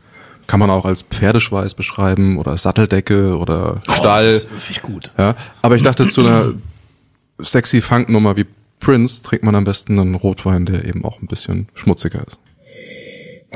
[0.47, 4.25] Kann man auch als Pferdeschweiß beschreiben oder Satteldecke oder Stall.
[4.25, 5.11] Oh, das finde ich gut.
[5.17, 6.53] Ja, aber ich dachte, zu einer
[7.39, 8.45] sexy Funknummer wie
[8.79, 12.39] Prince trinkt man am besten einen Rotwein, der eben auch ein bisschen schmutziger ist.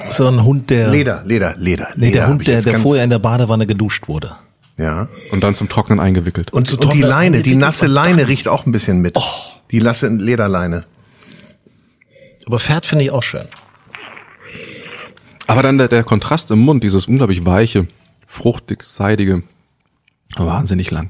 [0.10, 0.90] So ein Hund, der.
[0.90, 1.90] Leder, Leder, Leder.
[1.96, 4.36] Nee, Leder der hab Hund, der, der vorher in der Badewanne geduscht wurde.
[4.78, 5.08] Ja.
[5.32, 6.52] Und dann zum Trocknen eingewickelt.
[6.52, 7.86] Und, So und die Leine, die und nasse.
[7.86, 9.18] Leine riecht auch ein bisschen mit.
[9.72, 10.86] Die nasse Lederleine.
[12.46, 13.48] Aber Pferd finde ich auch schön.
[15.48, 17.88] Aber dann der, der Kontrast im Mund, dieses unglaublich weiche,
[18.28, 19.44] fruchtig, seidige,
[20.36, 21.10] wahnsinnig lang.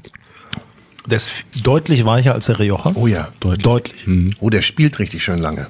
[1.06, 2.92] Der ist deutlich weicher als der Rioja.
[2.94, 3.28] Oh ja.
[3.40, 4.06] Deutlich.
[4.40, 5.68] Oh, der spielt richtig schön lange.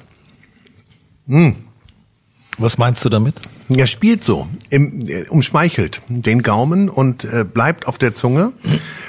[2.59, 3.41] Was meinst du damit?
[3.69, 8.53] Er spielt so, im, äh, umschmeichelt den Gaumen und äh, bleibt auf der Zunge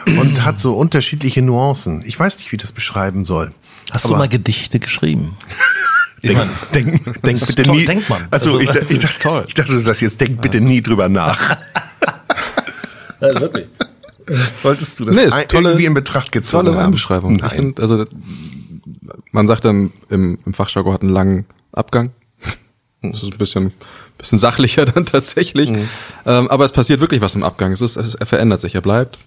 [0.06, 2.03] und hat so unterschiedliche Nuancen.
[2.06, 3.52] Ich weiß nicht, wie ich das beschreiben soll.
[3.91, 5.38] Hast Aber du mal Gedichte geschrieben?
[6.28, 7.86] Denk, meine, denk, denk bitte nie.
[7.86, 8.28] denkt man.
[8.32, 9.46] Achso, Also, ich, das ich, dachte, toll.
[9.48, 11.58] ich dachte, du sagst jetzt, denk bitte nie drüber nach.
[13.22, 13.68] Ja, wirklich.
[14.62, 16.94] Solltest du das Nee, ein, tolle- irgendwie in Betracht gezogen Tolle haben?
[16.94, 18.06] Ich find, also
[19.32, 22.12] man sagt dann im, im Fachjargon hat einen langen Abgang.
[23.02, 23.72] Das ist ein bisschen,
[24.18, 25.72] bisschen sachlicher dann tatsächlich.
[25.72, 25.88] Mhm.
[26.26, 27.72] Ähm, aber es passiert wirklich was im Abgang.
[27.72, 29.18] Es ist, es, er verändert sich, er bleibt.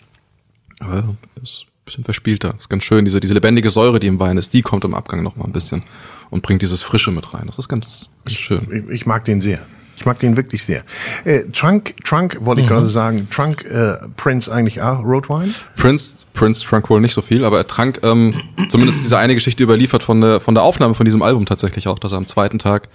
[0.80, 2.54] Aber er ist ein bisschen verspielter.
[2.58, 3.04] ist ganz schön.
[3.04, 5.52] Diese, diese lebendige Säure, die im Wein ist, die kommt im Abgang noch mal ein
[5.52, 5.82] bisschen
[6.30, 7.44] und bringt dieses Frische mit rein.
[7.46, 8.68] Das ist ganz, ganz schön.
[8.88, 9.58] Ich, ich mag den sehr.
[9.96, 10.84] Ich mag den wirklich sehr.
[11.24, 12.72] Äh, Trunk, Trunk wollte ich Mhm.
[12.72, 13.28] gerade sagen.
[13.30, 15.52] Trunk äh, Prince eigentlich auch Rotwein?
[15.76, 19.64] Prince, Prince trank wohl nicht so viel, aber er trank ähm, zumindest diese eine Geschichte
[19.64, 22.60] überliefert von der, von der Aufnahme von diesem Album tatsächlich auch, dass er am zweiten
[22.60, 22.88] Tag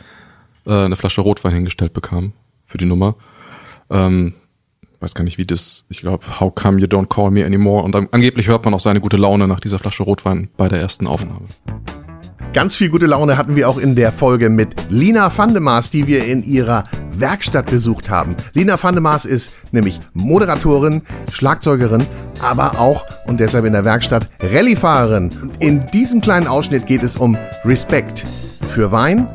[0.65, 2.32] äh, eine Flasche Rotwein hingestellt bekam
[2.65, 3.15] für die Nummer.
[3.90, 4.36] Ähm,
[5.04, 7.96] weiß gar nicht, wie das, ich glaube, How Come You Don't Call Me Anymore und
[7.96, 11.08] an, angeblich hört man auch seine gute Laune nach dieser Flasche Rotwein bei der ersten
[11.08, 11.48] Aufnahme.
[12.54, 16.24] Ganz viel gute Laune hatten wir auch in der Folge mit Lina Vandemaas, die wir
[16.26, 18.36] in ihrer Werkstatt besucht haben.
[18.54, 21.02] Lina Vandemaas ist nämlich Moderatorin,
[21.32, 22.06] Schlagzeugerin,
[22.42, 25.32] aber auch und deshalb in der Werkstatt Rallyefahrerin.
[25.60, 27.36] In diesem kleinen Ausschnitt geht es um
[27.66, 28.26] Respekt
[28.70, 29.28] für Wein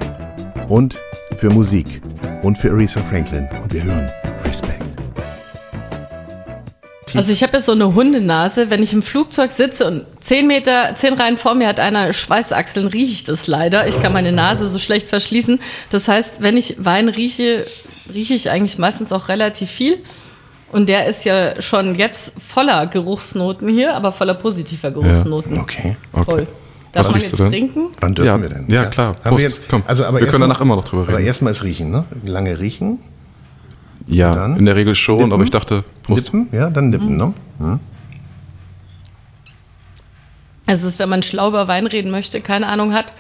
[0.69, 0.97] und
[1.37, 2.01] für Musik
[2.43, 3.49] und für Aretha Franklin.
[3.63, 4.09] Und wir hören
[4.45, 4.98] Respekt.
[7.15, 8.71] Also ich habe jetzt so eine Hundenase.
[8.71, 12.87] Wenn ich im Flugzeug sitze und zehn Meter, zehn Reihen vor mir hat einer Schweißachseln,
[12.89, 13.87] rieche ich das leider.
[13.89, 15.61] Ich kann meine Nase so schlecht verschließen.
[15.91, 17.67] Das heißt, wenn ich Wein rieche,
[18.13, 19.99] rieche ich eigentlich meistens auch relativ viel.
[20.71, 25.59] Und der ist ja schon jetzt voller Geruchsnoten hier, aber voller positiver Geruchsnoten.
[25.59, 25.97] Okay.
[26.27, 26.47] Toll.
[26.93, 27.49] Darf Was man jetzt du denn?
[27.51, 27.81] trinken?
[28.01, 28.65] Wann dürfen Ja, wir denn?
[28.69, 29.09] ja, klar.
[29.09, 29.43] Haben wir Prost.
[29.43, 31.27] jetzt, Komm, also aber wir können mal- danach immer noch drüber Aber reden.
[31.27, 32.05] erstmal ist riechen, ne?
[32.25, 32.99] Lange riechen.
[34.07, 34.57] Ja, dann?
[34.57, 35.33] in der Regel schon, Nippen?
[35.33, 36.33] aber ich dachte, Prost.
[36.33, 36.49] Nippen?
[36.53, 37.33] Ja, dann nippen, ne?
[37.59, 37.81] Hm.
[40.67, 43.13] Also es ist, wenn man schlau über Wein reden möchte, keine Ahnung hat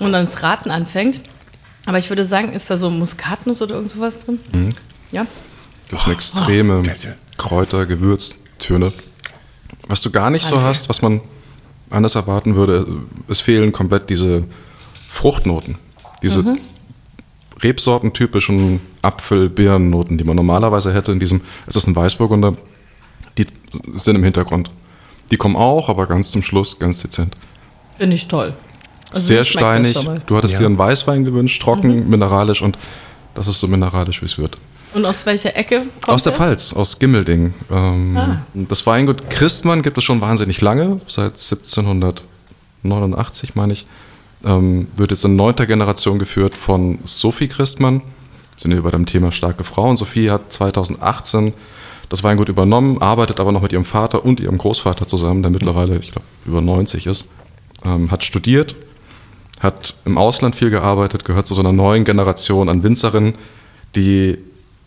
[0.00, 1.20] und dann das Raten anfängt.
[1.84, 4.38] Aber ich würde sagen, ist da so Muskatnuss oder irgend sowas drin?
[4.52, 4.70] Mhm.
[5.12, 5.26] Ja.
[5.90, 6.82] Das sind extreme
[7.36, 8.92] Kräuter, Gewürztöne.
[9.88, 10.68] Was du gar nicht so Wahnsinn.
[10.68, 11.20] hast, was man
[11.90, 12.86] anders erwarten würde,
[13.28, 14.44] es fehlen komplett diese
[15.12, 15.76] Fruchtnoten.
[16.22, 16.58] Diese Mhm.
[17.62, 22.54] Rebsortentypischen Apfel-Birnennoten, die man normalerweise hätte in diesem, es ist ein Weißburgunder,
[23.38, 23.46] die
[23.94, 24.70] sind im Hintergrund.
[25.30, 27.36] Die kommen auch, aber ganz zum Schluss, ganz dezent.
[27.98, 28.54] Finde ich toll.
[29.12, 29.96] Also Sehr steinig.
[30.26, 30.60] Du hattest Ja.
[30.60, 32.10] dir einen Weißwein gewünscht, trocken, Mhm.
[32.10, 32.76] mineralisch und
[33.34, 34.58] das ist so mineralisch, wie es wird.
[34.94, 36.40] Und aus welcher Ecke kommt Aus der der?
[36.40, 37.54] Pfalz, aus Gimmelding.
[37.70, 38.42] Ähm, Ah.
[38.54, 43.86] Das Weingut Christmann gibt es schon wahnsinnig lange, seit 1789 meine ich.
[44.46, 48.00] Ähm, wird jetzt in neunter Generation geführt von Sophie Christmann.
[48.56, 49.96] Sind wir bei dem Thema starke Frauen.
[49.96, 51.52] Sophie hat 2018
[52.08, 55.98] das Weingut übernommen, arbeitet aber noch mit ihrem Vater und ihrem Großvater zusammen, der mittlerweile,
[55.98, 57.28] ich glaube, über 90 ist.
[57.84, 58.76] Ähm, hat studiert,
[59.58, 63.34] hat im Ausland viel gearbeitet, gehört zu so einer neuen Generation an Winzerinnen,
[63.96, 64.38] die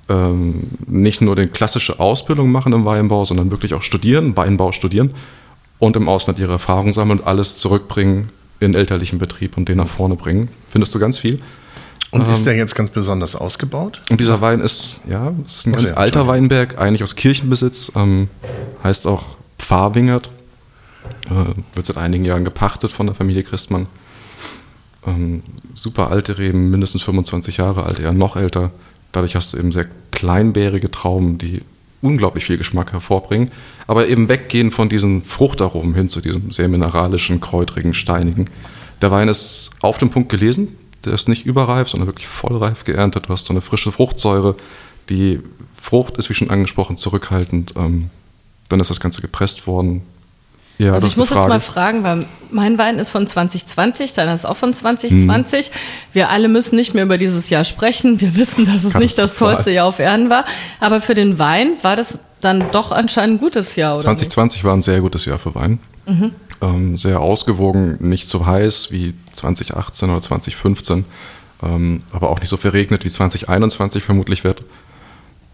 [0.08, 5.14] ähm, nicht nur die klassische Ausbildung machen im Weinbau, sondern wirklich auch studieren, Weinbau studieren
[5.80, 8.30] und im Ausland ihre Erfahrungen sammeln und alles zurückbringen
[8.60, 10.50] in elterlichen Betrieb und den nach vorne bringen.
[10.70, 11.40] Findest du ganz viel.
[12.12, 14.02] Und ist Ähm, der jetzt ganz besonders ausgebaut?
[14.10, 16.26] und dieser Wein ist, ja, es ist ein ganz alter.
[16.28, 18.30] Weinberg, eigentlich aus Kirchenbesitz, ähm,
[18.84, 20.32] heißt auch Pfarrwingert,
[21.30, 23.86] äh, wird seit einigen Jahren gepachtet von der Familie Christmann.
[25.06, 25.44] Ähm,
[25.76, 28.72] super alte Reben, mindestens 25 Jahre alt, eher noch älter.
[29.12, 31.62] Dadurch hast du eben sehr kleinbärige Trauben, die
[32.02, 33.52] unglaublich viel Geschmack hervorbringen,
[33.88, 38.46] aber eben weggehen von diesen Fruchtaromen hin zu diesem sehr mineralischen, kräutrigen, steinigen.
[39.02, 43.28] Der Wein ist auf den Punkt gelesen, der ist nicht überreif, sondern wirklich vollreif geerntet.
[43.28, 44.56] Du hast so eine frische Fruchtsäure.
[45.10, 45.40] Die
[45.82, 47.74] Frucht ist, wie schon angesprochen, zurückhaltend.
[47.78, 48.10] Ähm,
[48.68, 50.02] dann ist das Ganze gepresst worden.
[50.80, 52.02] Ja, also ich muss jetzt mal Frage.
[52.02, 55.70] fragen, weil mein Wein ist von 2020, deiner ist auch von 2020.
[55.70, 55.74] Mhm.
[56.14, 58.22] Wir alle müssen nicht mehr über dieses Jahr sprechen.
[58.22, 60.46] Wir wissen, dass es nicht das tollste Jahr auf Erden war.
[60.80, 64.04] Aber für den Wein war das dann doch anscheinend ein gutes Jahr, oder?
[64.06, 65.80] 2020 war ein sehr gutes Jahr für Wein.
[66.06, 66.20] nicht?
[66.20, 66.32] Mhm.
[66.62, 71.06] Ähm, sehr ausgewogen, nicht so heiß wie 2018 oder 2015,
[71.64, 74.64] ähm, aber auch nicht so verregnet wie 2021 vermutlich wird.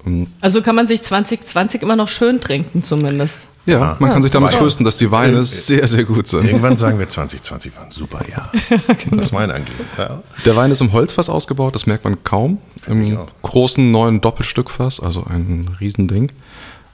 [0.05, 3.47] Ähm, Also kann man sich 2020 immer noch schön trinken, zumindest.
[3.65, 6.45] Ja, man kann sich damit trösten, dass die Weine sehr, sehr gut sind.
[6.45, 8.51] Irgendwann sagen wir 2020 war ein super Jahr.
[8.69, 9.17] Genau.
[9.21, 9.75] Was Wein angeht.
[9.97, 10.21] Ja.
[10.45, 12.59] Der Wein ist im Holzfass ausgebaut, das merkt man kaum.
[12.87, 16.31] Im großen neuen Doppelstückfass, also ein Riesending.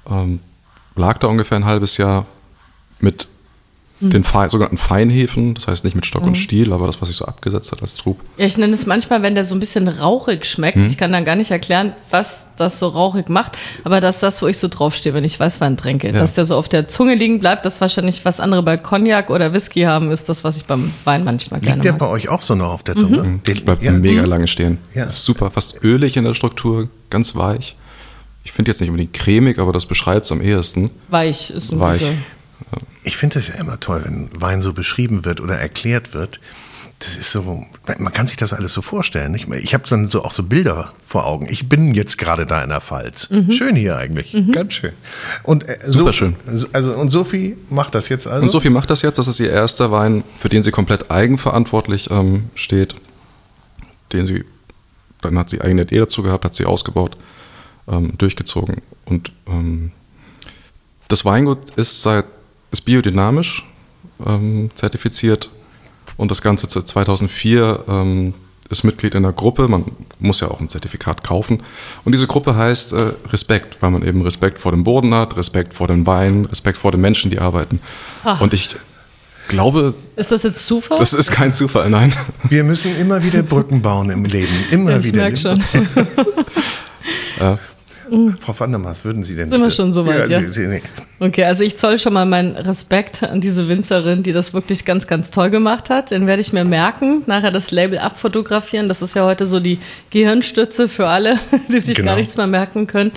[0.09, 0.39] Ähm,
[0.95, 2.25] lag da ungefähr ein halbes Jahr
[2.99, 3.27] mit.
[4.01, 6.29] Den Fein, sogenannten Feinhefen, das heißt nicht mit Stock Mhm.
[6.29, 8.19] und Stiel, aber das, was sich so abgesetzt hat als Trub.
[8.37, 10.77] Ja, ich nenne es manchmal, wenn der so ein bisschen rauchig schmeckt.
[10.77, 10.87] Mhm.
[10.87, 14.41] Ich kann dann gar nicht erklären, was das so rauchig macht, aber das ist das,
[14.41, 16.07] wo ich so draufstehe, wenn ich Weißwein trinke.
[16.07, 16.13] Ja.
[16.13, 19.53] Dass der so auf der Zunge liegen bleibt, das wahrscheinlich, was andere bei Cognac oder
[19.53, 21.99] Whisky haben, ist das, was ich beim Wein manchmal gerne Liegt der mag.
[21.99, 23.23] bei euch auch so noch auf der Zunge?
[23.23, 23.41] Mhm.
[23.45, 23.91] Das bleibt Ja.
[23.91, 24.27] mega Mhm.
[24.29, 24.79] lange stehen.
[24.95, 25.05] Ja.
[25.05, 27.75] Das ist super, fast ölig in der Struktur, ganz weich.
[28.43, 30.89] Ich finde jetzt nicht unbedingt cremig, aber das beschreibt es am ehesten.
[31.09, 32.01] Weich ist ein Weich.
[32.01, 32.13] guter.
[33.03, 36.39] Ich finde es ja immer toll, wenn Wein so beschrieben wird oder erklärt wird.
[36.99, 37.65] Das ist so,
[37.97, 39.31] man kann sich das alles so vorstellen.
[39.31, 39.47] Nicht?
[39.49, 41.47] Ich habe dann so auch so Bilder vor Augen.
[41.49, 43.27] Ich bin jetzt gerade da in der Pfalz.
[43.31, 43.49] Mhm.
[43.51, 44.51] Schön hier eigentlich, Mhm.
[44.51, 44.91] ganz schön.
[45.41, 46.35] Und äh, Super Sophie- schön.
[46.73, 48.43] Also und Sophie macht das jetzt also.
[48.43, 49.17] Und Sophie macht das jetzt.
[49.17, 52.93] Das ist ihr erster Wein, für den sie komplett eigenverantwortlich ähm, steht.
[54.13, 54.45] Den sie,
[55.21, 57.17] dann hat sie eigene Idee dazu gehabt, hat sie ausgebaut,
[57.87, 58.83] ähm, durchgezogen.
[59.05, 59.91] Und ähm,
[61.07, 62.25] das Weingut ist seit
[62.71, 63.65] ist biodynamisch
[64.25, 65.49] ähm, zertifiziert
[66.17, 68.33] und das Ganze seit 2004 ähm,
[68.69, 69.67] ist Mitglied in einer Gruppe.
[69.67, 69.83] Man
[70.19, 71.61] muss ja auch ein Zertifikat kaufen.
[72.05, 75.73] Und diese Gruppe heißt äh, Respekt, weil man eben Respekt vor dem Boden hat, Respekt
[75.73, 77.81] vor den Weinen, Respekt vor den Menschen, die arbeiten.
[78.23, 78.37] Ah.
[78.39, 78.75] Und ich
[79.49, 80.97] glaube, Ist das jetzt Zufall?
[80.99, 82.13] das ist kein Zufall, nein.
[82.47, 84.53] Wir müssen immer wieder Brücken bauen im Leben.
[84.71, 85.17] Immer Ja, ich wieder.
[85.23, 85.61] merk schon.
[87.39, 87.57] Ja.
[88.39, 89.75] Frau van der Maas, würden Sie denn Sind wir bitte?
[89.75, 90.39] schon so weit, ja?
[90.39, 90.81] Sie, Sie, nee.
[91.23, 95.05] Okay, also ich zoll schon mal meinen Respekt an diese Winzerin, die das wirklich ganz,
[95.05, 96.09] ganz toll gemacht hat.
[96.09, 98.87] Den werde ich mir merken, nachher das Label abfotografieren.
[98.87, 99.77] Das ist ja heute so die
[100.09, 101.37] Gehirnstütze für alle,
[101.71, 102.09] die sich Genau.
[102.13, 103.11] gar nichts mehr merken können.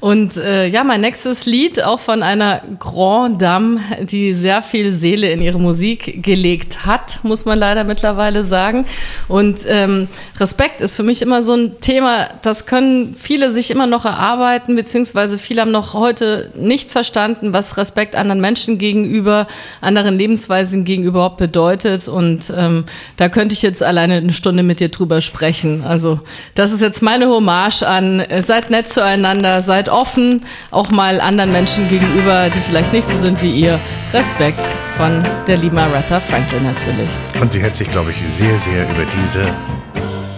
[0.00, 5.30] Und äh, ja, mein nächstes Lied, auch von einer Grand Dame, die sehr viel Seele
[5.30, 8.84] in ihre Musik gelegt hat, muss man leider mittlerweile sagen.
[9.28, 10.08] Und ähm,
[10.40, 14.74] Respekt ist für mich immer so ein Thema, das können viele sich immer noch erarbeiten,
[14.74, 19.46] beziehungsweise viele haben noch heute nicht verstanden, Eigenschaften, was Respekt anderen Menschen gegenüber,
[19.80, 22.08] anderen Lebensweisen gegenüber überhaupt bedeutet.
[22.08, 22.84] Und ähm,
[23.16, 25.84] da könnte ich jetzt alleine eine Stunde mit dir drüber sprechen.
[25.84, 26.18] Also
[26.54, 31.52] das ist jetzt meine Hommage an, äh, seid nett zueinander, seid offen, auch mal anderen
[31.52, 33.78] Menschen gegenüber, die vielleicht nicht so sind wie ihr.
[34.12, 34.62] Respekt
[34.96, 37.10] von der lieben Aretha Franklin natürlich.
[37.40, 39.42] Und sie hätte sich, glaube ich, sehr, sehr über diese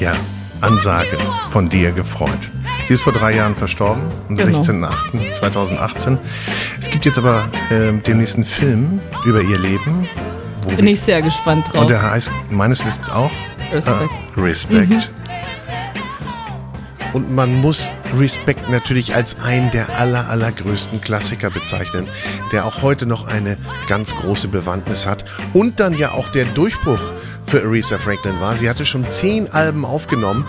[0.01, 0.15] ja,
[0.61, 1.19] Ansage
[1.51, 2.51] von dir gefreut.
[2.87, 4.61] Sie ist vor drei Jahren verstorben, am Genau.
[4.61, 6.19] 16.08.2018.
[6.81, 10.09] Es gibt jetzt aber ähm, demnächst einen Film über ihr Leben.
[10.77, 11.83] Bin ich sehr gespannt drauf.
[11.83, 13.31] Und der heißt meines Wissens auch
[13.73, 14.11] Respect.
[14.37, 14.91] Äh, Respect.
[14.91, 15.03] Mhm.
[17.13, 22.09] Und man muss Respect natürlich als einen der aller, allergrößten Klassiker bezeichnen,
[22.53, 23.57] der auch heute noch eine
[23.89, 25.25] ganz große Bewandtnis hat.
[25.55, 27.01] Und dann ja auch der Durchbruch
[27.47, 28.55] für Aretha Franklin war.
[28.57, 30.47] Sie hatte schon zehn Alben aufgenommen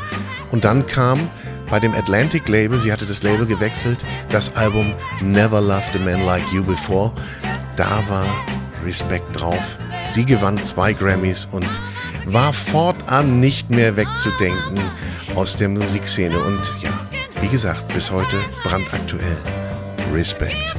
[0.52, 1.20] und dann kam
[1.70, 6.26] bei dem Atlantic Label, sie hatte das Label gewechselt, das Album Never Loved a Man
[6.26, 7.12] Like You Before.
[7.76, 8.26] Da war
[8.86, 9.78] Respect drauf.
[10.14, 11.68] Sie gewann zwei Grammys und
[12.26, 14.80] war fortan nicht mehr wegzudenken
[15.36, 16.38] aus der Musikszene.
[16.38, 16.90] Und ja,
[17.42, 19.38] wie gesagt, bis heute brandaktuell.
[20.14, 20.76] Respect.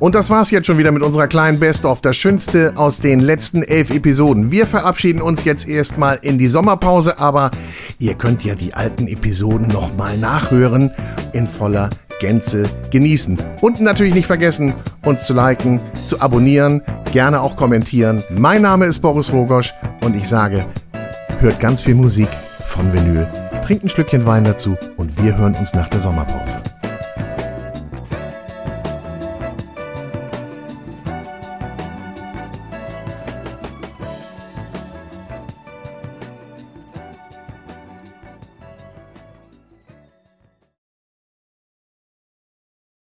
[0.00, 3.62] Und das war's jetzt schon wieder mit unserer kleinen Best-of, das Schönste aus den letzten
[3.62, 4.50] elf Episoden.
[4.50, 7.50] Wir verabschieden uns jetzt erstmal in die Sommerpause, aber
[7.98, 10.90] ihr könnt ja die alten Episoden nochmal nachhören
[11.34, 13.38] in voller Gänze genießen.
[13.60, 14.72] Und natürlich nicht vergessen,
[15.04, 16.80] uns zu liken, zu abonnieren,
[17.12, 18.24] gerne auch kommentieren.
[18.30, 20.64] Mein Name ist Boris Rogosch und ich sage,
[21.40, 22.28] hört ganz viel Musik
[22.64, 23.26] von Vinyl,
[23.62, 26.59] trinkt ein Stückchen Wein dazu und wir hören uns nach der Sommerpause.